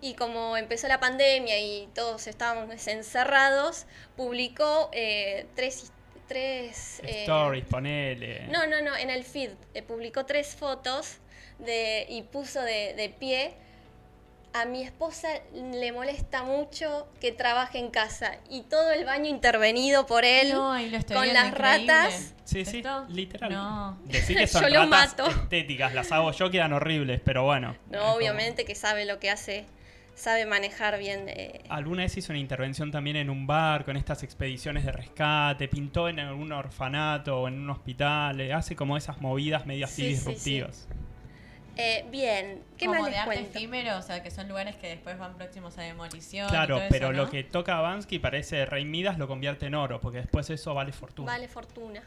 Y 0.00 0.14
como 0.14 0.56
empezó 0.56 0.88
la 0.88 1.00
pandemia 1.00 1.58
y 1.58 1.88
todos 1.94 2.26
estábamos 2.26 2.86
encerrados, 2.86 3.86
publicó 4.16 4.90
eh, 4.92 5.46
tres... 5.54 5.92
tres 6.28 7.00
eh, 7.04 7.22
Stories, 7.22 7.64
ponele. 7.64 8.46
no, 8.48 8.66
no, 8.66 8.80
no, 8.82 8.96
en 8.96 9.10
el 9.10 9.24
feed 9.24 9.50
eh, 9.74 9.82
publicó 9.82 10.26
tres 10.26 10.54
fotos 10.56 11.18
de, 11.58 12.06
y 12.08 12.22
puso 12.22 12.60
de, 12.62 12.94
de 12.94 13.08
pie. 13.08 13.54
A 14.52 14.64
mi 14.64 14.82
esposa 14.82 15.28
le 15.52 15.92
molesta 15.92 16.42
mucho 16.42 17.06
que 17.20 17.30
trabaje 17.30 17.78
en 17.78 17.90
casa 17.90 18.38
y 18.48 18.62
todo 18.62 18.90
el 18.90 19.04
baño 19.04 19.26
intervenido 19.28 20.06
por 20.06 20.24
él 20.24 20.50
No, 20.54 20.72
ahí 20.72 20.88
lo 20.88 20.96
estoy 20.96 21.14
con 21.14 21.26
las 21.30 21.48
increíble. 21.48 21.92
ratas. 21.92 22.32
Sí, 22.44 22.64
sí, 22.64 22.78
¿Esto? 22.78 23.04
literal. 23.10 23.52
No. 23.52 23.98
Decir 24.06 24.38
que 24.38 24.46
son 24.46 24.62
Yo 24.62 24.68
lo 24.70 24.80
ratas 24.86 25.10
mato. 25.18 25.26
estéticas, 25.42 25.92
las 25.92 26.10
hago 26.10 26.32
yo, 26.32 26.50
quedan 26.50 26.72
horribles, 26.72 27.20
pero 27.22 27.44
bueno. 27.44 27.76
No, 27.90 27.98
como- 28.00 28.12
obviamente 28.14 28.64
que 28.64 28.74
sabe 28.74 29.04
lo 29.04 29.18
que 29.20 29.28
hace, 29.30 29.66
sabe 30.16 30.46
manejar 30.46 30.98
bien. 30.98 31.28
eh, 31.28 31.60
Alguna 31.68 32.02
vez 32.02 32.16
hizo 32.16 32.32
una 32.32 32.40
intervención 32.40 32.90
también 32.90 33.16
en 33.16 33.30
un 33.30 33.46
bar 33.46 33.84
con 33.84 33.96
estas 33.96 34.22
expediciones 34.24 34.84
de 34.84 34.90
rescate, 34.92 35.68
pintó 35.68 36.08
en 36.08 36.18
algún 36.20 36.50
orfanato 36.52 37.42
o 37.42 37.48
en 37.48 37.54
un 37.60 37.70
hospital, 37.70 38.40
eh, 38.40 38.52
hace 38.52 38.74
como 38.76 38.96
esas 38.96 39.20
movidas 39.20 39.66
medio 39.66 39.86
así 39.86 40.02
Sí, 40.02 40.02
sí, 40.04 40.12
disruptivas. 40.14 40.88
eh, 41.76 42.06
bien, 42.10 42.64
¿qué 42.78 42.86
Como 42.86 43.00
más 43.00 43.04
de 43.04 43.10
les 43.12 43.20
arte 43.20 43.34
cuento? 43.34 43.58
efímero, 43.58 43.98
o 43.98 44.02
sea, 44.02 44.22
que 44.22 44.30
son 44.30 44.48
lugares 44.48 44.76
que 44.76 44.88
después 44.88 45.18
van 45.18 45.36
próximos 45.36 45.76
a 45.78 45.82
demolición. 45.82 46.46
y 46.48 46.50
Claro, 46.50 46.76
todo 46.76 46.86
eso, 46.86 46.90
pero 46.90 47.12
¿no? 47.12 47.18
lo 47.24 47.28
que 47.28 47.44
toca 47.44 47.78
a 47.78 47.82
Bansky 47.82 48.18
parece 48.18 48.64
Rey 48.66 48.84
Midas 48.84 49.18
lo 49.18 49.28
convierte 49.28 49.66
en 49.66 49.74
oro, 49.74 50.00
porque 50.00 50.18
después 50.18 50.48
eso 50.50 50.72
vale 50.74 50.92
fortuna. 50.92 51.32
Vale 51.32 51.48
fortuna. 51.48 52.02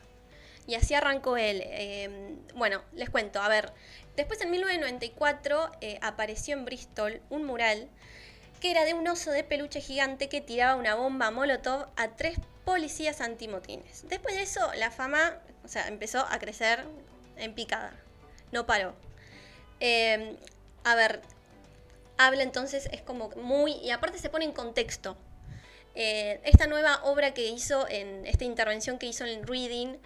Y 0.70 0.76
así 0.76 0.94
arrancó 0.94 1.36
él. 1.36 1.64
eh, 1.66 2.38
bueno, 2.54 2.84
les 2.94 3.10
cuento, 3.10 3.42
a 3.42 3.50
ver. 3.50 3.74
Después 4.16 4.40
en 4.42 4.52
1994 4.52 5.72
eh, 5.82 5.98
apareció 6.04 6.56
en 6.56 6.64
Bristol 6.66 7.22
un 7.32 7.44
mural 7.46 7.90
que 8.62 8.70
era 8.70 8.86
de 8.86 8.94
un 8.94 9.08
oso 9.08 9.32
de 9.32 9.44
peluche 9.44 9.82
gigante 9.82 10.30
que 10.30 10.42
tiraba 10.42 10.76
una 10.76 10.94
bomba 10.94 11.32
molotov 11.32 11.88
a 11.96 12.10
tres 12.10 12.38
policías 12.66 13.20
antimotines. 13.20 14.08
Después 14.10 14.36
de 14.36 14.44
eso, 14.44 14.72
la 14.76 14.92
fama, 14.92 15.40
o 15.64 15.68
sea, 15.68 15.88
empezó 15.88 16.20
a 16.20 16.38
crecer 16.38 16.86
en 17.38 17.56
picada. 17.56 17.92
No 18.52 18.68
paró. 18.68 18.94
Eh, 19.80 20.38
a 20.84 20.94
ver, 20.94 21.22
habla 22.20 22.44
entonces, 22.44 22.88
es 22.92 23.02
como 23.02 23.30
muy. 23.38 23.72
Y 23.72 23.90
aparte 23.90 24.20
se 24.20 24.30
pone 24.30 24.46
en 24.46 24.52
contexto. 24.52 25.18
Eh, 25.96 26.40
esta 26.44 26.68
nueva 26.68 27.02
obra 27.06 27.34
que 27.34 27.48
hizo, 27.48 27.88
en 27.90 28.28
esta 28.28 28.44
intervención 28.44 29.00
que 29.00 29.08
hizo 29.08 29.26
en 29.26 29.48
Reading, 29.48 29.98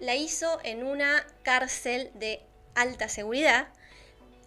la 0.00 0.14
hizo 0.14 0.58
en 0.62 0.84
una 0.84 1.26
cárcel 1.42 2.10
de 2.14 2.42
alta 2.74 3.08
seguridad. 3.08 3.68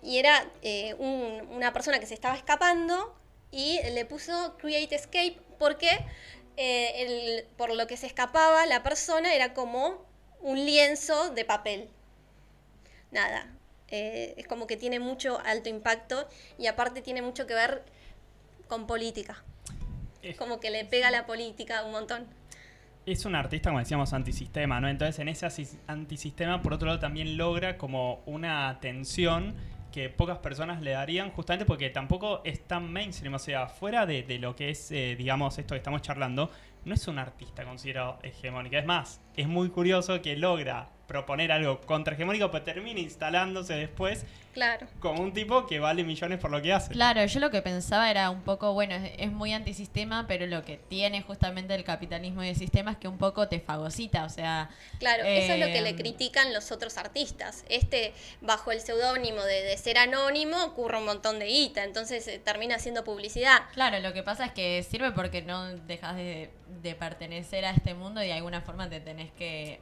Y 0.02 0.18
era 0.18 0.50
eh, 0.62 0.96
un- 1.00 1.48
una 1.52 1.74
persona 1.74 2.00
que 2.00 2.06
se 2.06 2.14
estaba 2.14 2.36
escapando 2.36 3.16
y 3.52 3.80
le 3.92 4.06
puso 4.06 4.56
Create 4.58 4.96
Escape 4.96 5.40
porque 5.58 5.90
eh, 6.58 6.92
el- 7.04 7.46
por 7.58 7.74
lo 7.74 7.88
que 7.88 7.98
se 7.98 8.06
escapaba 8.06 8.66
la 8.66 8.84
persona 8.84 9.34
era 9.34 9.54
como 9.54 10.06
un 10.42 10.66
lienzo 10.66 11.30
de 11.32 11.46
papel. 11.46 11.90
Nada, 13.12 13.48
eh, 13.90 14.36
es 14.38 14.46
como 14.48 14.68
que 14.68 14.78
tiene 14.78 15.00
mucho 15.00 15.40
alto 15.46 15.70
impacto 15.70 16.28
y 16.58 16.68
aparte 16.68 17.02
tiene 17.02 17.22
mucho 17.22 17.48
que 17.48 17.54
ver 17.56 17.84
con 18.68 18.88
política. 18.88 19.44
Es- 20.22 20.38
Como 20.38 20.60
que 20.60 20.70
le 20.70 20.86
pega 20.86 21.08
a 21.08 21.12
la 21.12 21.26
política 21.26 21.84
un 21.84 21.92
montón. 21.92 22.28
Es 23.12 23.26
un 23.26 23.34
artista, 23.34 23.72
como 23.72 23.80
decíamos, 23.80 24.14
antisistema, 24.14 24.80
¿no? 24.80 24.88
Entonces, 24.88 25.18
en 25.18 25.30
ese 25.30 25.48
antisistema, 25.88 26.62
por 26.62 26.74
otro 26.74 26.86
lado, 26.86 27.00
también 27.00 27.38
logra 27.38 27.76
como 27.76 28.22
una 28.28 28.70
atención 28.70 29.56
que 29.92 30.10
pocas 30.10 30.38
personas 30.38 30.84
le 30.84 30.92
darían, 30.92 31.32
justamente 31.32 31.66
porque 31.66 31.90
tampoco 31.90 32.42
es 32.44 32.68
tan 32.68 32.94
mainstream. 32.94 33.34
O 33.34 33.40
sea, 33.40 33.68
fuera 33.68 34.06
de, 34.06 34.38
lo 34.40 34.56
que 34.56 34.70
es, 34.70 34.92
eh, 34.92 35.16
digamos, 35.18 35.58
esto 35.58 35.74
que 35.74 35.78
estamos 35.78 36.04
charlando, 36.04 36.52
no 36.86 36.94
es 36.94 37.08
un 37.08 37.18
artista 37.18 37.64
considerado 37.66 38.20
hegemónico. 38.22 38.76
Es 38.76 38.86
más, 38.86 39.22
es 39.36 39.48
muy 39.48 39.70
curioso 39.70 40.22
que 40.22 40.36
logra 40.38 40.90
proponer 41.10 41.52
algo 41.52 41.82
contrahegemónico, 41.82 42.52
pero 42.52 42.64
termina 42.64 43.00
instalándose 43.00 43.74
después 43.74 44.26
Claro. 44.54 44.88
como 45.00 45.22
un 45.22 45.34
tipo 45.34 45.66
que 45.68 45.80
vale 45.80 46.04
millones 46.04 46.40
por 46.40 46.52
lo 46.52 46.62
que 46.62 46.72
hace. 46.72 46.92
Claro, 46.92 47.26
yo 47.26 47.40
lo 47.40 47.50
que 47.50 47.62
pensaba 47.62 48.10
era 48.12 48.30
un 48.30 48.42
poco, 48.42 48.74
bueno, 48.74 48.94
es, 48.96 49.12
es 49.18 49.32
muy 49.32 49.54
antisistema, 49.54 50.26
pero 50.28 50.46
lo 50.46 50.64
que 50.64 50.78
tiene 50.78 51.22
justamente 51.24 51.74
el 51.74 51.84
capitalismo 51.84 52.44
y 52.44 52.50
el 52.50 52.56
sistema 52.56 52.92
es 52.92 52.98
que 52.98 53.08
un 53.08 53.18
poco 53.18 53.48
te 53.48 53.60
fagocita, 53.60 54.24
o 54.24 54.30
sea... 54.30 54.70
Claro, 55.00 55.24
eso 55.24 55.54
es 55.54 55.60
lo 55.60 55.66
que 55.68 55.80
eh, 55.80 55.82
le 55.82 55.96
critican 55.96 56.54
los 56.54 56.72
otros 56.72 56.98
artistas. 56.98 57.66
Este, 57.70 58.14
bajo 58.42 58.72
el 58.72 58.80
seudónimo 58.82 59.42
de, 59.44 59.64
de 59.64 59.78
ser 59.78 59.98
anónimo, 59.98 60.64
ocurre 60.64 60.98
un 61.00 61.06
montón 61.06 61.40
de 61.40 61.46
guita, 61.48 61.84
entonces 61.84 62.28
eh, 62.28 62.40
termina 62.40 62.76
haciendo 62.76 63.04
publicidad. 63.04 63.62
Claro, 63.74 64.00
lo 64.00 64.14
que 64.14 64.22
pasa 64.22 64.46
es 64.46 64.52
que 64.52 64.84
sirve 64.84 65.12
porque 65.12 65.42
no 65.42 65.66
dejas 65.88 66.16
de, 66.16 66.52
de 66.84 66.96
pertenecer 66.96 67.66
a 67.66 67.72
este 67.72 67.96
mundo 67.96 68.22
y 68.22 68.28
de 68.28 68.34
alguna 68.34 68.62
forma 68.62 68.90
te 68.90 69.00
tenés 69.00 69.32
que 69.32 69.80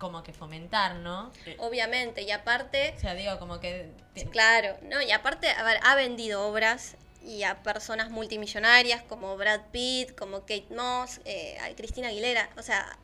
como 0.00 0.24
que 0.24 0.32
fomentar, 0.32 0.96
¿no? 0.96 1.30
Obviamente, 1.58 2.22
y 2.22 2.32
aparte, 2.32 2.94
O 2.96 3.00
sea, 3.00 3.14
digo, 3.14 3.38
como 3.38 3.60
que... 3.60 3.92
claro, 4.32 4.76
no, 4.82 5.00
y 5.00 5.12
aparte, 5.12 5.48
a 5.48 5.62
ver, 5.62 5.78
ha 5.84 5.94
vendido 5.94 6.48
obras 6.48 6.96
y 7.22 7.44
a 7.44 7.62
personas 7.62 8.10
multimillonarias 8.10 9.02
como 9.02 9.36
Brad 9.36 9.60
Pitt, 9.70 10.18
como 10.18 10.40
Kate 10.40 10.66
Moss, 10.74 11.20
eh, 11.26 11.56
a 11.60 11.72
Cristina 11.76 12.08
Aguilera, 12.08 12.50
o 12.56 12.62
sea, 12.62 12.98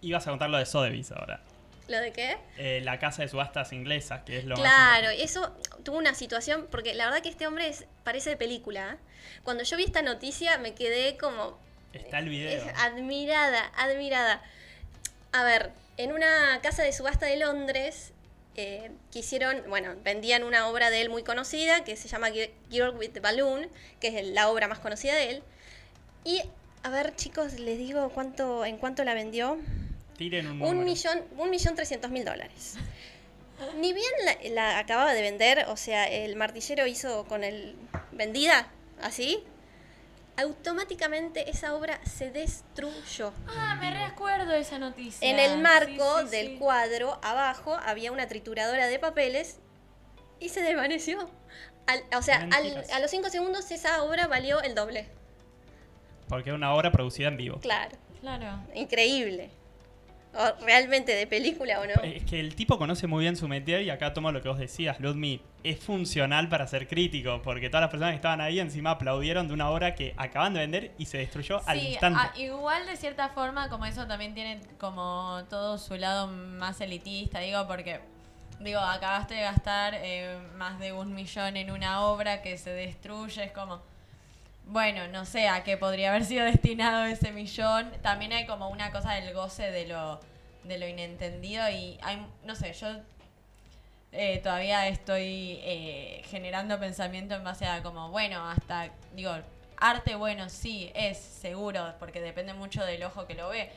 Ibas 0.00 0.26
a 0.26 0.30
contar 0.30 0.48
lo 0.50 0.58
de 0.58 0.66
Sotheby's 0.66 1.10
ahora. 1.10 1.40
¿lo 1.88 1.98
de 1.98 2.12
qué? 2.12 2.36
Eh, 2.58 2.80
la 2.82 2.98
casa 2.98 3.22
de 3.22 3.28
subastas 3.28 3.72
inglesa, 3.72 4.24
que 4.24 4.38
es 4.38 4.44
lo 4.44 4.56
más 4.56 4.60
Claro, 4.60 5.10
eso 5.10 5.54
tuvo 5.84 5.98
una 5.98 6.14
situación, 6.14 6.66
porque 6.70 6.94
la 6.94 7.06
verdad 7.06 7.22
que 7.22 7.28
este 7.28 7.46
hombre 7.46 7.68
es, 7.68 7.86
parece 8.04 8.30
de 8.30 8.36
película. 8.36 8.94
¿eh? 8.94 8.96
Cuando 9.44 9.62
yo 9.62 9.76
vi 9.76 9.84
esta 9.84 10.02
noticia 10.02 10.58
me 10.58 10.74
quedé 10.74 11.16
como 11.16 11.58
Está 11.92 12.18
el 12.18 12.28
video. 12.28 12.50
es 12.50 12.64
admirada, 12.78 13.70
admirada. 13.76 14.42
A 15.38 15.44
ver, 15.44 15.70
en 15.96 16.12
una 16.12 16.60
casa 16.62 16.82
de 16.82 16.92
subasta 16.92 17.26
de 17.26 17.36
Londres 17.36 18.12
eh, 18.54 18.90
quisieron, 19.10 19.62
bueno, 19.68 19.94
vendían 20.02 20.42
una 20.42 20.68
obra 20.68 20.88
de 20.90 21.02
él 21.02 21.10
muy 21.10 21.22
conocida 21.22 21.84
que 21.84 21.94
se 21.96 22.08
llama 22.08 22.30
Gi- 22.30 22.50
Girl 22.70 22.96
with 22.96 23.10
the 23.10 23.20
Balloon, 23.20 23.68
que 24.00 24.08
es 24.18 24.26
la 24.26 24.48
obra 24.48 24.66
más 24.66 24.78
conocida 24.78 25.14
de 25.14 25.30
él. 25.30 25.42
Y, 26.24 26.42
a 26.82 26.88
ver, 26.88 27.14
chicos, 27.16 27.58
les 27.60 27.76
digo 27.78 28.08
cuánto, 28.10 28.64
en 28.64 28.78
cuánto 28.78 29.04
la 29.04 29.12
vendió. 29.14 29.58
Tiren 30.16 30.46
un 30.48 30.62
Un 30.62 30.84
millón, 30.84 31.22
un 31.36 31.50
millón 31.50 31.74
trescientos 31.74 32.10
mil 32.10 32.24
dólares. 32.24 32.74
Ni 33.76 33.92
bien 33.92 34.10
la, 34.24 34.36
la 34.50 34.78
acababa 34.78 35.12
de 35.12 35.20
vender, 35.22 35.66
o 35.68 35.76
sea, 35.76 36.06
el 36.08 36.36
martillero 36.36 36.86
hizo 36.86 37.24
con 37.26 37.44
el 37.44 37.74
vendida, 38.12 38.70
así, 39.02 39.44
automáticamente 40.36 41.50
esa 41.50 41.74
obra 41.74 42.00
se 42.04 42.30
destruyó. 42.30 43.32
Ah, 43.48 43.76
me 43.80 44.06
recuerdo 44.06 44.52
esa 44.54 44.78
noticia. 44.78 45.28
En 45.28 45.38
el 45.38 45.60
marco 45.62 46.20
Sí, 46.20 46.24
sí, 46.26 46.30
del 46.36 46.46
sí. 46.48 46.56
cuadro, 46.58 47.18
abajo, 47.22 47.74
había 47.74 48.12
una 48.12 48.26
trituradora 48.28 48.86
de 48.86 48.98
papeles 48.98 49.58
y 50.40 50.48
se 50.50 50.60
desvaneció. 50.62 51.30
Al- 51.86 52.02
o 52.16 52.22
sea, 52.22 52.48
al- 52.52 52.84
a 52.92 53.00
los 53.00 53.10
cinco 53.10 53.30
segundos 53.30 53.70
esa 53.70 54.02
obra 54.02 54.26
valió 54.26 54.60
el 54.62 54.74
doble. 54.74 55.08
Porque 56.28 56.50
es 56.50 56.56
una 56.56 56.74
obra 56.74 56.90
producida 56.90 57.28
en 57.28 57.36
vivo. 57.36 57.60
Claro, 57.60 57.96
Claro. 58.20 58.58
increíble. 58.74 59.50
O, 60.38 60.64
realmente 60.64 61.14
de 61.14 61.26
película 61.26 61.80
o 61.80 61.86
no. 61.86 62.02
Es 62.02 62.24
que 62.24 62.38
el 62.38 62.54
tipo 62.54 62.78
conoce 62.78 63.06
muy 63.06 63.22
bien 63.22 63.36
su 63.36 63.48
métier 63.48 63.82
y 63.82 63.90
acá 63.90 64.12
tomo 64.12 64.30
lo 64.32 64.42
que 64.42 64.48
vos 64.48 64.58
decías, 64.58 65.00
Ludmi, 65.00 65.40
es 65.64 65.80
funcional 65.80 66.48
para 66.48 66.66
ser 66.66 66.86
crítico, 66.86 67.40
porque 67.42 67.68
todas 67.68 67.82
las 67.82 67.90
personas 67.90 68.12
que 68.12 68.16
estaban 68.16 68.40
ahí 68.40 68.60
encima 68.60 68.90
aplaudieron 68.92 69.48
de 69.48 69.54
una 69.54 69.70
obra 69.70 69.94
que 69.94 70.14
acaban 70.16 70.54
de 70.54 70.60
vender 70.60 70.92
y 70.98 71.06
se 71.06 71.18
destruyó 71.18 71.60
al 71.66 71.82
instante. 71.82 72.20
ah, 72.22 72.32
igual 72.38 72.86
de 72.86 72.96
cierta 72.96 73.30
forma, 73.30 73.68
como 73.68 73.86
eso 73.86 74.06
también 74.06 74.34
tiene 74.34 74.60
como 74.78 75.42
todo 75.48 75.78
su 75.78 75.96
lado 75.96 76.28
más 76.28 76.80
elitista, 76.80 77.40
digo, 77.40 77.66
porque, 77.66 78.00
digo, 78.60 78.80
acabaste 78.80 79.34
de 79.34 79.42
gastar 79.42 79.94
eh, 79.96 80.38
más 80.56 80.78
de 80.78 80.92
un 80.92 81.14
millón 81.14 81.56
en 81.56 81.70
una 81.70 82.02
obra 82.02 82.42
que 82.42 82.58
se 82.58 82.70
destruye, 82.70 83.44
es 83.44 83.52
como, 83.52 83.82
bueno, 84.66 85.08
no 85.08 85.24
sé 85.24 85.48
a 85.48 85.64
qué 85.64 85.76
podría 85.76 86.10
haber 86.10 86.24
sido 86.24 86.44
destinado 86.44 87.04
ese 87.04 87.32
millón. 87.32 87.90
También 88.02 88.32
hay 88.32 88.46
como 88.46 88.68
una 88.68 88.92
cosa 88.92 89.12
del 89.14 89.32
goce 89.32 89.70
de 89.70 89.86
lo, 89.86 90.20
de 90.64 90.78
lo 90.78 90.86
inentendido 90.86 91.68
y 91.70 91.98
hay, 92.02 92.26
no 92.44 92.54
sé, 92.54 92.72
yo 92.72 92.88
eh, 94.12 94.38
todavía 94.38 94.88
estoy 94.88 95.58
eh, 95.62 96.22
generando 96.26 96.78
pensamiento 96.78 97.34
en 97.34 97.44
base 97.44 97.66
a 97.66 97.82
como, 97.82 98.10
bueno, 98.10 98.48
hasta, 98.48 98.90
digo, 99.14 99.32
arte, 99.76 100.14
bueno, 100.14 100.48
sí, 100.48 100.90
es 100.94 101.18
seguro, 101.18 101.94
porque 101.98 102.20
depende 102.20 102.54
mucho 102.54 102.84
del 102.84 103.02
ojo 103.04 103.26
que 103.26 103.34
lo 103.34 103.48
ve, 103.50 103.70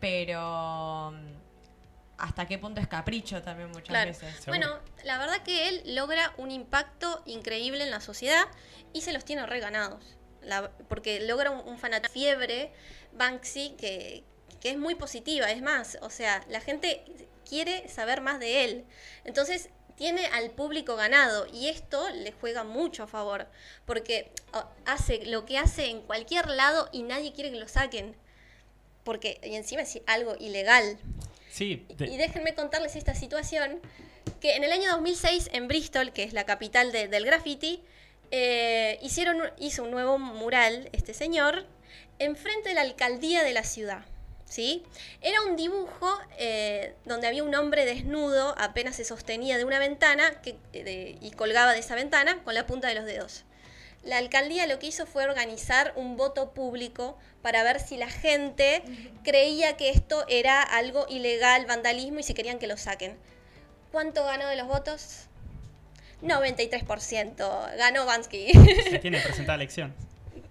pero 0.00 1.12
hasta 2.18 2.46
qué 2.46 2.58
punto 2.58 2.80
es 2.80 2.88
capricho 2.88 3.42
también 3.42 3.68
muchas 3.70 3.88
Claro. 3.88 4.10
veces. 4.10 4.34
Seguro. 4.36 4.46
Bueno, 4.58 4.78
la 5.04 5.18
verdad 5.18 5.42
que 5.42 5.68
él 5.68 5.82
logra 5.94 6.34
un 6.36 6.50
impacto 6.50 7.22
increíble 7.26 7.84
en 7.84 7.90
la 7.90 8.00
sociedad 8.00 8.44
y 8.92 9.00
se 9.02 9.12
los 9.12 9.24
tiene 9.24 9.46
reganados. 9.46 10.16
La- 10.42 10.70
porque 10.88 11.20
logra 11.20 11.50
un, 11.50 11.66
un 11.68 11.78
fanat 11.78 12.08
fiebre, 12.08 12.72
Banksy, 13.12 13.74
que, 13.78 14.24
que 14.60 14.70
es 14.70 14.78
muy 14.78 14.94
positiva. 14.94 15.50
Es 15.50 15.62
más, 15.62 15.98
o 16.02 16.10
sea, 16.10 16.44
la 16.48 16.60
gente 16.60 17.04
quiere 17.48 17.88
saber 17.88 18.20
más 18.20 18.38
de 18.40 18.64
él. 18.64 18.84
Entonces, 19.24 19.70
tiene 19.96 20.26
al 20.26 20.50
público 20.50 20.94
ganado 20.94 21.46
y 21.52 21.68
esto 21.68 22.08
le 22.10 22.30
juega 22.32 22.62
mucho 22.62 23.02
a 23.02 23.06
favor. 23.08 23.48
Porque 23.84 24.30
hace 24.86 25.26
lo 25.26 25.44
que 25.44 25.58
hace 25.58 25.90
en 25.90 26.02
cualquier 26.02 26.48
lado 26.48 26.88
y 26.92 27.02
nadie 27.02 27.32
quiere 27.32 27.50
que 27.50 27.58
lo 27.58 27.66
saquen. 27.68 28.16
Porque, 29.04 29.40
y 29.42 29.54
encima 29.54 29.82
es 29.82 30.00
algo 30.06 30.36
ilegal. 30.38 30.98
Y 32.06 32.16
déjenme 32.16 32.54
contarles 32.54 32.96
esta 32.96 33.14
situación, 33.14 33.80
que 34.40 34.56
en 34.56 34.64
el 34.64 34.72
año 34.72 34.90
2006 34.92 35.50
en 35.52 35.68
Bristol, 35.68 36.12
que 36.12 36.22
es 36.22 36.32
la 36.32 36.44
capital 36.44 36.92
de- 36.92 37.08
del 37.08 37.24
graffiti, 37.24 37.82
eh, 38.30 38.98
hicieron, 39.02 39.40
hizo 39.58 39.82
un 39.84 39.90
nuevo 39.90 40.18
mural, 40.18 40.88
este 40.92 41.14
señor, 41.14 41.66
enfrente 42.18 42.68
de 42.70 42.74
la 42.74 42.82
alcaldía 42.82 43.42
de 43.42 43.52
la 43.52 43.64
ciudad. 43.64 44.04
¿sí? 44.44 44.82
Era 45.20 45.42
un 45.42 45.56
dibujo 45.56 46.18
eh, 46.38 46.94
donde 47.04 47.26
había 47.26 47.42
un 47.44 47.54
hombre 47.54 47.84
desnudo, 47.84 48.54
apenas 48.58 48.96
se 48.96 49.04
sostenía 49.04 49.58
de 49.58 49.64
una 49.64 49.78
ventana 49.78 50.40
eh, 50.72 51.18
y 51.20 51.30
colgaba 51.32 51.72
de 51.74 51.80
esa 51.80 51.94
ventana 51.94 52.42
con 52.44 52.54
la 52.54 52.66
punta 52.66 52.88
de 52.88 52.94
los 52.94 53.04
dedos. 53.04 53.44
La 54.08 54.16
alcaldía 54.16 54.66
lo 54.66 54.78
que 54.78 54.86
hizo 54.86 55.04
fue 55.04 55.24
organizar 55.24 55.92
un 55.94 56.16
voto 56.16 56.54
público 56.54 57.18
para 57.42 57.62
ver 57.62 57.78
si 57.78 57.98
la 57.98 58.08
gente 58.08 58.82
creía 59.22 59.76
que 59.76 59.90
esto 59.90 60.24
era 60.28 60.62
algo 60.62 61.04
ilegal, 61.10 61.66
vandalismo 61.66 62.20
y 62.20 62.22
si 62.22 62.32
querían 62.32 62.58
que 62.58 62.66
lo 62.66 62.78
saquen. 62.78 63.18
¿Cuánto 63.92 64.24
ganó 64.24 64.46
de 64.46 64.56
los 64.56 64.66
votos? 64.66 65.26
93%. 66.22 67.76
Ganó 67.76 68.06
Bansky. 68.06 68.50
se 68.88 68.98
tiene 68.98 69.20
presentada 69.20 69.56
elección. 69.56 69.94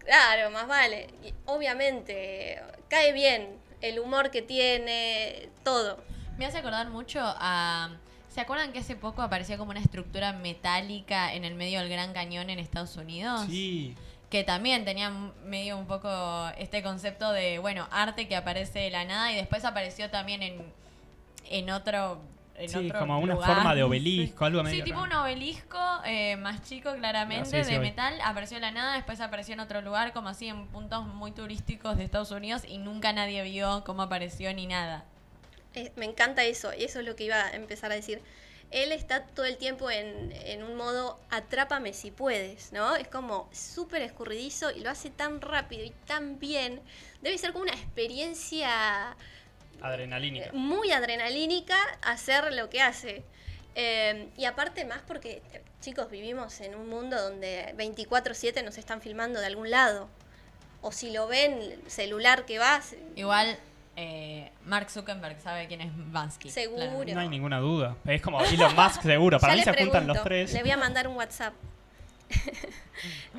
claro, 0.05 0.51
más 0.51 0.68
vale. 0.68 1.08
Y 1.24 1.34
obviamente, 1.47 2.62
cae 2.89 3.12
bien 3.12 3.58
el 3.82 3.97
humor 3.97 4.30
que 4.30 4.43
tiene, 4.43 5.49
todo. 5.64 5.97
Me 6.38 6.45
hace 6.45 6.60
acordar 6.60 6.89
mucho 6.89 7.22
a... 7.24 7.97
¿Se 8.38 8.42
acuerdan 8.42 8.72
que 8.72 8.78
hace 8.78 8.96
poco 8.96 9.24
apareció 9.24 9.58
como 9.58 9.72
una 9.72 9.80
estructura 9.80 10.32
metálica 10.32 11.34
en 11.34 11.44
el 11.44 11.56
medio 11.56 11.80
del 11.80 11.90
Gran 11.90 12.14
Cañón 12.14 12.52
en 12.52 12.60
Estados 12.60 12.96
Unidos? 12.96 13.48
Sí. 13.50 13.96
que 14.30 14.44
también 14.44 14.86
tenía 14.86 15.10
medio 15.44 15.76
un 15.76 15.88
poco 15.88 16.08
este 16.60 16.84
concepto 16.84 17.32
de, 17.32 17.58
bueno, 17.58 17.88
arte 17.90 18.28
que 18.28 18.36
aparece 18.36 18.78
de 18.78 18.92
la 18.92 19.06
nada 19.06 19.32
y 19.32 19.36
después 19.38 19.66
apareció 19.66 20.12
también 20.12 20.44
en, 20.44 20.62
en 21.50 21.72
otro... 21.72 22.22
Sí, 22.68 22.92
como 22.92 23.18
una 23.18 23.34
lugar. 23.34 23.56
forma 23.56 23.74
de 23.74 23.82
obelisco, 23.90 24.46
algo 24.46 24.60
Sí, 24.60 24.66
medio 24.66 24.84
tipo 24.84 25.00
raro. 25.04 25.16
un 25.16 25.24
obelisco 25.24 25.80
eh, 26.06 26.36
más 26.38 26.62
chico 26.62 26.94
claramente, 26.94 27.58
No, 27.58 27.64
sí, 27.64 27.68
sí, 27.68 27.74
de 27.74 27.80
metal, 27.80 28.20
apareció 28.24 28.58
de 28.58 28.62
la 28.62 28.72
nada, 28.72 28.94
después 28.94 29.20
apareció 29.20 29.56
en 29.56 29.62
otro 29.62 29.82
lugar, 29.82 30.14
como 30.14 30.30
así, 30.30 30.48
en 30.48 30.68
puntos 30.68 31.08
muy 31.08 31.32
turísticos 31.32 31.98
de 31.98 32.04
Estados 32.04 32.30
Unidos 32.30 32.62
y 32.68 32.78
nunca 32.78 33.14
nadie 33.14 33.42
vio 33.42 33.84
cómo 33.84 34.04
apareció 34.04 34.54
ni 34.54 34.68
nada. 34.68 35.06
Eh, 35.74 35.91
me 35.95 36.05
encanta 36.05 36.43
eso, 36.43 36.74
y 36.74 36.84
eso 36.84 36.99
es 36.99 37.05
lo 37.05 37.15
que 37.15 37.26
iba 37.26 37.45
a 37.45 37.51
empezar 37.51 37.91
a 37.91 37.95
decir. 37.95 38.22
Él 38.72 38.91
está 38.91 39.26
todo 39.26 39.45
el 39.45 39.57
tiempo 39.57 39.89
en, 39.89 40.34
en 40.34 40.61
un 40.61 40.76
modo 40.76 41.20
atrápame 41.30 41.93
si 41.93 42.11
puedes, 42.11 42.74
¿no? 42.74 42.95
Es 42.97 43.07
como 43.07 43.49
súper 43.53 44.01
escurridizo 44.01 44.72
y 44.72 44.82
lo 44.82 44.89
hace 44.89 45.09
tan 45.09 45.39
rápido 45.39 45.86
y 45.86 45.91
tan 46.05 46.38
bien. 46.38 46.82
Debe 47.22 47.38
ser 47.38 47.53
como 47.53 47.63
una 47.63 47.74
experiencia 47.74 49.15
Adrenalínica. 49.82 50.51
muy 50.53 50.91
adrenalínica 50.91 51.78
hacer 52.01 52.51
lo 52.53 52.70
que 52.70 52.82
hace. 52.82 53.24
Eh, 53.76 54.30
y 54.36 54.45
aparte 54.45 54.84
más 54.86 55.01
porque, 55.07 55.41
eh, 55.53 55.61
chicos, 55.82 56.09
vivimos 56.09 56.59
en 56.61 56.76
un 56.76 56.89
mundo 56.89 57.22
donde 57.22 57.74
24/7 57.78 58.63
nos 58.63 58.78
están 58.78 59.01
filmando 59.01 59.39
de 59.39 59.45
algún 59.45 59.70
lado. 59.70 60.09
O 60.82 60.91
si 60.91 61.11
lo 61.11 61.28
ven, 61.28 61.53
el 61.61 61.89
celular 61.91 62.45
que 62.45 62.59
va, 62.59 62.82
se- 62.82 62.99
Igual, 63.15 63.57
eh, 64.00 64.52
Mark 64.64 64.91
Zuckerberg 64.91 65.41
sabe 65.41 65.68
quién 65.68 65.82
es 65.82 65.91
Bansky. 65.91 66.52
Seguro. 66.52 66.78
claramente. 66.78 67.14
No 67.16 67.20
hay 67.20 67.30
ninguna 67.30 67.58
duda. 67.58 67.98
Es 68.06 68.22
como 68.22 68.39
Elon 68.41 68.76
Musk 68.76 69.02
seguro. 69.02 69.39
Para 69.39 69.54
Ya 69.54 69.58
mí 69.58 69.64
se 69.64 69.72
le 69.72 69.78
juntan 69.80 70.06
los 70.06 70.18
pregunto, 70.18 70.24
tres. 70.24 70.54
Le 70.54 70.62
voy 70.62 70.70
a 70.70 70.78
mandar 70.78 71.08
un 71.08 71.18
WhatsApp. 71.18 71.54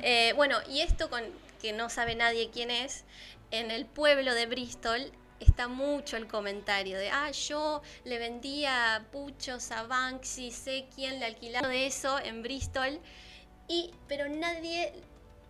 Eh, 0.01 0.31
bueno, 0.37 0.55
y 0.69 0.79
esto 0.79 1.09
con 1.09 1.21
que 1.61 1.73
no 1.73 1.89
sabe 1.89 2.15
nadie 2.15 2.49
quién 2.53 2.71
es, 2.71 3.03
en 3.51 3.71
el 3.71 3.85
pueblo 3.85 4.33
de 4.33 4.45
Bristol 4.45 5.11
está 5.41 5.67
mucho 5.67 6.15
el 6.15 6.27
comentario 6.27 6.97
de, 6.97 7.09
ah, 7.09 7.29
yo 7.31 7.81
le 8.05 8.19
vendía 8.19 9.05
puchos 9.11 9.71
a 9.71 9.83
Banksy, 9.83 10.51
sé 10.51 10.87
quién 10.95 11.19
le 11.19 11.25
alquilaba 11.25 11.67
de 11.67 11.87
eso 11.87 12.17
en 12.19 12.41
Bristol, 12.41 13.01
y, 13.67 13.91
pero 14.07 14.29
nadie, 14.29 14.93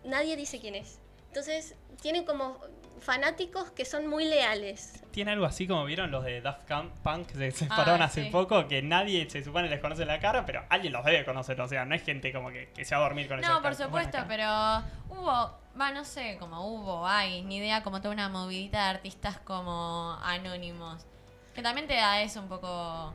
nadie 0.04 0.36
dice 0.36 0.58
quién 0.58 0.74
es. 0.74 0.98
Entonces, 1.28 1.76
tienen 2.02 2.24
como 2.24 2.58
fanáticos 3.00 3.70
que 3.70 3.84
son 3.84 4.06
muy 4.06 4.24
leales. 4.24 5.02
Tiene 5.10 5.32
algo 5.32 5.46
así 5.46 5.66
como 5.66 5.84
vieron 5.84 6.10
los 6.10 6.24
de 6.24 6.40
Daft 6.40 6.68
Punk 7.02 7.26
que 7.26 7.34
se 7.34 7.50
separaron 7.50 8.02
Ah, 8.02 8.06
hace 8.06 8.24
sí. 8.24 8.30
poco, 8.30 8.68
que 8.68 8.82
nadie 8.82 9.28
se 9.28 9.42
supone 9.42 9.68
les 9.68 9.80
conoce 9.80 10.04
la 10.04 10.20
cara, 10.20 10.44
pero 10.46 10.64
alguien 10.68 10.92
los 10.92 11.04
debe 11.04 11.24
conocer. 11.24 11.60
O 11.60 11.68
sea, 11.68 11.84
no 11.84 11.94
es 11.94 12.02
gente 12.04 12.32
como 12.32 12.50
que, 12.50 12.68
que 12.74 12.84
se 12.84 12.94
va 12.94 13.00
a 13.00 13.04
dormir 13.04 13.28
con 13.28 13.40
No, 13.40 13.60
por 13.62 13.74
supuesto, 13.74 14.18
pero 14.28 14.46
hubo, 15.08 15.58
va, 15.80 15.92
no 15.92 16.04
sé, 16.04 16.36
como 16.38 16.66
hubo, 16.66 17.06
hay, 17.06 17.42
ni 17.42 17.56
idea, 17.56 17.82
como 17.82 18.00
toda 18.00 18.14
una 18.14 18.28
movidita 18.28 18.84
de 18.84 18.90
artistas 18.90 19.38
como 19.40 20.16
anónimos. 20.22 21.04
Que 21.54 21.62
también 21.62 21.86
te 21.88 21.94
da 21.94 22.22
eso 22.22 22.40
un 22.40 22.48
poco... 22.48 23.14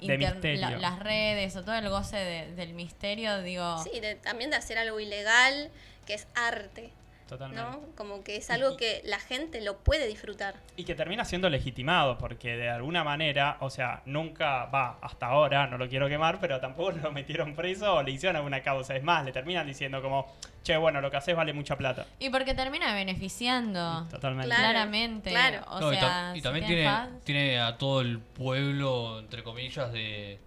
De 0.00 0.18
misterio. 0.18 0.76
las 0.78 0.98
redes 0.98 1.56
o 1.56 1.62
todo 1.64 1.74
el 1.74 1.88
goce 1.88 2.16
de- 2.18 2.54
del 2.54 2.74
misterio, 2.74 3.40
digo... 3.40 3.78
Sí, 3.82 3.98
de- 4.00 4.16
también 4.16 4.50
de 4.50 4.56
hacer 4.56 4.76
algo 4.76 5.00
ilegal, 5.00 5.70
que 6.04 6.12
es 6.12 6.28
arte. 6.34 6.92
Totalmente. 7.28 7.60
¿no? 7.60 7.80
Como 7.96 8.22
que 8.22 8.36
es 8.36 8.50
algo 8.50 8.76
que 8.76 9.02
la 9.04 9.18
gente 9.18 9.60
lo 9.60 9.78
puede 9.78 10.06
disfrutar. 10.06 10.54
Y 10.76 10.84
que 10.84 10.94
termina 10.94 11.24
siendo 11.24 11.50
legitimado, 11.50 12.18
porque 12.18 12.56
de 12.56 12.70
alguna 12.70 13.02
manera, 13.02 13.56
o 13.60 13.68
sea, 13.68 14.02
nunca 14.04 14.66
va 14.66 14.98
hasta 15.02 15.26
ahora, 15.26 15.66
no 15.66 15.76
lo 15.76 15.88
quiero 15.88 16.08
quemar, 16.08 16.38
pero 16.40 16.60
tampoco 16.60 16.92
lo 17.02 17.10
metieron 17.10 17.54
preso 17.56 17.94
o 17.94 18.02
le 18.02 18.12
hicieron 18.12 18.36
alguna 18.36 18.62
causa. 18.62 18.94
Es 18.94 19.02
más, 19.02 19.24
le 19.24 19.32
terminan 19.32 19.66
diciendo 19.66 20.00
como, 20.00 20.32
che, 20.62 20.76
bueno, 20.76 21.00
lo 21.00 21.10
que 21.10 21.16
haces 21.16 21.34
vale 21.34 21.52
mucha 21.52 21.76
plata. 21.76 22.06
Y 22.20 22.30
porque 22.30 22.54
termina 22.54 22.94
beneficiando. 22.94 24.06
Totalmente. 24.08 24.46
Claro, 24.48 24.62
claramente. 24.62 25.30
claro. 25.30 25.64
O 25.70 25.80
No, 25.80 25.92
y, 25.92 25.96
sea, 25.96 26.32
y 26.36 26.40
también 26.42 26.66
tiene 26.66 26.88
tiene 27.24 27.58
a 27.60 27.76
todo 27.76 28.02
el 28.02 28.20
pueblo, 28.20 29.18
entre 29.18 29.42
comillas, 29.42 29.92
de, 29.92 30.38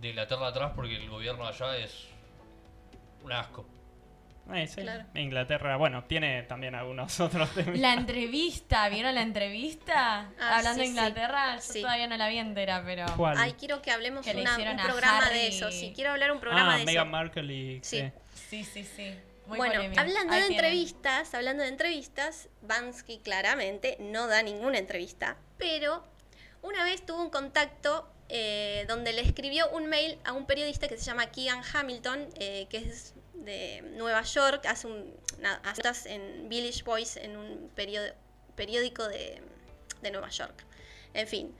de 0.00 0.08
Inglaterra 0.08 0.46
atrás 0.48 0.72
porque 0.76 0.96
el 0.96 1.08
gobierno 1.08 1.46
allá 1.46 1.76
es 1.78 2.06
un 3.24 3.32
asco. 3.32 3.66
Eh, 4.52 4.66
sí. 4.66 4.80
Claro. 4.82 5.04
Inglaterra, 5.14 5.76
bueno, 5.76 6.04
tiene 6.04 6.42
también 6.42 6.74
algunos 6.74 7.18
otros 7.20 7.50
temas. 7.54 7.78
La 7.78 7.94
entrevista, 7.94 8.88
¿vieron 8.88 9.14
la 9.14 9.22
entrevista? 9.22 10.30
Ah, 10.40 10.58
Hablando 10.58 10.74
sí, 10.74 10.80
de 10.80 10.84
sí. 10.86 10.90
Inglaterra, 10.90 11.58
yo 11.58 11.80
todavía 11.80 12.06
no 12.08 12.16
la 12.16 12.28
vi 12.28 12.38
entera, 12.38 12.82
pero... 12.84 13.06
¿Cuál? 13.16 13.36
Ay, 13.38 13.52
quiero 13.58 13.80
que 13.82 13.90
hablemos 13.90 14.24
Que 14.24 14.32
una- 14.36 14.56
un 14.56 14.76
programa 14.82 15.18
Harry. 15.26 15.34
de 15.38 15.46
eso. 15.48 15.70
Sí, 15.70 15.92
quiero 15.94 16.10
hablar 16.10 16.32
un 16.32 16.40
programa 16.40 16.74
ah, 16.74 16.78
de 16.78 16.84
Meghan 16.84 17.06
eso. 17.06 17.12
Markle 17.12 17.52
y... 17.54 17.80
Sí. 17.82 18.10
Sí, 18.34 18.64
sí, 18.64 18.84
sí. 18.84 19.14
Muy 19.46 19.58
bueno, 19.58 19.74
polémico. 19.74 20.00
hablando 20.00 20.32
Ahí 20.34 20.40
de 20.42 20.46
tienen. 20.48 20.64
entrevistas, 20.64 21.34
hablando 21.34 21.62
de 21.62 21.68
entrevistas, 21.68 22.48
Bansky 22.62 23.18
claramente 23.18 23.96
no 24.00 24.26
da 24.28 24.42
ninguna 24.42 24.78
entrevista, 24.78 25.36
pero 25.58 26.04
una 26.62 26.84
vez 26.84 27.04
tuvo 27.04 27.22
un 27.22 27.30
contacto 27.30 28.08
eh, 28.28 28.84
donde 28.88 29.12
le 29.12 29.20
escribió 29.22 29.68
un 29.70 29.86
mail 29.86 30.16
a 30.24 30.32
un 30.32 30.46
periodista 30.46 30.86
que 30.88 30.96
se 30.96 31.04
llama 31.04 31.26
Keegan 31.26 31.60
Hamilton, 31.74 32.28
eh, 32.38 32.66
que 32.70 32.78
es 32.78 33.14
de 33.44 33.82
Nueva 33.96 34.22
York, 34.22 34.64
hace 34.66 34.86
un, 34.86 35.14
hace 35.64 35.82
notas 35.82 36.06
en 36.06 36.48
Village 36.48 36.82
Voice, 36.84 37.24
en 37.24 37.36
un 37.36 37.70
periódico 38.54 39.08
de, 39.08 39.42
de 40.02 40.10
Nueva 40.10 40.28
York. 40.28 40.64
En 41.14 41.26
fin, 41.26 41.54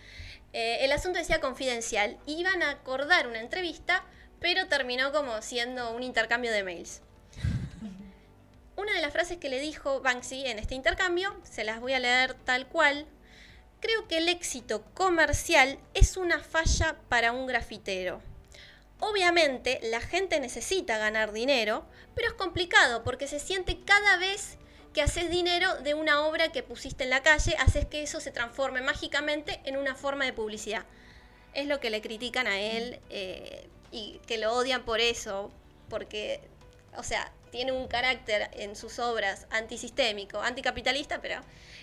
eh, 0.53 0.79
el 0.85 0.93
asunto 0.93 1.19
decía 1.19 1.41
confidencial. 1.41 2.19
Iban 2.27 2.63
a 2.63 2.71
acordar 2.71 3.27
una 3.27 3.41
entrevista, 3.41 4.05
pero 4.41 4.69
terminó 4.69 5.13
como 5.13 5.41
siendo 5.43 5.93
un 5.93 6.03
intercambio 6.03 6.53
de 6.53 6.63
mails. 6.63 7.03
Una 8.77 8.93
de 8.95 9.03
las 9.03 9.13
frases 9.13 9.37
que 9.37 9.51
le 9.51 9.61
dijo 9.61 10.01
Banksy 10.01 10.47
en 10.47 10.59
este 10.59 10.75
intercambio, 10.75 11.39
se 11.45 11.63
las 11.63 11.81
voy 11.81 11.93
a 11.93 12.01
leer 12.01 12.35
tal 12.35 12.67
cual. 12.67 13.07
Creo 13.81 14.09
que 14.09 14.19
el 14.19 14.29
éxito 14.29 14.85
comercial 14.95 15.79
es 15.93 16.17
una 16.17 16.39
falla 16.39 16.97
para 17.09 17.33
un 17.33 17.47
grafitero. 17.47 18.23
Obviamente 19.05 19.81
la 19.83 20.01
gente 20.01 20.39
necesita 20.39 20.97
ganar 20.97 21.33
dinero, 21.33 21.85
pero 22.15 22.29
es 22.29 22.35
complicado 22.35 23.03
porque 23.03 23.27
se 23.27 23.41
siente 23.41 23.81
cada 23.85 24.17
vez 24.17 24.59
que 24.95 25.03
haces 25.03 25.29
dinero 25.29 25.75
de 25.83 25.95
una 25.95 26.25
obra 26.25 26.53
que 26.53 26.63
pusiste 26.63 27.03
en 27.03 27.11
la 27.11 27.21
calle, 27.21 27.57
haces 27.59 27.85
que 27.85 28.05
eso 28.05 28.21
se 28.21 28.31
transforme 28.31 28.81
mágicamente 28.81 29.61
en 29.65 29.77
una 29.77 29.97
forma 29.97 30.25
de 30.25 30.33
publicidad. 30.33 30.87
Es 31.53 31.67
lo 31.67 31.81
que 31.81 31.91
le 31.91 32.01
critican 32.01 32.47
a 32.47 32.61
él 32.61 33.01
eh, 33.11 33.69
y 33.91 34.21
que 34.29 34.39
lo 34.39 34.53
odian 34.53 34.85
por 34.85 35.01
eso, 35.01 35.51
porque, 35.89 36.41
o 36.97 37.03
sea, 37.03 37.33
tiene 37.51 37.73
un 37.73 37.89
carácter 37.89 38.51
en 38.53 38.77
sus 38.77 39.01
obras 39.01 39.49
antisistémico, 39.51 40.41
anticapitalista, 40.41 41.21
pero 41.21 41.41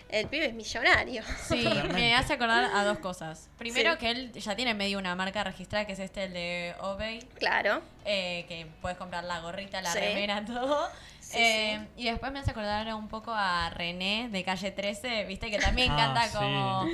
el 0.10 0.28
pibe 0.28 0.48
es 0.48 0.54
millonario. 0.54 1.24
Sí, 1.48 1.68
me 1.94 2.16
hace 2.16 2.34
acordar 2.34 2.72
a 2.74 2.84
dos 2.84 3.00
cosas. 3.00 3.50
Primero 3.58 3.94
Sí. 3.94 3.98
que 4.00 4.12
él 4.12 4.32
ya 4.34 4.56
tiene 4.56 4.74
medio 4.74 4.98
una 5.00 5.16
marca 5.16 5.44
registrada, 5.44 5.86
que 5.86 5.94
es 5.94 6.00
este, 6.00 6.24
el 6.26 6.34
de 6.34 6.76
Obey, 6.82 7.20
Claro. 7.38 7.82
eh, 8.06 8.46
que 8.48 8.68
puedes 8.82 8.98
comprar 8.98 9.24
la 9.24 9.40
gorrita, 9.40 9.82
la 9.82 9.92
Sí. 9.94 10.00
remera, 10.00 10.44
todo. 10.46 10.88
Sí, 11.20 11.38
Eh, 11.38 11.88
Y 11.96 12.06
después 12.06 12.32
me 12.32 12.40
hace 12.40 12.52
acordar 12.52 12.92
un 12.96 13.08
poco 13.08 13.32
a 13.32 13.70
René 13.70 14.30
de 14.32 14.44
Calle 14.44 14.72
13, 14.72 15.26
viste, 15.26 15.52
que 15.52 15.60
también 15.60 15.92
Ah, 15.92 15.96
canta 15.98 16.28
sí. 16.28 16.34
como... 16.38 16.86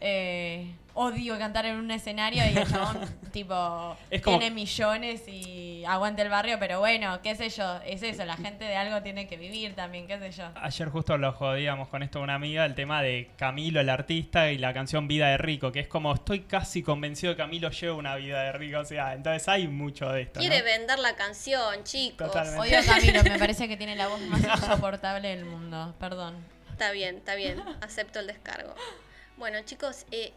eh, 0.00 0.72
odio 0.94 1.36
cantar 1.38 1.66
en 1.66 1.76
un 1.76 1.90
escenario 1.90 2.42
y 2.44 2.56
el 2.56 2.66
chabón, 2.70 2.98
tipo, 3.32 3.96
Es 4.10 4.22
como- 4.22 4.38
tiene 4.38 4.54
millones 4.54 5.26
y 5.28 5.84
aguante 5.86 6.22
el 6.22 6.28
barrio, 6.28 6.58
pero 6.58 6.78
bueno, 6.80 7.20
qué 7.22 7.34
sé 7.34 7.50
yo, 7.50 7.80
es 7.84 8.02
eso, 8.02 8.24
la 8.24 8.36
gente 8.36 8.64
de 8.64 8.76
algo 8.76 9.02
tiene 9.02 9.26
que 9.26 9.36
vivir 9.36 9.74
también, 9.74 10.06
qué 10.06 10.18
sé 10.18 10.30
yo. 10.32 10.44
Ayer 10.54 10.88
justo 10.88 11.18
lo 11.18 11.32
jodíamos 11.32 11.88
con 11.88 12.02
esto 12.02 12.20
una 12.20 12.34
amiga, 12.36 12.64
el 12.64 12.74
tema 12.74 13.02
de 13.02 13.30
Camilo, 13.36 13.80
el 13.80 13.88
artista, 13.88 14.50
y 14.50 14.58
la 14.58 14.72
canción 14.72 15.08
Vida 15.08 15.28
de 15.28 15.38
Rico, 15.38 15.72
que 15.72 15.80
es 15.80 15.88
como, 15.88 16.14
estoy 16.14 16.40
casi 16.40 16.82
convencido 16.82 17.32
de 17.32 17.36
que 17.36 17.42
Camilo 17.42 17.70
lleva 17.70 17.94
una 17.96 18.14
vida 18.16 18.42
de 18.42 18.52
rico, 18.52 18.78
o 18.78 18.84
sea, 18.84 19.14
entonces 19.14 19.46
hay 19.48 19.68
mucho 19.68 20.10
de 20.10 20.22
esto. 20.22 20.40
Quiere 20.40 20.60
¿no? 20.60 20.64
vender 20.64 20.98
la 21.00 21.16
canción, 21.16 21.84
chicos. 21.84 22.28
Totalmente. 22.28 22.60
Odio 22.60 22.78
a 22.78 22.82
Camilo, 22.82 23.22
me 23.24 23.38
parece 23.38 23.68
que 23.68 23.76
tiene 23.76 23.96
la 23.96 24.08
voz 24.08 24.20
más 24.22 24.40
insoportable 24.42 25.28
del 25.28 25.44
mundo, 25.44 25.94
perdón. 25.98 26.36
Está 26.70 26.90
bien, 26.92 27.16
está 27.16 27.34
bien. 27.34 27.62
Acepto 27.82 28.20
el 28.20 28.26
descargo. 28.26 28.74
Bueno, 29.36 29.58
chicos, 29.64 30.06
eh, 30.10 30.32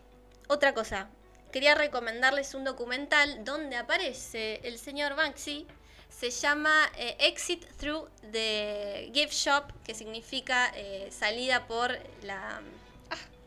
otra 0.48 0.74
cosa. 0.74 1.10
Quería 1.52 1.76
recomendarles 1.76 2.54
un 2.54 2.64
documental 2.64 3.44
donde 3.46 3.76
aparece 3.78 4.60
el 4.64 4.78
señor 4.78 5.16
Banksy. 5.16 5.66
Se 6.10 6.30
llama 6.32 6.90
eh, 6.98 7.16
Exit 7.20 7.66
Through 7.78 8.10
the 8.32 9.12
Gift 9.14 9.34
Shop, 9.34 9.72
que 9.84 9.94
significa 9.94 10.72
eh, 10.76 11.10
salida 11.12 11.68
por 11.68 11.98
la, 12.24 12.62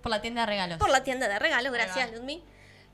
Por 0.03 0.11
la 0.11 0.21
tienda 0.23 0.43
de 0.43 0.47
regalos. 0.47 0.79
por 0.79 0.91
la 0.91 1.03
tienda 1.05 1.29
de 1.29 1.39
regalos. 1.39 1.73
Gracias. 1.73 2.13
Ludmi. 2.13 2.43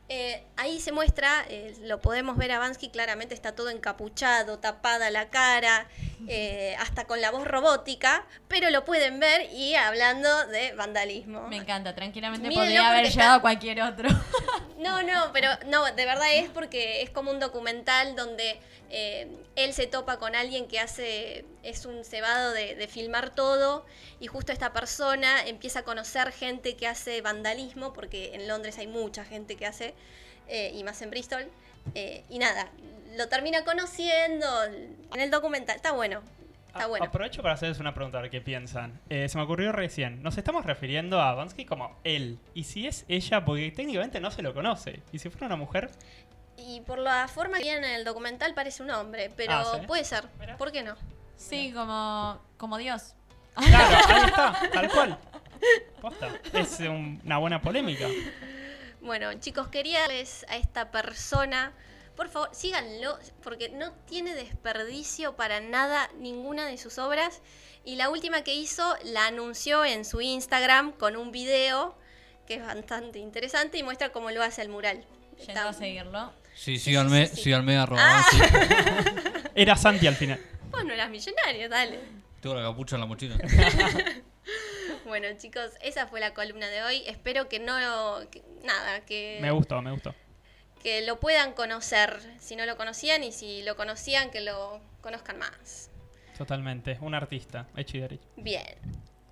Eh, 0.08 0.44
ahí 0.56 0.78
se 0.80 0.92
muestra, 0.92 1.44
eh, 1.48 1.74
lo 1.82 2.00
podemos 2.00 2.36
ver 2.36 2.52
a 2.52 2.60
Bansky, 2.60 2.90
claramente 2.90 3.34
está 3.34 3.56
todo 3.56 3.70
encapuchado, 3.70 4.60
tapada 4.60 5.10
la 5.10 5.30
cara, 5.30 5.88
eh, 6.28 6.76
hasta 6.78 7.06
con 7.06 7.20
la 7.20 7.32
voz 7.32 7.44
robótica, 7.44 8.24
pero 8.46 8.70
lo 8.70 8.84
pueden 8.84 9.18
ver 9.18 9.52
y 9.52 9.74
hablando 9.74 10.46
de 10.46 10.72
vandalismo. 10.74 11.48
Me 11.48 11.56
encanta, 11.56 11.92
tranquilamente 11.94 12.46
Mírenlo 12.46 12.64
podría 12.66 12.88
haber 12.88 13.02
llevado 13.10 13.10
está- 13.30 13.34
a 13.34 13.40
cualquier 13.40 13.82
otro. 13.82 14.08
No, 14.78 15.02
no, 15.02 15.30
pero 15.32 15.48
no, 15.68 15.86
de 15.86 16.04
verdad 16.04 16.34
es 16.34 16.50
porque 16.50 17.00
es 17.02 17.08
como 17.08 17.30
un 17.30 17.40
documental 17.40 18.14
donde 18.14 18.60
eh, 18.90 19.28
él 19.56 19.72
se 19.72 19.86
topa 19.86 20.18
con 20.18 20.34
alguien 20.34 20.68
que 20.68 20.78
hace, 20.78 21.44
es 21.62 21.86
un 21.86 22.04
cebado 22.04 22.52
de, 22.52 22.74
de 22.74 22.88
filmar 22.88 23.34
todo 23.34 23.84
y 24.20 24.26
justo 24.28 24.52
esta 24.52 24.72
persona 24.72 25.46
empieza 25.46 25.80
a 25.80 25.82
conocer 25.82 26.32
gente 26.32 26.76
que 26.76 26.86
hace 26.86 27.20
vandalismo, 27.20 27.92
porque 27.92 28.34
en 28.34 28.46
Londres 28.48 28.78
hay 28.78 28.86
mucha 28.86 29.24
gente 29.24 29.56
que 29.56 29.66
hace, 29.66 29.94
eh, 30.48 30.72
y 30.74 30.84
más 30.84 31.02
en 31.02 31.10
Bristol, 31.10 31.46
eh, 31.94 32.24
y 32.28 32.38
nada, 32.38 32.68
lo 33.16 33.28
termina 33.28 33.64
conociendo 33.64 34.46
en 34.64 35.20
el 35.20 35.30
documental, 35.30 35.76
está 35.76 35.92
bueno, 35.92 36.22
está 36.68 36.86
bueno. 36.86 37.06
Aprovecho 37.06 37.42
para 37.42 37.54
hacerles 37.54 37.80
una 37.80 37.94
pregunta, 37.94 38.18
a 38.18 38.22
ver 38.22 38.30
qué 38.30 38.40
piensan. 38.40 39.00
Se 39.08 39.30
me 39.34 39.42
ocurrió 39.42 39.72
recién. 39.72 40.22
Nos 40.22 40.36
estamos 40.36 40.66
refiriendo 40.66 41.20
a 41.20 41.34
Bansky 41.34 41.64
como 41.64 41.96
él. 42.04 42.38
Y 42.54 42.64
si 42.64 42.86
es 42.86 43.06
ella, 43.08 43.44
porque 43.44 43.70
técnicamente 43.70 44.20
no 44.20 44.30
se 44.30 44.42
lo 44.42 44.52
conoce. 44.52 45.00
Y 45.12 45.18
si 45.18 45.30
fuera 45.30 45.46
una 45.46 45.56
mujer, 45.56 45.90
Y 46.56 46.80
por 46.82 46.98
la 46.98 47.28
forma 47.28 47.58
que 47.58 47.64
viene 47.64 47.86
en 47.88 47.94
el 47.96 48.04
documental 48.04 48.54
parece 48.54 48.82
un 48.82 48.90
hombre, 48.90 49.30
pero 49.36 49.52
Ah, 49.52 49.78
¿sí? 49.80 49.86
puede 49.86 50.04
ser. 50.04 50.26
¿por 50.58 50.72
qué 50.72 50.82
no? 50.82 50.96
Sí, 51.36 51.72
como, 51.72 52.40
como 52.56 52.78
Dios. 52.78 53.14
claro, 53.54 53.96
ahí 54.08 54.24
está, 54.26 54.70
tal 54.72 54.90
cual. 54.90 55.18
Posta. 56.00 56.28
Es 56.52 56.80
un- 56.80 57.20
una 57.24 57.38
buena 57.38 57.60
polémica. 57.60 58.06
Bueno, 59.00 59.32
chicos, 59.34 59.68
quería 59.68 60.00
darles 60.00 60.44
a 60.48 60.56
esta 60.56 60.90
persona, 60.90 61.72
por 62.16 62.28
favor, 62.28 62.48
síganlo, 62.52 63.18
porque 63.42 63.68
no 63.68 63.92
tiene 64.06 64.34
desperdicio 64.34 65.36
para 65.36 65.60
nada 65.60 66.08
ninguna 66.18 66.66
de 66.66 66.78
sus 66.78 66.98
obras. 66.98 67.40
Y 67.84 67.96
la 67.96 68.08
última 68.08 68.42
que 68.42 68.54
hizo 68.54 68.96
la 69.04 69.26
anunció 69.26 69.84
en 69.84 70.04
su 70.04 70.20
Instagram 70.20 70.92
con 70.92 71.16
un 71.16 71.30
video 71.30 71.96
que 72.46 72.54
es 72.54 72.62
bastante 72.64 73.18
interesante 73.18 73.78
y 73.78 73.82
muestra 73.82 74.10
cómo 74.10 74.30
lo 74.30 74.42
hace 74.42 74.62
el 74.62 74.68
mural. 74.70 75.04
Yendo 75.36 75.52
Está- 75.52 75.68
a 75.68 75.72
seguirlo. 75.72 76.32
Sí, 76.56 76.78
síganme, 76.78 77.26
sí, 77.26 77.36
sí. 77.36 77.42
síganme, 77.44 77.76
arroba 77.76 78.00
Ah. 78.02 78.24
Bansi. 78.32 79.42
Era 79.54 79.76
Santi 79.76 80.06
al 80.06 80.16
final. 80.16 80.40
Vos 80.70 80.84
no 80.84 80.92
eras 80.92 81.08
millonario, 81.10 81.68
dale. 81.68 82.00
Tengo 82.40 82.54
la 82.56 82.62
capucha 82.62 82.96
en 82.96 83.00
la 83.00 83.06
mochila. 83.06 83.36
Bueno, 85.04 85.28
chicos, 85.38 85.70
esa 85.82 86.08
fue 86.08 86.18
la 86.18 86.34
columna 86.34 86.66
de 86.68 86.82
hoy. 86.82 87.02
Espero 87.06 87.48
que 87.48 87.60
no. 87.60 87.76
que- 88.30 88.42
nada, 88.64 89.00
que. 89.04 89.38
Me 89.40 89.52
gustó, 89.52 89.80
me 89.80 89.92
gustó. 89.92 90.14
que 90.82 91.02
lo 91.02 91.20
puedan 91.20 91.52
conocer 91.52 92.20
si 92.40 92.56
no 92.56 92.66
lo 92.66 92.76
conocían 92.76 93.22
y 93.22 93.30
si 93.32 93.62
lo 93.62 93.76
conocían 93.76 94.30
que 94.30 94.40
lo 94.40 94.80
conozcan 95.02 95.38
más. 95.38 95.90
Totalmente. 96.36 96.98
Un 97.00 97.14
artista, 97.14 97.68
hecho 97.76 97.96
y 97.98 98.00
derecho. 98.00 98.28
Bien. 98.36 98.66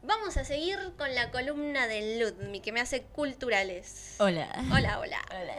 Vamos 0.06 0.36
a 0.36 0.44
seguir 0.44 0.78
con 0.98 1.14
la 1.14 1.30
columna 1.30 1.86
de 1.86 2.18
Ludmi 2.20 2.60
que 2.60 2.72
me 2.72 2.80
hace 2.80 3.02
culturales. 3.04 4.16
Hola. 4.18 4.48
Hola, 4.70 4.98
hola. 5.00 5.18
Hola. 5.30 5.54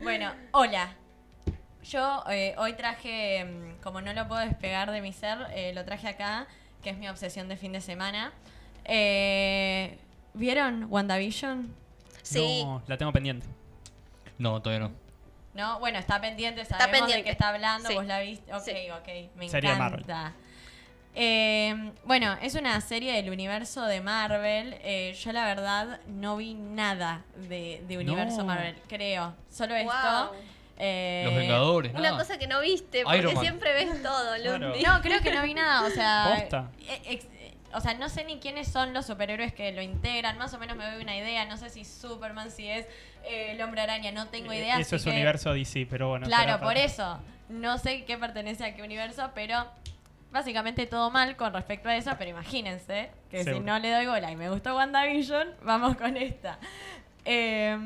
bueno, 0.00 0.32
hola. 0.52 0.94
Yo 1.82 2.22
eh, 2.28 2.54
hoy 2.58 2.74
traje, 2.74 3.44
mm, 3.44 3.82
como 3.82 4.02
no 4.02 4.12
lo 4.12 4.28
puedo 4.28 4.42
despegar 4.42 4.90
de 4.90 5.00
mi 5.00 5.14
ser, 5.14 5.38
eh, 5.54 5.72
lo 5.72 5.86
traje 5.86 6.08
acá, 6.08 6.46
que 6.82 6.90
es 6.90 6.98
mi 6.98 7.08
obsesión 7.08 7.48
de 7.48 7.56
fin 7.56 7.72
de 7.72 7.80
semana. 7.80 8.32
Eh, 8.84 9.98
¿Vieron 10.34 10.86
WandaVision? 10.90 11.74
Sí. 12.22 12.62
No, 12.64 12.82
la 12.86 12.98
tengo 12.98 13.12
pendiente. 13.12 13.46
No, 14.36 14.60
todavía 14.60 14.88
no. 14.88 14.94
No, 15.54 15.80
bueno, 15.80 15.98
está 15.98 16.20
pendiente, 16.20 16.64
sabemos 16.66 16.92
de 16.92 16.98
pendiente. 16.98 17.24
qué 17.24 17.30
está 17.30 17.48
hablando, 17.48 17.88
Sí. 17.88 17.94
vos 17.94 18.04
la 18.04 18.20
viste. 18.20 18.52
Ok, 18.54 18.62
Sí. 18.62 18.90
ok, 18.90 19.36
me 19.36 19.48
de 19.48 19.74
Marvel. 19.76 20.04
Eh, 21.14 21.92
bueno, 22.04 22.36
es 22.40 22.54
una 22.54 22.80
serie 22.80 23.12
del 23.14 23.30
universo 23.30 23.84
de 23.86 24.00
Marvel. 24.00 24.76
Eh, 24.82 25.16
yo 25.22 25.32
la 25.32 25.44
verdad 25.44 26.00
no 26.06 26.36
vi 26.36 26.54
nada 26.54 27.24
de, 27.48 27.82
de 27.88 27.98
universo 27.98 28.38
No. 28.38 28.44
Marvel, 28.44 28.76
creo. 28.88 29.34
Solo 29.50 29.74
esto. 29.74 30.32
Eh, 30.78 31.22
Los 31.26 31.34
Vengadores, 31.34 31.92
Una 31.92 32.00
nada. 32.02 32.18
cosa 32.18 32.38
que 32.38 32.46
no 32.46 32.60
viste, 32.60 33.02
porque 33.02 33.18
Iron 33.18 33.34
Man. 33.34 33.42
siempre 33.42 33.72
ves 33.74 34.02
todo, 34.02 34.34
Claro. 34.40 34.72
No, 34.82 35.00
creo 35.02 35.20
que 35.20 35.30
no 35.30 35.42
vi 35.42 35.52
nada, 35.52 35.86
o 35.86 35.90
sea... 35.90 36.36
¿Posta? 36.38 36.70
eh, 36.88 37.02
ex- 37.06 37.26
o 37.74 37.80
sea, 37.80 37.92
no 37.94 38.08
sé 38.08 38.24
ni 38.24 38.38
quiénes 38.38 38.66
son 38.66 38.94
los 38.94 39.06
superhéroes 39.06 39.52
que 39.52 39.70
lo 39.72 39.82
integran, 39.82 40.38
más 40.38 40.54
o 40.54 40.58
menos 40.58 40.76
me 40.78 40.90
doy 40.90 41.02
una 41.02 41.16
idea, 41.16 41.44
no 41.44 41.56
sé 41.58 41.68
si 41.70 41.84
Superman, 41.84 42.50
si 42.50 42.66
es 42.66 42.86
eh, 43.24 43.52
el 43.52 43.60
Hombre 43.62 43.82
Araña, 43.82 44.10
no 44.10 44.26
tengo 44.28 44.52
idea. 44.54 44.76
Eso 44.78 44.96
así 44.96 44.96
es 44.96 45.04
que- 45.04 45.10
universo 45.10 45.52
DC, 45.52 45.86
pero 45.90 46.08
bueno. 46.08 46.26
Claro, 46.26 46.58
por 46.60 46.76
eso. 46.78 47.20
No 47.50 47.76
sé 47.78 48.04
qué 48.06 48.16
pertenece 48.16 48.64
a 48.64 48.74
qué 48.74 48.82
universo, 48.82 49.30
pero 49.34 49.66
básicamente 50.32 50.86
todo 50.86 51.10
mal 51.10 51.36
con 51.36 51.52
respecto 51.52 51.88
a 51.88 51.96
eso, 51.96 52.10
pero 52.18 52.30
imagínense 52.30 53.10
que 53.30 53.44
si 53.44 53.60
no 53.60 53.78
le 53.78 53.90
doy 53.90 54.06
bola 54.06 54.30
y 54.30 54.36
me 54.36 54.48
gustó 54.50 54.76
WandaVision, 54.76 55.54
vamos 55.62 55.96
con 55.96 56.16
esta. 56.16 56.58
Eh, 57.24 57.76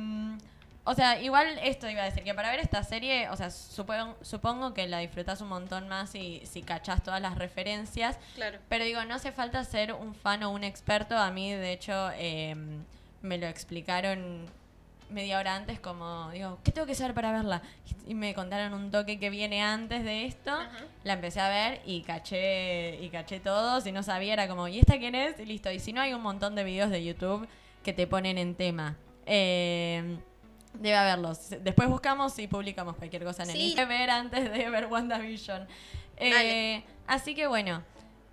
o 0.86 0.95
sea, 0.95 1.18
igual 1.22 1.59
esto 1.62 1.88
iba 1.88 2.03
a 2.03 2.05
decir, 2.05 2.22
que 2.24 2.34
para 2.34 2.51
ver 2.51 2.61
esta 2.61 2.82
serie, 2.84 3.30
o 3.30 3.36
sea, 3.36 3.51
supongo, 3.51 4.16
supongo 4.20 4.74
que 4.74 4.86
la 4.86 4.99
disfrutás 4.99 5.40
un 5.40 5.49
montón 5.49 5.88
más 5.88 6.11
si, 6.11 6.42
si 6.45 6.62
cachás 6.62 7.03
todas 7.03 7.22
las 7.22 7.38
referencias, 7.38 8.18
Claro. 8.34 8.59
pero 8.68 8.84
digo, 8.84 9.03
no 9.07 9.14
hace 9.14 9.32
falta 9.32 9.64
ser 9.64 9.95
un 9.95 10.14
fan 10.14 10.42
o 10.42 10.51
un 10.51 10.62
experto. 10.62 11.16
A 11.16 11.30
mí, 11.30 11.51
de 11.53 11.72
hecho, 11.72 12.11
eh, 12.16 12.55
me 13.22 13.38
lo 13.38 13.47
explicaron 13.47 14.45
media 15.11 15.38
hora 15.38 15.55
antes 15.55 15.80
como, 15.80 16.30
digo, 16.30 16.59
¿qué 16.64 16.72
tengo 16.72 16.86
que 16.86 16.94
saber 16.94 17.14
para 17.14 17.32
verla? 17.32 17.62
Y 18.07 18.14
me 18.14 18.34
contaron 18.34 18.74
un 18.74 18.90
toque 18.90 19.18
que 19.18 19.30
viene 19.30 19.62
antes 19.62 20.05
de 20.05 20.26
esto. 20.26 20.52
Ajá. 20.52 20.84
La 21.05 21.14
empecé 21.14 21.40
a 21.40 21.48
ver 21.48 21.80
y 21.84 22.02
caché, 22.02 23.02
y 23.02 23.09
caché 23.11 23.40
todo. 23.40 23.80
Si 23.80 23.92
no 23.92 24.02
sabía, 24.02 24.32
era 24.32 24.48
como, 24.48 24.68
¿y 24.68 24.78
esta 24.78 24.98
quién 24.98 25.14
es? 25.14 25.38
Y 25.38 25.46
listo. 25.46 25.70
Y 25.70 25.78
si 25.78 25.92
no, 25.92 26.00
hay 26.00 26.14
un 26.14 26.22
montón 26.22 26.55
de 26.55 26.64
videos 26.64 26.90
de 26.90 27.05
YouTube 27.05 27.48
que 27.82 27.92
te 27.92 28.07
ponen 28.07 28.38
en 28.38 28.55
tema. 28.55 28.96
Eh, 29.26 30.18
debe 30.74 30.96
haberlos. 30.96 31.50
Después 31.61 31.88
buscamos 31.88 32.38
y 32.38 32.46
publicamos 32.46 32.96
cualquier 32.96 33.24
cosa 33.24 33.44
en 33.44 33.50
el 33.50 33.86
ver 33.86 34.11
antes 34.11 34.52
de 34.52 34.70
ver 34.70 34.86
WandaVision. 34.86 35.66
Eh, 36.16 36.82
así 37.07 37.34
que 37.34 37.46
bueno, 37.46 37.82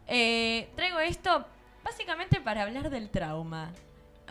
eh, 0.07 0.69
traigo 0.75 0.99
esto 0.99 1.45
básicamente 1.83 2.41
para 2.41 2.63
hablar 2.63 2.89
del 2.89 3.09
trauma. 3.09 3.71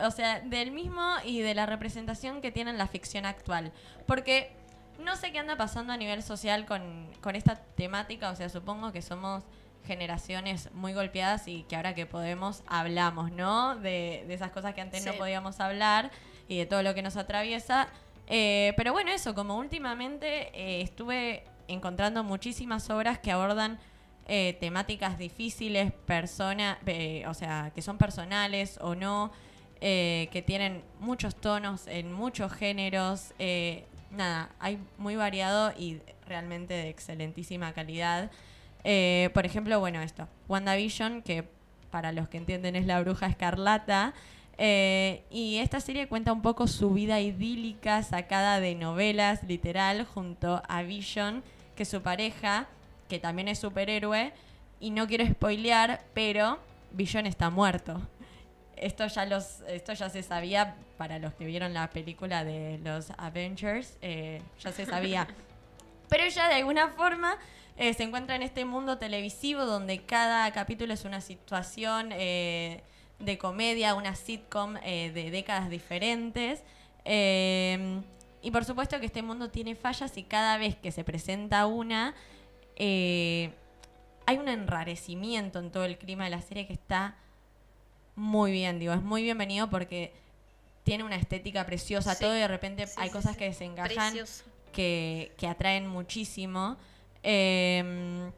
O 0.05 0.11
sea, 0.11 0.39
del 0.41 0.71
mismo 0.71 1.15
y 1.23 1.41
de 1.41 1.53
la 1.53 1.65
representación 1.65 2.41
que 2.41 2.51
tiene 2.51 2.71
en 2.71 2.77
la 2.77 2.87
ficción 2.87 3.25
actual. 3.25 3.71
Porque 4.05 4.51
no 4.99 5.15
sé 5.15 5.31
qué 5.31 5.39
anda 5.39 5.55
pasando 5.57 5.93
a 5.93 5.97
nivel 5.97 6.23
social 6.23 6.65
con, 6.65 7.09
con 7.21 7.35
esta 7.35 7.55
temática. 7.55 8.29
O 8.29 8.35
sea, 8.35 8.49
supongo 8.49 8.91
que 8.91 9.01
somos 9.01 9.43
generaciones 9.85 10.71
muy 10.73 10.93
golpeadas 10.93 11.47
y 11.47 11.63
que 11.63 11.75
ahora 11.75 11.95
que 11.95 12.05
podemos 12.05 12.63
hablamos, 12.67 13.31
¿no? 13.31 13.75
De, 13.75 14.23
de 14.27 14.33
esas 14.33 14.51
cosas 14.51 14.73
que 14.75 14.81
antes 14.81 15.05
no 15.05 15.13
podíamos 15.13 15.59
hablar 15.59 16.11
y 16.47 16.57
de 16.57 16.65
todo 16.65 16.83
lo 16.83 16.93
que 16.93 17.01
nos 17.01 17.17
atraviesa. 17.17 17.87
Eh, 18.27 18.73
pero 18.77 18.93
bueno, 18.93 19.11
eso, 19.11 19.33
como 19.33 19.57
últimamente 19.57 20.51
eh, 20.53 20.81
estuve 20.81 21.43
encontrando 21.67 22.23
muchísimas 22.23 22.89
obras 22.89 23.19
que 23.19 23.31
abordan 23.31 23.79
eh, 24.27 24.55
temáticas 24.59 25.17
difíciles, 25.17 25.91
persona, 25.91 26.77
eh, 26.85 27.25
o 27.27 27.33
sea, 27.33 27.71
que 27.73 27.81
son 27.81 27.97
personales 27.97 28.77
o 28.81 28.95
no, 28.95 29.31
eh, 29.83 30.29
que 30.31 30.43
tienen 30.43 30.83
muchos 30.99 31.35
tonos 31.35 31.87
en 31.87 32.13
muchos 32.13 32.53
géneros. 32.53 33.33
eh, 33.39 33.85
nada, 34.11 34.49
hay 34.59 34.77
muy 34.99 35.15
variado 35.15 35.73
y 35.75 35.99
realmente 36.27 36.75
de 36.75 36.89
excelentísima 36.89 37.73
calidad. 37.73 38.29
Eh, 38.83 39.31
por 39.33 39.45
ejemplo, 39.45 39.79
bueno, 39.79 40.01
esto, 40.01 40.27
WandaVision, 40.47 41.23
que 41.23 41.45
para 41.89 42.11
los 42.11 42.29
que 42.29 42.37
entienden 42.37 42.75
es 42.75 42.85
la 42.85 43.01
bruja 43.01 43.25
escarlata. 43.25 44.13
y 44.57 45.57
esta 45.57 45.79
serie 45.79 46.07
cuenta 46.07 46.31
un 46.31 46.43
poco 46.43 46.67
su 46.67 46.91
vida 46.91 47.19
idílica 47.19 48.03
sacada 48.03 48.59
de 48.59 48.75
novelas, 48.75 49.41
literal, 49.43 50.05
junto 50.05 50.61
a 50.67 50.83
Vision, 50.83 51.43
que 51.75 51.83
es 51.83 51.89
su 51.89 52.01
pareja, 52.03 52.67
que 53.09 53.17
también 53.17 53.47
es 53.47 53.59
superhéroe. 53.59 54.33
Y 54.79 54.91
no 54.91 55.07
quiero 55.07 55.25
spoilear, 55.25 56.03
pero 56.13 56.59
Vision 56.91 57.25
está 57.25 57.49
muerto. 57.49 58.01
Esto 58.75 59.05
ya, 59.07 59.25
los, 59.25 59.61
esto 59.67 59.93
ya 59.93 60.09
se 60.09 60.23
sabía 60.23 60.75
para 60.97 61.19
los 61.19 61.33
que 61.33 61.45
vieron 61.45 61.73
la 61.73 61.89
película 61.89 62.43
de 62.43 62.79
los 62.83 63.11
Avengers, 63.17 63.97
eh, 64.01 64.41
ya 64.59 64.71
se 64.71 64.85
sabía. 64.85 65.27
Pero 66.09 66.23
ella 66.23 66.47
de 66.47 66.55
alguna 66.55 66.89
forma 66.89 67.37
eh, 67.77 67.93
se 67.93 68.03
encuentra 68.03 68.35
en 68.35 68.43
este 68.43 68.65
mundo 68.65 68.97
televisivo 68.97 69.65
donde 69.65 70.03
cada 70.03 70.51
capítulo 70.51 70.93
es 70.93 71.05
una 71.05 71.21
situación 71.21 72.09
eh, 72.11 72.81
de 73.19 73.37
comedia, 73.37 73.95
una 73.95 74.15
sitcom 74.15 74.73
de 74.75 75.29
décadas 75.31 75.69
diferentes. 75.69 76.63
Y 77.05 78.51
por 78.51 78.65
supuesto 78.65 78.99
que 78.99 79.05
este 79.05 79.21
mundo 79.21 79.49
tiene 79.49 79.75
fallas 79.75 80.17
y 80.17 80.23
cada 80.23 80.57
vez 80.57 80.75
que 80.75 80.91
se 80.91 81.03
presenta 81.03 81.65
una, 81.67 82.15
hay 82.77 84.37
un 84.37 84.47
enrarecimiento 84.47 85.59
en 85.59 85.71
todo 85.71 85.85
el 85.85 85.97
clima 85.97 86.25
de 86.25 86.31
la 86.31 86.41
serie 86.41 86.67
que 86.67 86.73
está 86.73 87.15
muy 88.21 88.51
bien, 88.51 88.79
digo, 88.79 88.93
es 88.93 89.01
muy 89.01 89.23
bienvenido 89.23 89.69
porque 89.69 90.13
tiene 90.83 91.03
una 91.03 91.15
estética 91.15 91.65
preciosa, 91.65 92.13
Sí. 92.15 92.23
todo 92.23 92.35
y 92.35 92.39
de 92.39 92.47
repente 92.47 92.87
Sí, 92.87 92.93
hay 92.97 93.09
sí, 93.09 93.13
cosas 93.13 93.35
que 93.37 93.45
desencajan 93.45 94.13
que, 94.71 95.31
que 95.37 95.47
atraen 95.47 95.87
muchísimo. 95.87 96.77
Eh, 97.23 98.29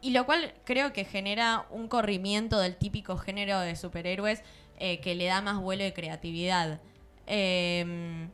y 0.00 0.10
lo 0.10 0.26
cual 0.26 0.52
creo 0.64 0.92
que 0.92 1.04
genera 1.04 1.66
un 1.70 1.88
corrimiento 1.88 2.58
del 2.58 2.76
típico 2.76 3.16
género 3.16 3.60
de 3.60 3.74
superhéroes 3.76 4.42
eh, 4.78 5.00
que 5.00 5.14
le 5.14 5.26
da 5.26 5.40
más 5.40 5.58
vuelo 5.60 5.82
de 5.84 5.92
creatividad. 5.92 6.80
Eh, 7.26 8.28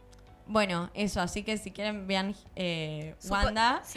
Bueno, 0.46 0.90
eso, 0.94 1.20
así 1.20 1.42
que 1.44 1.56
si 1.58 1.70
quieren 1.70 2.06
vean 2.06 2.34
eh, 2.56 3.14
Wanda. 3.28 3.82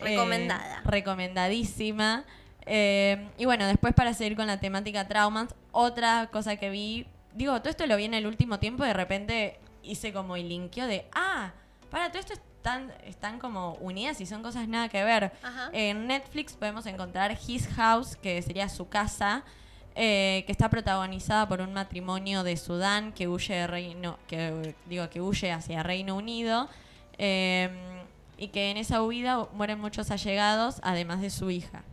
Eh, 0.00 0.10
Recomendada. 0.10 0.82
recomendadísima. 0.84 2.24
Eh, 2.66 3.28
y 3.36 3.44
bueno, 3.44 3.66
después 3.66 3.94
para 3.94 4.14
seguir 4.14 4.36
con 4.36 4.46
la 4.46 4.58
temática 4.58 5.06
traumas, 5.06 5.54
otra 5.72 6.28
cosa 6.32 6.56
que 6.56 6.70
vi, 6.70 7.06
digo, 7.34 7.58
todo 7.60 7.70
esto 7.70 7.86
lo 7.86 7.96
vi 7.96 8.04
en 8.04 8.14
el 8.14 8.26
último 8.26 8.58
tiempo 8.58 8.84
y 8.84 8.88
de 8.88 8.94
repente 8.94 9.60
hice 9.82 10.12
como 10.12 10.36
el 10.36 10.48
linkeo 10.48 10.86
de, 10.86 11.06
ah, 11.12 11.52
para, 11.90 12.08
todo 12.08 12.20
esto 12.20 12.32
están, 12.32 12.92
están 13.04 13.38
como 13.38 13.74
unidas 13.74 14.20
y 14.20 14.26
son 14.26 14.42
cosas 14.42 14.66
nada 14.68 14.88
que 14.88 15.04
ver. 15.04 15.32
Ajá. 15.42 15.68
En 15.72 16.06
Netflix 16.06 16.54
podemos 16.54 16.86
encontrar 16.86 17.36
His 17.46 17.68
House, 17.68 18.16
que 18.16 18.40
sería 18.40 18.68
su 18.68 18.88
casa, 18.88 19.44
eh, 19.94 20.42
que 20.46 20.52
está 20.52 20.70
protagonizada 20.70 21.46
por 21.46 21.60
un 21.60 21.72
matrimonio 21.72 22.42
de 22.42 22.56
Sudán 22.56 23.12
que 23.12 23.28
huye 23.28 23.54
de 23.54 23.66
Reino, 23.66 24.18
que 24.26 24.74
digo 24.86 25.08
que 25.10 25.20
huye 25.20 25.52
hacia 25.52 25.82
Reino 25.82 26.16
Unido. 26.16 26.68
eh, 27.18 27.70
y 28.36 28.48
que 28.48 28.70
en 28.70 28.76
esa 28.76 29.02
huida 29.02 29.48
mueren 29.52 29.80
muchos 29.80 30.10
allegados, 30.10 30.80
además 30.82 31.20
de 31.20 31.30
su 31.30 31.50
hija. 31.50 31.84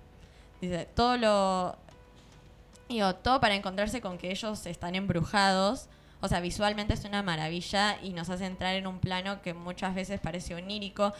Dice, 0.62 0.86
todo 0.96 1.18
lo. 1.18 1.76
Digo, 2.88 3.16
todo 3.16 3.40
para 3.40 3.56
encontrarse 3.56 4.02
con 4.02 4.18
que 4.18 4.32
ellos 4.32 4.66
están 4.66 4.96
embrujados. 4.96 5.88
O 6.22 6.28
sea, 6.28 6.40
visualmente 6.40 6.94
es 6.94 7.04
una 7.06 7.24
maravilla 7.24 7.98
y 8.02 8.12
nos 8.12 8.30
hace 8.30 8.46
entrar 8.46 8.76
en 8.76 8.86
un 8.86 9.00
plano 9.00 9.42
que 9.42 9.54
muchas 9.54 9.96
veces 9.96 10.20
parece 10.20 10.54
onírico 10.54 11.14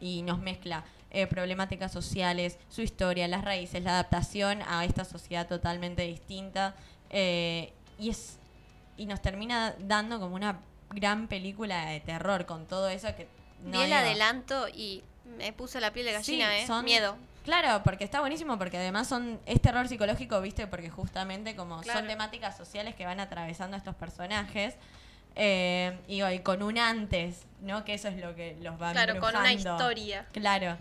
y 0.00 0.22
nos 0.22 0.38
mezcla 0.38 0.84
eh, 1.10 1.26
problemáticas 1.26 1.92
sociales, 1.92 2.58
su 2.70 2.80
historia, 2.82 3.28
las 3.28 3.44
raíces, 3.44 3.82
la 3.82 3.90
adaptación 3.92 4.62
a 4.66 4.84
esta 4.84 5.04
sociedad 5.04 5.46
totalmente 5.46 6.02
distinta. 6.02 6.74
eh, 7.10 7.72
y 7.98 8.10
es 8.10 8.38
y 8.98 9.06
nos 9.06 9.20
termina 9.22 9.74
dando 9.78 10.18
como 10.18 10.34
una 10.34 10.58
gran 10.90 11.28
película 11.28 11.86
de 11.86 12.00
terror 12.00 12.46
con 12.46 12.66
todo 12.66 12.88
eso 12.88 13.08
que 13.14 13.26
no 13.62 13.72
Vi 13.72 13.78
el 13.78 13.84
digo- 13.86 13.96
adelanto 13.98 14.68
y 14.68 15.02
me 15.38 15.52
puso 15.52 15.80
la 15.80 15.92
piel 15.92 16.06
de 16.06 16.12
gallina, 16.12 16.48
Sí, 16.50 16.56
¿eh? 16.62 16.66
son- 16.66 16.84
Miedo. 16.84 17.16
Claro, 17.46 17.82
porque 17.84 18.02
está 18.04 18.20
buenísimo, 18.20 18.58
porque 18.58 18.76
además 18.76 19.06
son 19.08 19.40
es 19.46 19.62
terror 19.62 19.86
psicológico, 19.88 20.40
¿viste? 20.42 20.66
Porque 20.66 20.90
justamente 20.90 21.54
como 21.56 21.80
Claro. 21.80 22.00
son 22.00 22.08
temáticas 22.08 22.56
sociales 22.56 22.94
que 22.96 23.06
van 23.06 23.20
atravesando 23.20 23.76
estos 23.76 23.94
personajes. 23.94 24.74
eh, 25.38 25.98
y, 26.08 26.20
con 26.40 26.62
un 26.62 26.76
antes, 26.78 27.44
¿no? 27.60 27.84
Que 27.84 27.92
eso 27.94 28.08
es 28.08 28.16
lo 28.16 28.34
que 28.34 28.56
los 28.62 28.80
va 28.80 28.92
Claro, 28.92 29.20
con 29.20 29.36
una 29.36 29.52
historia. 29.52 30.26
Claro. 30.32 30.76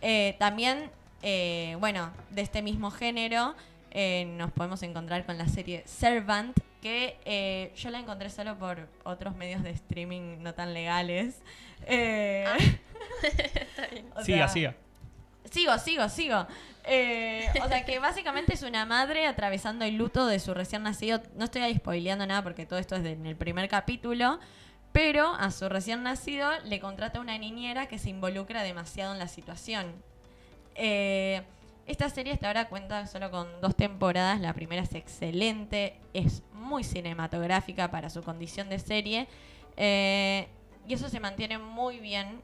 Eh, 0.00 0.36
también, 0.38 0.90
eh, 1.22 1.76
bueno, 1.80 2.12
de 2.30 2.42
este 2.42 2.62
mismo 2.62 2.90
género, 2.92 3.54
eh, 3.90 4.24
nos 4.36 4.52
podemos 4.52 4.82
encontrar 4.84 5.26
con 5.26 5.36
la 5.38 5.48
serie 5.48 5.82
Servant, 5.86 6.56
que 6.80 7.18
eh, 7.24 7.72
yo 7.76 7.90
la 7.90 7.98
encontré 7.98 8.30
solo 8.30 8.56
por 8.56 8.88
otros 9.02 9.34
medios 9.34 9.62
de 9.64 9.70
streaming 9.70 10.38
no 10.40 10.54
tan 10.54 10.72
legales. 10.72 11.42
Eh, 11.86 12.44
Ah. 12.46 12.56
o 14.16 14.22
Siga, 14.22 14.38
sea, 14.38 14.48
siga. 14.48 14.74
Sigo, 15.50 15.78
sigo, 15.78 16.08
sigo. 16.08 16.46
Eh, 16.84 17.48
o 17.64 17.68
sea 17.68 17.84
que 17.84 17.98
básicamente 17.98 18.54
es 18.54 18.62
una 18.62 18.86
madre 18.86 19.26
atravesando 19.26 19.84
el 19.84 19.96
luto 19.96 20.26
de 20.26 20.38
su 20.38 20.54
recién 20.54 20.82
nacido. 20.82 21.20
No 21.34 21.44
estoy 21.44 21.62
ahí 21.62 21.74
spoileando 21.76 22.26
nada 22.26 22.42
porque 22.42 22.66
todo 22.66 22.78
esto 22.78 22.96
es 22.96 23.04
en 23.04 23.26
el 23.26 23.36
primer 23.36 23.68
capítulo. 23.68 24.38
Pero 24.92 25.34
a 25.34 25.50
su 25.50 25.68
recién 25.68 26.02
nacido 26.02 26.50
le 26.64 26.80
contrata 26.80 27.20
una 27.20 27.36
niñera 27.36 27.86
que 27.86 27.98
se 27.98 28.08
involucra 28.10 28.62
demasiado 28.62 29.12
en 29.12 29.18
la 29.18 29.28
situación. 29.28 29.92
Eh, 30.74 31.42
esta 31.86 32.08
serie 32.08 32.32
hasta 32.32 32.48
ahora 32.48 32.68
cuenta 32.68 33.06
solo 33.06 33.30
con 33.30 33.46
dos 33.60 33.76
temporadas. 33.76 34.40
La 34.40 34.54
primera 34.54 34.82
es 34.82 34.94
excelente, 34.94 36.00
es 36.14 36.42
muy 36.52 36.82
cinematográfica 36.82 37.90
para 37.90 38.10
su 38.10 38.22
condición 38.22 38.68
de 38.68 38.78
serie. 38.78 39.28
eh, 39.76 40.48
y 40.88 40.94
eso 40.94 41.08
se 41.08 41.18
mantiene 41.18 41.58
muy 41.58 41.98
bien, 41.98 42.40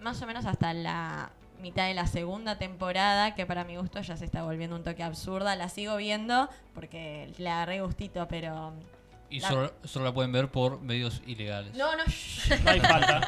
más 0.00 0.22
o 0.22 0.26
menos 0.26 0.46
hasta 0.46 0.72
la 0.72 1.30
mitad 1.60 1.86
de 1.86 1.94
la 1.94 2.06
segunda 2.06 2.58
temporada, 2.58 3.34
que 3.34 3.46
para 3.46 3.64
mi 3.64 3.76
gusto 3.76 4.00
ya 4.00 4.16
se 4.16 4.24
está 4.24 4.42
volviendo 4.42 4.76
un 4.76 4.84
toque 4.84 5.02
absurda. 5.02 5.56
La 5.56 5.68
sigo 5.68 5.96
viendo 5.96 6.48
porque 6.74 7.32
le 7.38 7.48
agarré 7.50 7.80
gustito, 7.80 8.26
pero... 8.28 8.74
Y 9.30 9.40
La- 9.40 9.48
solo, 9.48 9.72
solo 9.84 10.04
la 10.04 10.12
pueden 10.14 10.30
ver 10.32 10.48
por 10.50 10.80
medios 10.80 11.22
ilegales. 11.26 11.74
No, 11.74 11.96
no, 11.96 12.04
No 12.64 12.70
hay 12.70 12.80
falta. 12.80 13.20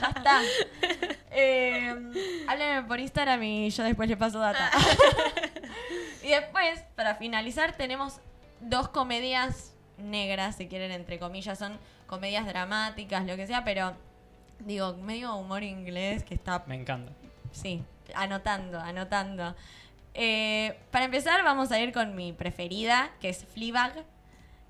ya 0.00 0.08
está. 0.16 0.40
Eh, 1.32 1.94
háblenme 2.48 2.86
por 2.86 3.00
Instagram 3.00 3.42
y 3.42 3.70
yo 3.70 3.82
después 3.82 4.08
le 4.08 4.16
paso 4.16 4.38
data. 4.38 4.70
y 6.22 6.28
después, 6.28 6.80
para 6.94 7.16
finalizar, 7.16 7.76
tenemos 7.76 8.20
dos 8.60 8.88
comedias 8.88 9.74
negras, 9.98 10.56
si 10.56 10.68
quieren, 10.68 10.92
entre 10.92 11.18
comillas. 11.18 11.58
Son 11.58 11.78
comedias 12.06 12.46
dramáticas, 12.46 13.26
lo 13.26 13.36
que 13.36 13.46
sea, 13.46 13.64
pero 13.64 13.94
digo, 14.60 14.94
medio 14.98 15.34
humor 15.34 15.62
inglés 15.64 16.22
que 16.24 16.34
está 16.34 16.62
Me 16.66 16.76
encanta. 16.76 17.12
Sí, 17.54 17.82
anotando, 18.14 18.78
anotando. 18.80 19.54
Eh, 20.12 20.76
para 20.90 21.06
empezar, 21.06 21.42
vamos 21.42 21.72
a 21.72 21.80
ir 21.80 21.92
con 21.92 22.14
mi 22.14 22.32
preferida, 22.32 23.10
que 23.20 23.28
es 23.30 23.44
Fleabag. 23.46 24.04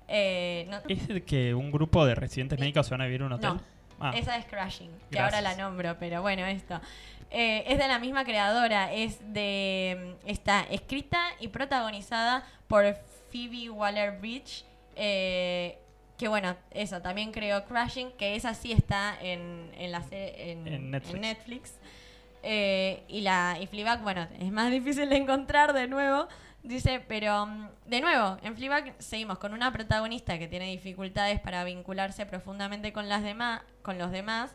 Eh, 0.07 0.67
no- 0.69 0.81
¿Es 0.87 1.09
el 1.09 1.23
que 1.23 1.53
un 1.53 1.71
grupo 1.71 2.05
de 2.05 2.15
residentes 2.15 2.59
médicos 2.59 2.85
se 2.87 2.91
van 2.93 3.01
a 3.01 3.05
vivir 3.05 3.21
en 3.21 3.27
un 3.27 3.33
hotel? 3.33 3.49
No, 3.55 3.61
Ah, 3.99 4.11
esa 4.15 4.35
es 4.37 4.45
Crashing, 4.45 4.89
que 5.09 5.15
Gracias. 5.17 5.33
ahora 5.35 5.41
la 5.41 5.55
nombro, 5.55 5.95
pero 5.97 6.21
bueno, 6.21 6.45
esto. 6.45 6.81
Eh, 7.31 7.63
es 7.67 7.77
de 7.77 7.87
la 7.87 7.97
misma 7.97 8.25
creadora, 8.25 8.91
es 8.93 9.19
de. 9.33 10.15
Está 10.25 10.61
escrita 10.69 11.29
y 11.39 11.47
protagonizada 11.47 12.43
por 12.67 12.83
Phoebe 13.31 13.69
Waller 13.69 14.19
Bridge. 14.19 14.63
eh, 14.97 15.77
que 16.17 16.27
bueno, 16.29 16.55
eso, 16.71 17.01
también 17.01 17.31
creó 17.33 17.65
Crashing, 17.65 18.11
que 18.13 18.35
esa 18.37 18.53
sí 18.53 18.71
está 18.71 19.17
en, 19.21 19.69
en, 19.77 19.91
la 19.91 20.01
se- 20.01 20.51
en, 20.51 20.65
En 20.67 20.91
Netflix. 20.91 21.15
en 21.15 21.21
Netflix. 21.21 21.73
Eh, 22.47 23.03
y 23.07 23.21
la 23.21 23.57
y 23.59 23.67
bueno, 24.03 24.27
es 24.39 24.51
más 24.51 24.69
difícil 24.71 25.09
de 25.09 25.17
encontrar 25.17 25.73
de 25.73 25.87
nuevo. 25.87 26.27
Dice, 26.61 27.03
pero 27.07 27.47
mm, 27.47 27.69
de 27.87 28.01
nuevo, 28.01 28.37
en 28.43 28.55
Fleabag 28.55 28.93
seguimos 28.99 29.39
con 29.39 29.53
una 29.53 29.71
protagonista 29.73 30.37
que 30.37 30.47
tiene 30.47 30.67
dificultades 30.67 31.39
para 31.39 31.63
vincularse 31.63 32.25
profundamente 32.27 32.93
con 32.93 33.09
las 33.09 33.23
demás, 33.23 33.61
con 33.81 33.97
los 33.97 34.11
demás, 34.11 34.51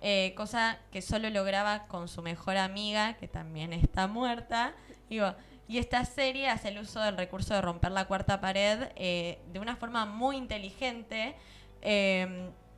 eh, 0.00 0.32
cosa 0.36 0.78
que 0.90 1.02
solo 1.02 1.28
lograba 1.28 1.86
con 1.86 2.08
su 2.08 2.22
mejor 2.22 2.56
amiga, 2.56 3.14
que 3.14 3.28
también 3.28 3.74
está 3.74 4.06
muerta. 4.06 4.72
Y 5.10 5.78
esta 5.78 6.04
serie 6.04 6.48
hace 6.48 6.68
el 6.68 6.78
uso 6.78 7.00
del 7.00 7.16
recurso 7.16 7.54
de 7.54 7.60
romper 7.60 7.92
la 7.92 8.06
cuarta 8.06 8.40
pared 8.40 8.88
eh, 8.96 9.38
de 9.52 9.60
una 9.60 9.76
forma 9.76 10.06
muy 10.06 10.36
inteligente. 10.36 11.36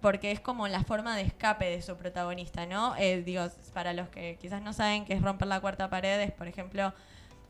Porque 0.00 0.30
es 0.30 0.40
como 0.40 0.68
la 0.68 0.84
forma 0.84 1.16
de 1.16 1.22
escape 1.22 1.70
de 1.70 1.82
su 1.82 1.96
protagonista, 1.96 2.66
¿no? 2.66 2.94
Eh, 2.96 3.22
digo, 3.22 3.46
para 3.72 3.92
los 3.92 4.08
que 4.08 4.36
quizás 4.40 4.62
no 4.62 4.72
saben 4.72 5.04
qué 5.04 5.14
es 5.14 5.22
romper 5.22 5.48
la 5.48 5.60
cuarta 5.60 5.88
pared, 5.88 6.20
es, 6.20 6.32
por 6.32 6.48
ejemplo, 6.48 6.92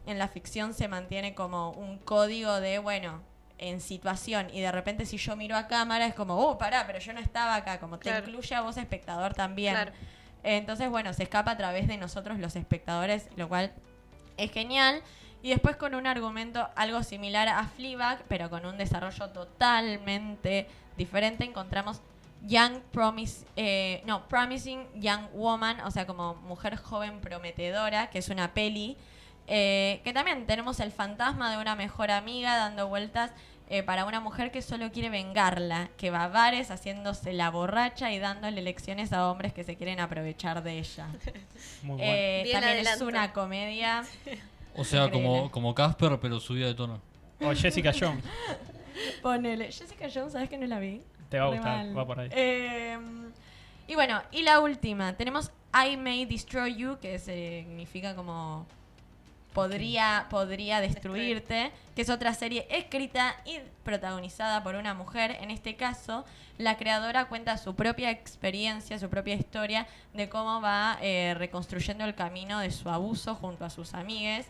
en 0.07 0.18
la 0.18 0.28
ficción 0.28 0.72
se 0.72 0.88
mantiene 0.88 1.34
como 1.34 1.72
un 1.72 1.99
código 1.99 2.61
de, 2.61 2.78
bueno, 2.78 3.22
en 3.59 3.80
situación, 3.80 4.49
y 4.53 4.61
de 4.61 4.70
repente 4.70 5.07
si 5.07 5.16
yo 5.16 5.34
miro 5.34 5.57
a 5.57 5.66
cámara 5.66 6.07
es 6.07 6.14
como, 6.14 6.36
oh, 6.36 6.59
pará, 6.59 6.86
pero 6.86 6.99
yo 6.99 7.12
no 7.12 7.20
estaba 7.20 7.55
acá, 7.57 7.80
como 7.80 7.99
te 7.99 8.16
incluye 8.16 8.55
a 8.55 8.61
vos 8.61 8.76
espectador 8.76 9.34
también. 9.34 9.74
Claro. 9.74 9.92
Entonces, 10.42 10.88
bueno, 10.90 11.12
se 11.12 11.24
escapa 11.24 11.53
a 11.53 11.57
través 11.57 11.88
de 11.88 11.97
nosotros 11.97 12.38
los 12.38 12.55
espectadores, 12.55 13.28
lo 13.36 13.49
cual 13.49 13.72
es 14.36 14.53
genial. 14.53 15.03
Y 15.42 15.51
después 15.51 15.76
con 15.76 15.94
un 15.94 16.07
argumento 16.07 16.68
algo 16.76 17.03
similar 17.03 17.49
a 17.49 17.64
Fleabag, 17.64 18.22
pero 18.28 18.51
con 18.51 18.64
un 18.66 18.78
desarrollo 18.78 19.30
totalmente 19.30 20.68
diferente, 20.97 21.44
encontramos 21.44 22.01
Young 22.47 22.80
Promise, 22.92 23.44
eh, 23.57 24.03
no, 24.07 24.28
Promising 24.28 24.86
Young 24.94 25.28
Woman, 25.34 25.80
o 25.80 25.90
sea, 25.90 26.07
como 26.07 26.34
mujer 26.34 26.76
joven 26.76 27.20
prometedora, 27.20 28.09
que 28.11 28.18
es 28.18 28.28
una 28.28 28.55
peli, 28.55 28.97
eh, 29.49 30.01
que 30.05 30.12
también 30.12 30.47
tenemos 30.47 30.80
el 30.80 30.92
fantasma 30.92 31.51
de 31.51 31.59
una 31.59 31.76
mejor 31.76 32.11
amiga 32.11 32.57
dando 32.57 32.88
vueltas 32.88 33.32
eh, 33.68 33.82
para 33.82 34.05
una 34.05 34.20
mujer 34.20 34.53
que 34.53 34.62
solo 34.62 34.92
quiere 34.92 35.11
vengarla, 35.11 35.90
que 35.97 36.11
va 36.11 36.24
a 36.24 36.28
bares 36.28 36.70
haciéndose 36.70 37.32
la 37.32 37.51
borracha 37.51 38.12
y 38.12 38.20
dándole 38.20 38.62
lecciones 38.62 39.12
a 39.12 39.28
hombres 39.28 39.53
que 39.53 39.64
se 39.64 39.74
quieren 39.74 39.99
aprovechar 39.99 40.62
de 40.62 40.78
ella. 40.78 41.09
muy 41.82 41.97
bueno. 41.97 42.05
Eh, 42.05 42.42
Bien 42.44 42.61
también 42.61 42.74
adelanto. 42.76 43.05
es 43.05 43.09
una 43.09 43.32
comedia. 43.32 44.05
O 44.78 44.84
sea, 44.84 45.11
como, 45.11 45.51
como 45.51 45.74
Casper, 45.74 46.20
pero 46.20 46.38
subida 46.38 46.66
de 46.66 46.74
tono. 46.74 47.01
O 47.40 47.55
Jessica 47.55 47.94
Jones. 47.99 48.22
Ponele. 49.22 49.72
Jessica 49.72 50.07
Jones, 50.12 50.34
¿sabes 50.34 50.51
que 50.51 50.59
no 50.59 50.66
la 50.66 50.78
vi? 50.78 51.01
Te 51.29 51.39
va 51.39 51.47
a 51.47 51.49
gustar, 51.49 51.87
mal. 51.87 51.99
va 51.99 52.07
por 52.07 52.20
ahí. 52.20 52.29
Eh, 52.33 52.99
y 53.89 53.95
bueno, 53.95 54.22
y 54.33 54.43
la 54.43 54.61
última. 54.61 55.16
Tenemos 55.16 55.51
I 55.72 55.97
May 55.97 56.24
Destroy 56.24 56.74
You, 56.74 56.99
que 57.01 57.18
significa 57.18 58.14
como 58.14 58.66
podría, 59.57 60.27
podría 60.29 60.83
destruirte, 60.83 61.72
que 61.95 62.03
es 62.03 62.11
otra 62.11 62.35
serie 62.35 62.66
escrita 62.68 63.37
y 63.47 63.59
protagonizada 63.85 64.62
por 64.62 64.74
una 64.74 64.93
mujer. 64.93 65.39
En 65.41 65.51
este 65.51 65.77
caso, 65.77 66.27
la 66.59 66.77
creadora 66.77 67.27
cuenta 67.27 67.57
su 67.57 67.74
propia 67.74 68.11
experiencia, 68.11 68.99
su 68.99 69.09
propia 69.09 69.35
historia 69.35 69.87
de 70.12 70.29
cómo 70.29 70.61
va 70.61 70.99
eh, 71.01 71.35
reconstruyendo 71.39 72.05
el 72.05 72.14
camino 72.14 72.59
de 72.59 72.70
su 72.70 72.91
abuso 72.91 73.35
junto 73.35 73.64
a 73.64 73.70
sus 73.70 73.95
amigues. 73.95 74.47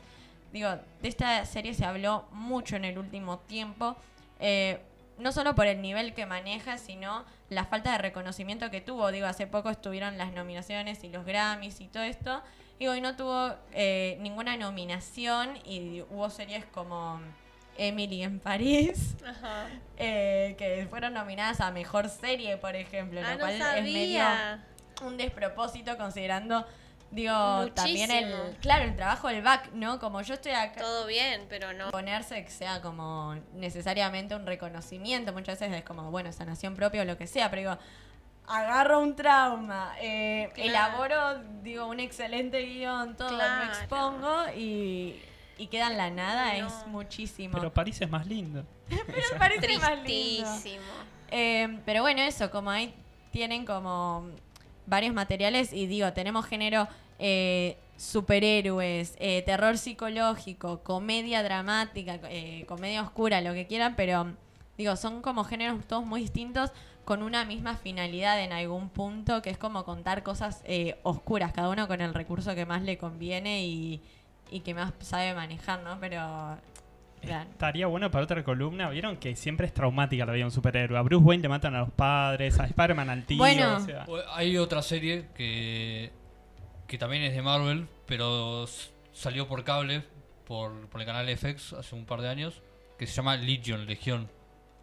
Digo, 0.53 0.71
de 1.03 1.09
esta 1.09 1.45
serie 1.45 1.75
se 1.75 1.85
habló 1.85 2.25
mucho 2.33 2.75
en 2.75 2.85
el 2.85 2.99
último 2.99 3.39
tiempo. 3.39 3.97
Eh, 4.41 4.81
no 5.19 5.33
solo 5.33 5.55
por 5.55 5.67
el 5.67 5.81
nivel 5.81 6.15
que 6.15 6.27
maneja, 6.27 6.79
sino 6.79 7.25
la 7.49 7.65
falta 7.65 7.93
de 7.93 7.99
reconocimiento 7.99 8.71
que 8.71 8.81
tuvo. 8.81 9.11
Digo, 9.13 9.27
hace 9.27 9.47
poco 9.47 9.71
estuvieron 9.71 10.19
las 10.19 10.33
nominaciones 10.33 11.03
y 11.05 11.09
los 11.09 11.25
Grammys 11.25 11.81
y 11.81 11.89
todo 11.89 12.03
esto. 12.03 12.43
Digo, 12.79 12.95
y 12.95 13.01
no 13.01 13.17
tuvo 13.17 13.55
eh, 13.73 14.19
ninguna 14.21 14.57
nominación 14.57 15.57
y 15.65 16.03
hubo 16.11 16.29
series 16.29 16.67
como 16.67 17.21
Emily 17.79 18.23
en 18.23 18.39
París, 18.41 19.17
Ajá. 19.27 19.69
eh, 19.97 20.55
que 20.59 20.87
fueron 20.91 21.15
nominadas 21.15 21.61
a 21.61 21.71
Mejor 21.71 22.09
Serie, 22.09 22.57
por 22.59 22.75
ejemplo, 22.77 23.21
Ah, 23.25 23.31
lo 23.31 23.35
no 23.35 23.39
cual 23.41 23.55
es 23.77 23.83
medio 23.85 24.23
un 25.03 25.17
despropósito 25.17 25.97
considerando, 25.97 26.67
digo, 27.11 27.69
también 27.75 28.11
el, 28.11 28.57
claro, 28.61 28.85
el 28.85 28.97
trabajo 28.97 29.29
del 29.29 29.43
back, 29.43 29.71
¿no? 29.73 29.99
Como 29.99 30.21
yo 30.23 30.35
estoy 30.35 30.53
acá 30.53 30.81
Todo 30.81 31.07
bien, 31.07 31.47
pero 31.49 31.73
no. 31.73 31.91
ponerse 31.91 32.45
que 32.45 32.51
sea 32.51 32.81
como 32.83 33.37
necesariamente 33.55 34.35
un 34.35 34.47
reconocimiento. 34.47 35.33
Muchas 35.33 35.59
veces 35.61 35.77
es 35.77 35.85
como, 35.85 36.11
bueno, 36.11 36.33
sanación 36.33 36.75
propia 36.75 37.03
o 37.03 37.05
lo 37.05 37.17
que 37.17 37.27
sea, 37.27 37.49
pero 37.51 37.61
digo, 37.71 37.79
agarro 38.49 39.01
un 39.01 39.17
trauma, 39.17 39.95
eh, 40.01 40.51
Claro. 40.55 40.69
elaboro, 40.71 41.43
digo, 41.63 41.87
un 41.87 42.01
excelente 42.01 42.61
guion, 42.63 43.17
todo, 43.17 43.29
Claro. 43.29 43.65
lo 43.65 43.71
expongo 43.73 44.37
y, 44.57 45.21
y 45.59 45.67
queda 45.69 45.89
en 45.91 45.97
la 45.97 46.11
nada, 46.11 46.57
No. 46.59 46.67
es 46.69 46.87
muchísimo. 46.87 47.57
Pero 47.59 47.73
París 47.73 48.01
es 48.01 48.11
más 48.11 48.27
lindo. 48.27 48.65
Pero 48.89 49.23
parece 49.39 49.79
más 49.79 49.99
lindo. 50.03 50.49
Tristísimo. 50.51 50.85
Eh, 51.33 51.81
pero 51.85 52.03
bueno, 52.03 52.23
eso, 52.23 52.53
como 52.53 52.71
ahí 52.71 52.95
tienen 53.33 53.67
como 53.67 54.31
varios 54.87 55.15
materiales 55.15 55.73
y 55.73 55.87
digo, 55.87 56.13
tenemos 56.13 56.47
género 56.47 56.89
eh, 57.19 57.77
superhéroes, 57.97 59.15
eh, 59.19 59.43
terror 59.43 59.79
psicológico, 59.79 60.81
comedia 60.83 61.43
dramática, 61.43 62.19
eh, 62.25 62.65
comedia 62.69 63.03
oscura, 63.03 63.41
lo 63.41 63.55
que 63.55 63.67
quieran, 63.67 63.95
pero 63.97 64.35
digo, 64.77 64.97
son 64.97 65.23
como 65.23 65.45
géneros 65.45 65.85
todos 65.87 66.05
muy 66.05 66.21
distintos 66.21 66.71
con 67.05 67.23
una 67.23 67.45
misma 67.45 67.77
finalidad 67.77 68.43
en 68.43 68.53
algún 68.53 68.89
punto, 68.89 69.41
que 69.41 69.51
es 69.51 69.59
como 69.59 69.85
contar 69.85 70.23
cosas 70.23 70.63
eh, 70.65 70.99
oscuras, 71.05 71.53
cada 71.53 71.71
uno 71.71 71.87
con 71.87 72.01
el 72.01 72.13
recurso 72.13 72.55
que 72.55 72.67
más 72.67 72.83
le 72.83 72.99
conviene 72.99 73.65
y, 73.65 74.03
y 74.51 74.61
que 74.61 74.75
más 74.75 74.93
sabe 75.01 75.35
manejar, 75.35 75.83
¿no? 75.83 75.99
Pero... 76.01 76.59
claro. 77.27 77.51
Estaría 77.51 77.87
bueno 77.87 78.11
para 78.11 78.25
otra 78.25 78.43
columna. 78.45 78.89
Vieron 78.91 79.17
que 79.19 79.37
siempre 79.37 79.67
es 79.67 79.75
traumática 79.75 80.25
la 80.25 80.33
vida 80.33 80.41
de 80.43 80.45
un 80.47 80.51
superhéroe. 80.51 80.99
A 80.99 81.03
Bruce 81.03 81.25
Wayne 81.25 81.43
le 81.43 81.49
matan 81.49 81.75
a 81.75 81.81
los 81.81 81.91
padres, 81.93 82.59
a 82.59 82.65
Spider-Man 82.67 83.11
al 83.11 83.25
tío. 83.27 83.39
Bueno. 83.39 83.77
o 83.77 83.81
sea, 83.81 84.05
O- 84.09 84.21
Hay 84.35 84.57
otra 84.57 84.83
serie 84.83 85.27
que, 85.35 86.11
que 86.87 86.99
también 86.99 87.23
es 87.25 87.35
de 87.35 87.43
Marvel, 87.43 87.87
pero 88.07 88.67
salió 89.13 89.47
por 89.49 89.65
cable, 89.65 90.03
por, 90.47 90.89
por 90.89 91.01
el 91.01 91.07
canal 91.07 91.29
FX 91.37 91.73
hace 91.75 91.95
un 91.95 92.07
par 92.07 92.21
de 92.23 92.29
años, 92.29 92.63
que 92.99 93.07
se 93.07 93.15
llama 93.15 93.37
Legion, 93.37 93.87
Legión. 93.87 94.29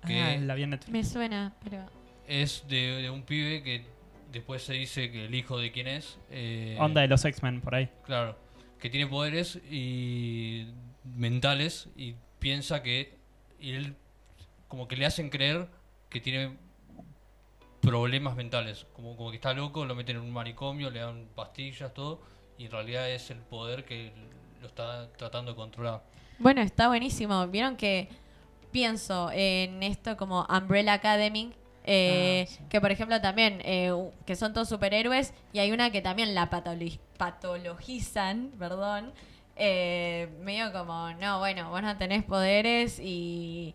Que 0.05 0.21
ah, 0.21 0.37
la 0.37 0.55
vi 0.55 0.63
en 0.63 0.71
Netflix. 0.71 0.91
Me 0.91 1.03
suena, 1.03 1.53
pero... 1.63 1.85
es 2.27 2.65
de, 2.67 3.01
de 3.01 3.09
un 3.09 3.23
pibe 3.23 3.63
que 3.63 3.85
después 4.33 4.61
se 4.63 4.73
dice 4.73 5.11
que 5.11 5.25
el 5.25 5.33
hijo 5.35 5.57
de 5.57 5.71
quién 5.71 5.87
es. 5.87 6.19
eh, 6.29 6.75
Onda 6.79 7.01
de 7.01 7.07
los 7.07 7.23
X-Men 7.23 7.61
por 7.61 7.75
ahí. 7.75 7.89
Claro, 8.05 8.37
que 8.79 8.89
tiene 8.89 9.07
poderes 9.07 9.61
y 9.71 10.67
mentales 11.05 11.87
y 11.95 12.15
piensa 12.43 12.83
que 12.83 13.17
y 13.59 13.71
él 13.71 13.95
como 14.67 14.87
que 14.87 14.97
le 14.97 15.05
hacen 15.05 15.29
creer 15.29 15.67
que 16.09 16.19
tiene 16.19 16.57
problemas 17.81 18.35
mentales, 18.35 18.85
como, 18.93 19.15
como 19.15 19.29
que 19.31 19.37
está 19.37 19.53
loco, 19.53 19.85
lo 19.85 19.95
meten 19.95 20.17
en 20.17 20.21
un 20.23 20.31
manicomio, 20.31 20.89
le 20.89 20.99
dan 20.99 21.27
pastillas, 21.35 21.93
todo, 21.93 22.21
y 22.57 22.65
en 22.65 22.71
realidad 22.71 23.09
es 23.09 23.29
el 23.31 23.37
poder 23.37 23.83
que 23.85 24.11
lo 24.61 24.67
está 24.67 25.09
tratando 25.17 25.51
de 25.51 25.55
controlar. 25.57 26.01
Bueno, 26.39 26.61
está 26.61 26.87
buenísimo. 26.87 27.47
Vieron 27.47 27.75
que 27.77 28.09
pienso 28.71 29.29
en 29.31 29.83
esto 29.83 30.17
como 30.17 30.45
Umbrella 30.49 30.93
Academy, 30.93 31.53
eh, 31.85 32.45
Ah, 32.47 32.51
sí. 32.51 32.59
que 32.69 32.79
por 32.81 32.91
ejemplo 32.91 33.19
también, 33.21 33.61
eh, 33.63 33.91
que 34.25 34.35
son 34.35 34.53
todos 34.53 34.69
superhéroes, 34.69 35.33
y 35.53 35.59
hay 35.59 35.71
una 35.71 35.91
que 35.91 36.01
también 36.01 36.33
la 36.35 36.49
patolo- 36.49 36.99
patologizan, 37.17 38.51
perdón, 38.57 39.13
eh, 39.55 40.29
medio 40.41 40.71
como, 40.71 41.11
no, 41.13 41.39
bueno, 41.39 41.69
vos 41.69 41.81
no 41.81 41.97
tenés 41.97 42.23
poderes 42.23 42.99
y, 42.99 43.73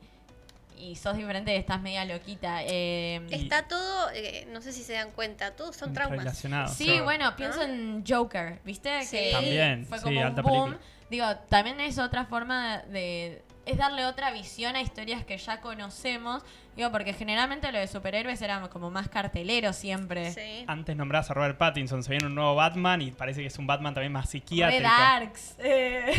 y 0.76 0.96
sos 0.96 1.16
diferente, 1.16 1.56
estás 1.56 1.80
media 1.80 2.04
loquita. 2.04 2.62
eh, 2.64 3.20
Está 3.30 3.68
todo, 3.68 4.10
eh, 4.14 4.46
no 4.50 4.60
sé 4.60 4.72
si 4.72 4.82
se 4.82 4.94
dan 4.94 5.10
cuenta, 5.12 5.54
todos 5.56 5.76
son 5.76 5.92
traumas. 5.92 6.18
Relacionados. 6.18 6.72
Sí, 6.74 6.86
claro. 6.86 7.04
bueno, 7.04 7.36
pienso 7.36 7.62
en 7.62 8.04
Joker, 8.06 8.60
¿viste? 8.64 9.02
Sí. 9.02 9.16
Que 9.16 9.30
También, 9.32 9.86
fue 9.86 9.98
sí, 9.98 10.04
como 10.04 10.20
un 10.20 10.26
alta 10.26 10.42
boom. 10.42 10.64
película. 10.74 10.88
Digo, 11.10 11.26
también 11.48 11.80
es 11.80 11.98
otra 11.98 12.26
forma 12.26 12.78
de... 12.82 13.42
Es 13.68 13.76
darle 13.76 14.06
otra 14.06 14.30
visión 14.30 14.76
a 14.76 14.80
historias 14.80 15.26
que 15.26 15.36
ya 15.36 15.60
conocemos. 15.60 16.42
Digo, 16.74 16.90
porque 16.90 17.12
generalmente 17.12 17.70
lo 17.70 17.78
de 17.78 17.86
superhéroes 17.86 18.40
era 18.40 18.66
como 18.68 18.90
más 18.90 19.10
cartelero 19.10 19.74
siempre. 19.74 20.32
Sí. 20.32 20.64
Antes 20.66 20.96
nombrás 20.96 21.30
a 21.30 21.34
Robert 21.34 21.58
Pattinson, 21.58 22.02
se 22.02 22.08
viene 22.08 22.24
un 22.26 22.34
nuevo 22.34 22.54
Batman 22.54 23.02
y 23.02 23.10
parece 23.10 23.42
que 23.42 23.48
es 23.48 23.58
un 23.58 23.66
Batman 23.66 23.92
también 23.92 24.12
más 24.12 24.30
psiquiátrico. 24.30 24.82
darks. 24.84 25.56
eh. 25.58 26.12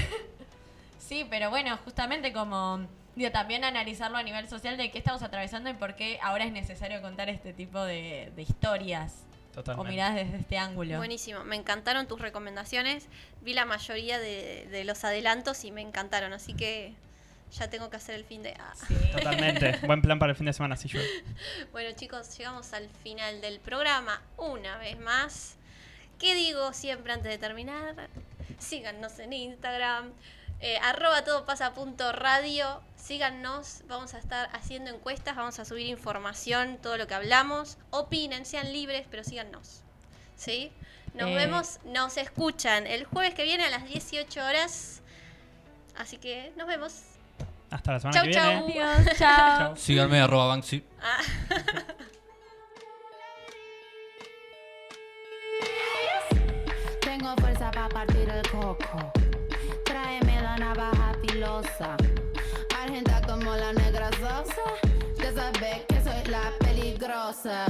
sí, 1.00 1.26
pero 1.28 1.50
bueno, 1.50 1.76
justamente 1.84 2.32
como... 2.32 2.86
Digo, 3.16 3.32
también 3.32 3.64
analizarlo 3.64 4.20
a 4.20 4.24
nivel 4.24 4.48
social 4.48 4.78
de 4.78 4.92
qué 4.92 5.00
estamos 5.00 5.24
atravesando 5.24 5.72
y 5.72 5.74
por 5.74 5.96
qué 5.96 6.20
ahora 6.22 6.46
es 6.46 6.52
necesario 6.52 7.02
contar 7.02 7.30
este 7.30 7.52
tipo 7.52 7.84
de, 7.84 8.32
de 8.36 8.44
historias. 8.44 9.24
O 9.54 9.56
Totalmente. 9.56 9.90
miradas 9.92 10.16
desde 10.16 10.38
este 10.38 10.60
ángulo. 10.60 10.98
Buenísimo, 10.98 11.44
me 11.46 11.56
encantaron 11.56 12.08
tus 12.08 12.22
recomendaciones. 12.22 13.08
Vi 13.42 13.54
la 13.54 13.66
mayoría 13.66 14.20
de, 14.20 14.68
de 14.70 14.84
los 14.84 15.04
adelantos 15.04 15.66
y 15.66 15.72
me 15.72 15.82
encantaron, 15.82 16.32
así 16.32 16.54
que 16.54 16.94
ya 17.58 17.70
tengo 17.70 17.90
que 17.90 17.98
hacer 17.98 18.16
el 18.16 18.26
fin 18.26 18.44
de... 18.44 18.54
ah. 18.60 18.74
Sí. 18.88 18.96
Totalmente. 19.12 19.78
Buen 19.86 20.02
plan 20.02 20.20
para 20.20 20.32
el 20.32 20.36
fin 20.38 20.46
de 20.46 20.54
semana, 20.54 20.76
si 20.78 20.88
yo. 20.90 21.00
Bueno 21.72 21.92
chicos, 21.96 22.38
llegamos 22.38 22.74
al 22.74 22.90
final 23.04 23.42
del 23.42 23.60
programa 23.60 24.22
una 24.38 24.78
vez 24.78 25.00
más. 25.00 25.56
¿Qué 26.20 26.36
digo 26.36 26.74
siempre 26.74 27.14
antes 27.14 27.32
de 27.32 27.38
terminar? 27.38 28.10
Síganos 28.60 29.18
en 29.20 29.32
Instagram, 29.34 30.12
eh, 30.60 30.78
arroba 30.84 31.24
todopasa.radio. 31.24 32.82
Síganos, 32.98 33.82
vamos 33.88 34.14
a 34.14 34.20
estar 34.20 34.50
haciendo 34.54 34.92
encuestas, 34.92 35.36
vamos 35.36 35.58
a 35.60 35.66
subir 35.66 35.88
información, 35.88 36.78
todo 36.82 36.98
lo 36.98 37.08
que 37.08 37.14
hablamos. 37.14 37.78
Opinen, 37.92 38.46
sean 38.46 38.72
libres, 38.74 39.08
pero 39.10 39.24
síganos. 39.24 39.82
¿Sí? 40.36 40.72
Nos 41.14 41.30
Eh. 41.30 41.36
vemos, 41.36 41.80
nos 41.86 42.18
escuchan 42.18 42.86
el 42.86 43.06
jueves 43.06 43.34
que 43.34 43.44
viene 43.44 43.66
a 43.66 43.70
las 43.70 43.88
18 43.88 44.46
horas. 44.46 45.02
Así 45.98 46.18
que 46.18 46.52
nos 46.58 46.68
vemos. 46.68 47.02
Hasta 47.72 47.92
la 47.94 48.00
semana 48.00 48.20
Chau, 48.20 48.26
que 48.26 48.32
chau. 48.34 48.66
viene. 48.66 48.82
Adiós. 48.84 49.18
Chau. 49.18 49.76
Síganme 49.76 50.20
arroba 50.22 50.48
Banksy. 50.48 50.84
Tengo 57.02 57.36
fuerza 57.42 57.72
para 57.72 57.90
partir 57.90 58.30
el 58.30 58.42
coco. 58.50 59.12
Tráeme 59.86 60.42
la 60.42 60.58
navaja 60.58 61.14
filosa. 61.26 61.96
Argenta 62.82 63.22
como 63.22 63.56
la 63.56 63.74
negra 63.74 64.10
sosa. 64.12 64.68
Ya 65.18 65.34
sabes 65.34 65.82
que 65.88 66.02
soy 66.04 66.32
la 66.32 66.52
peligrosa. 66.60 67.66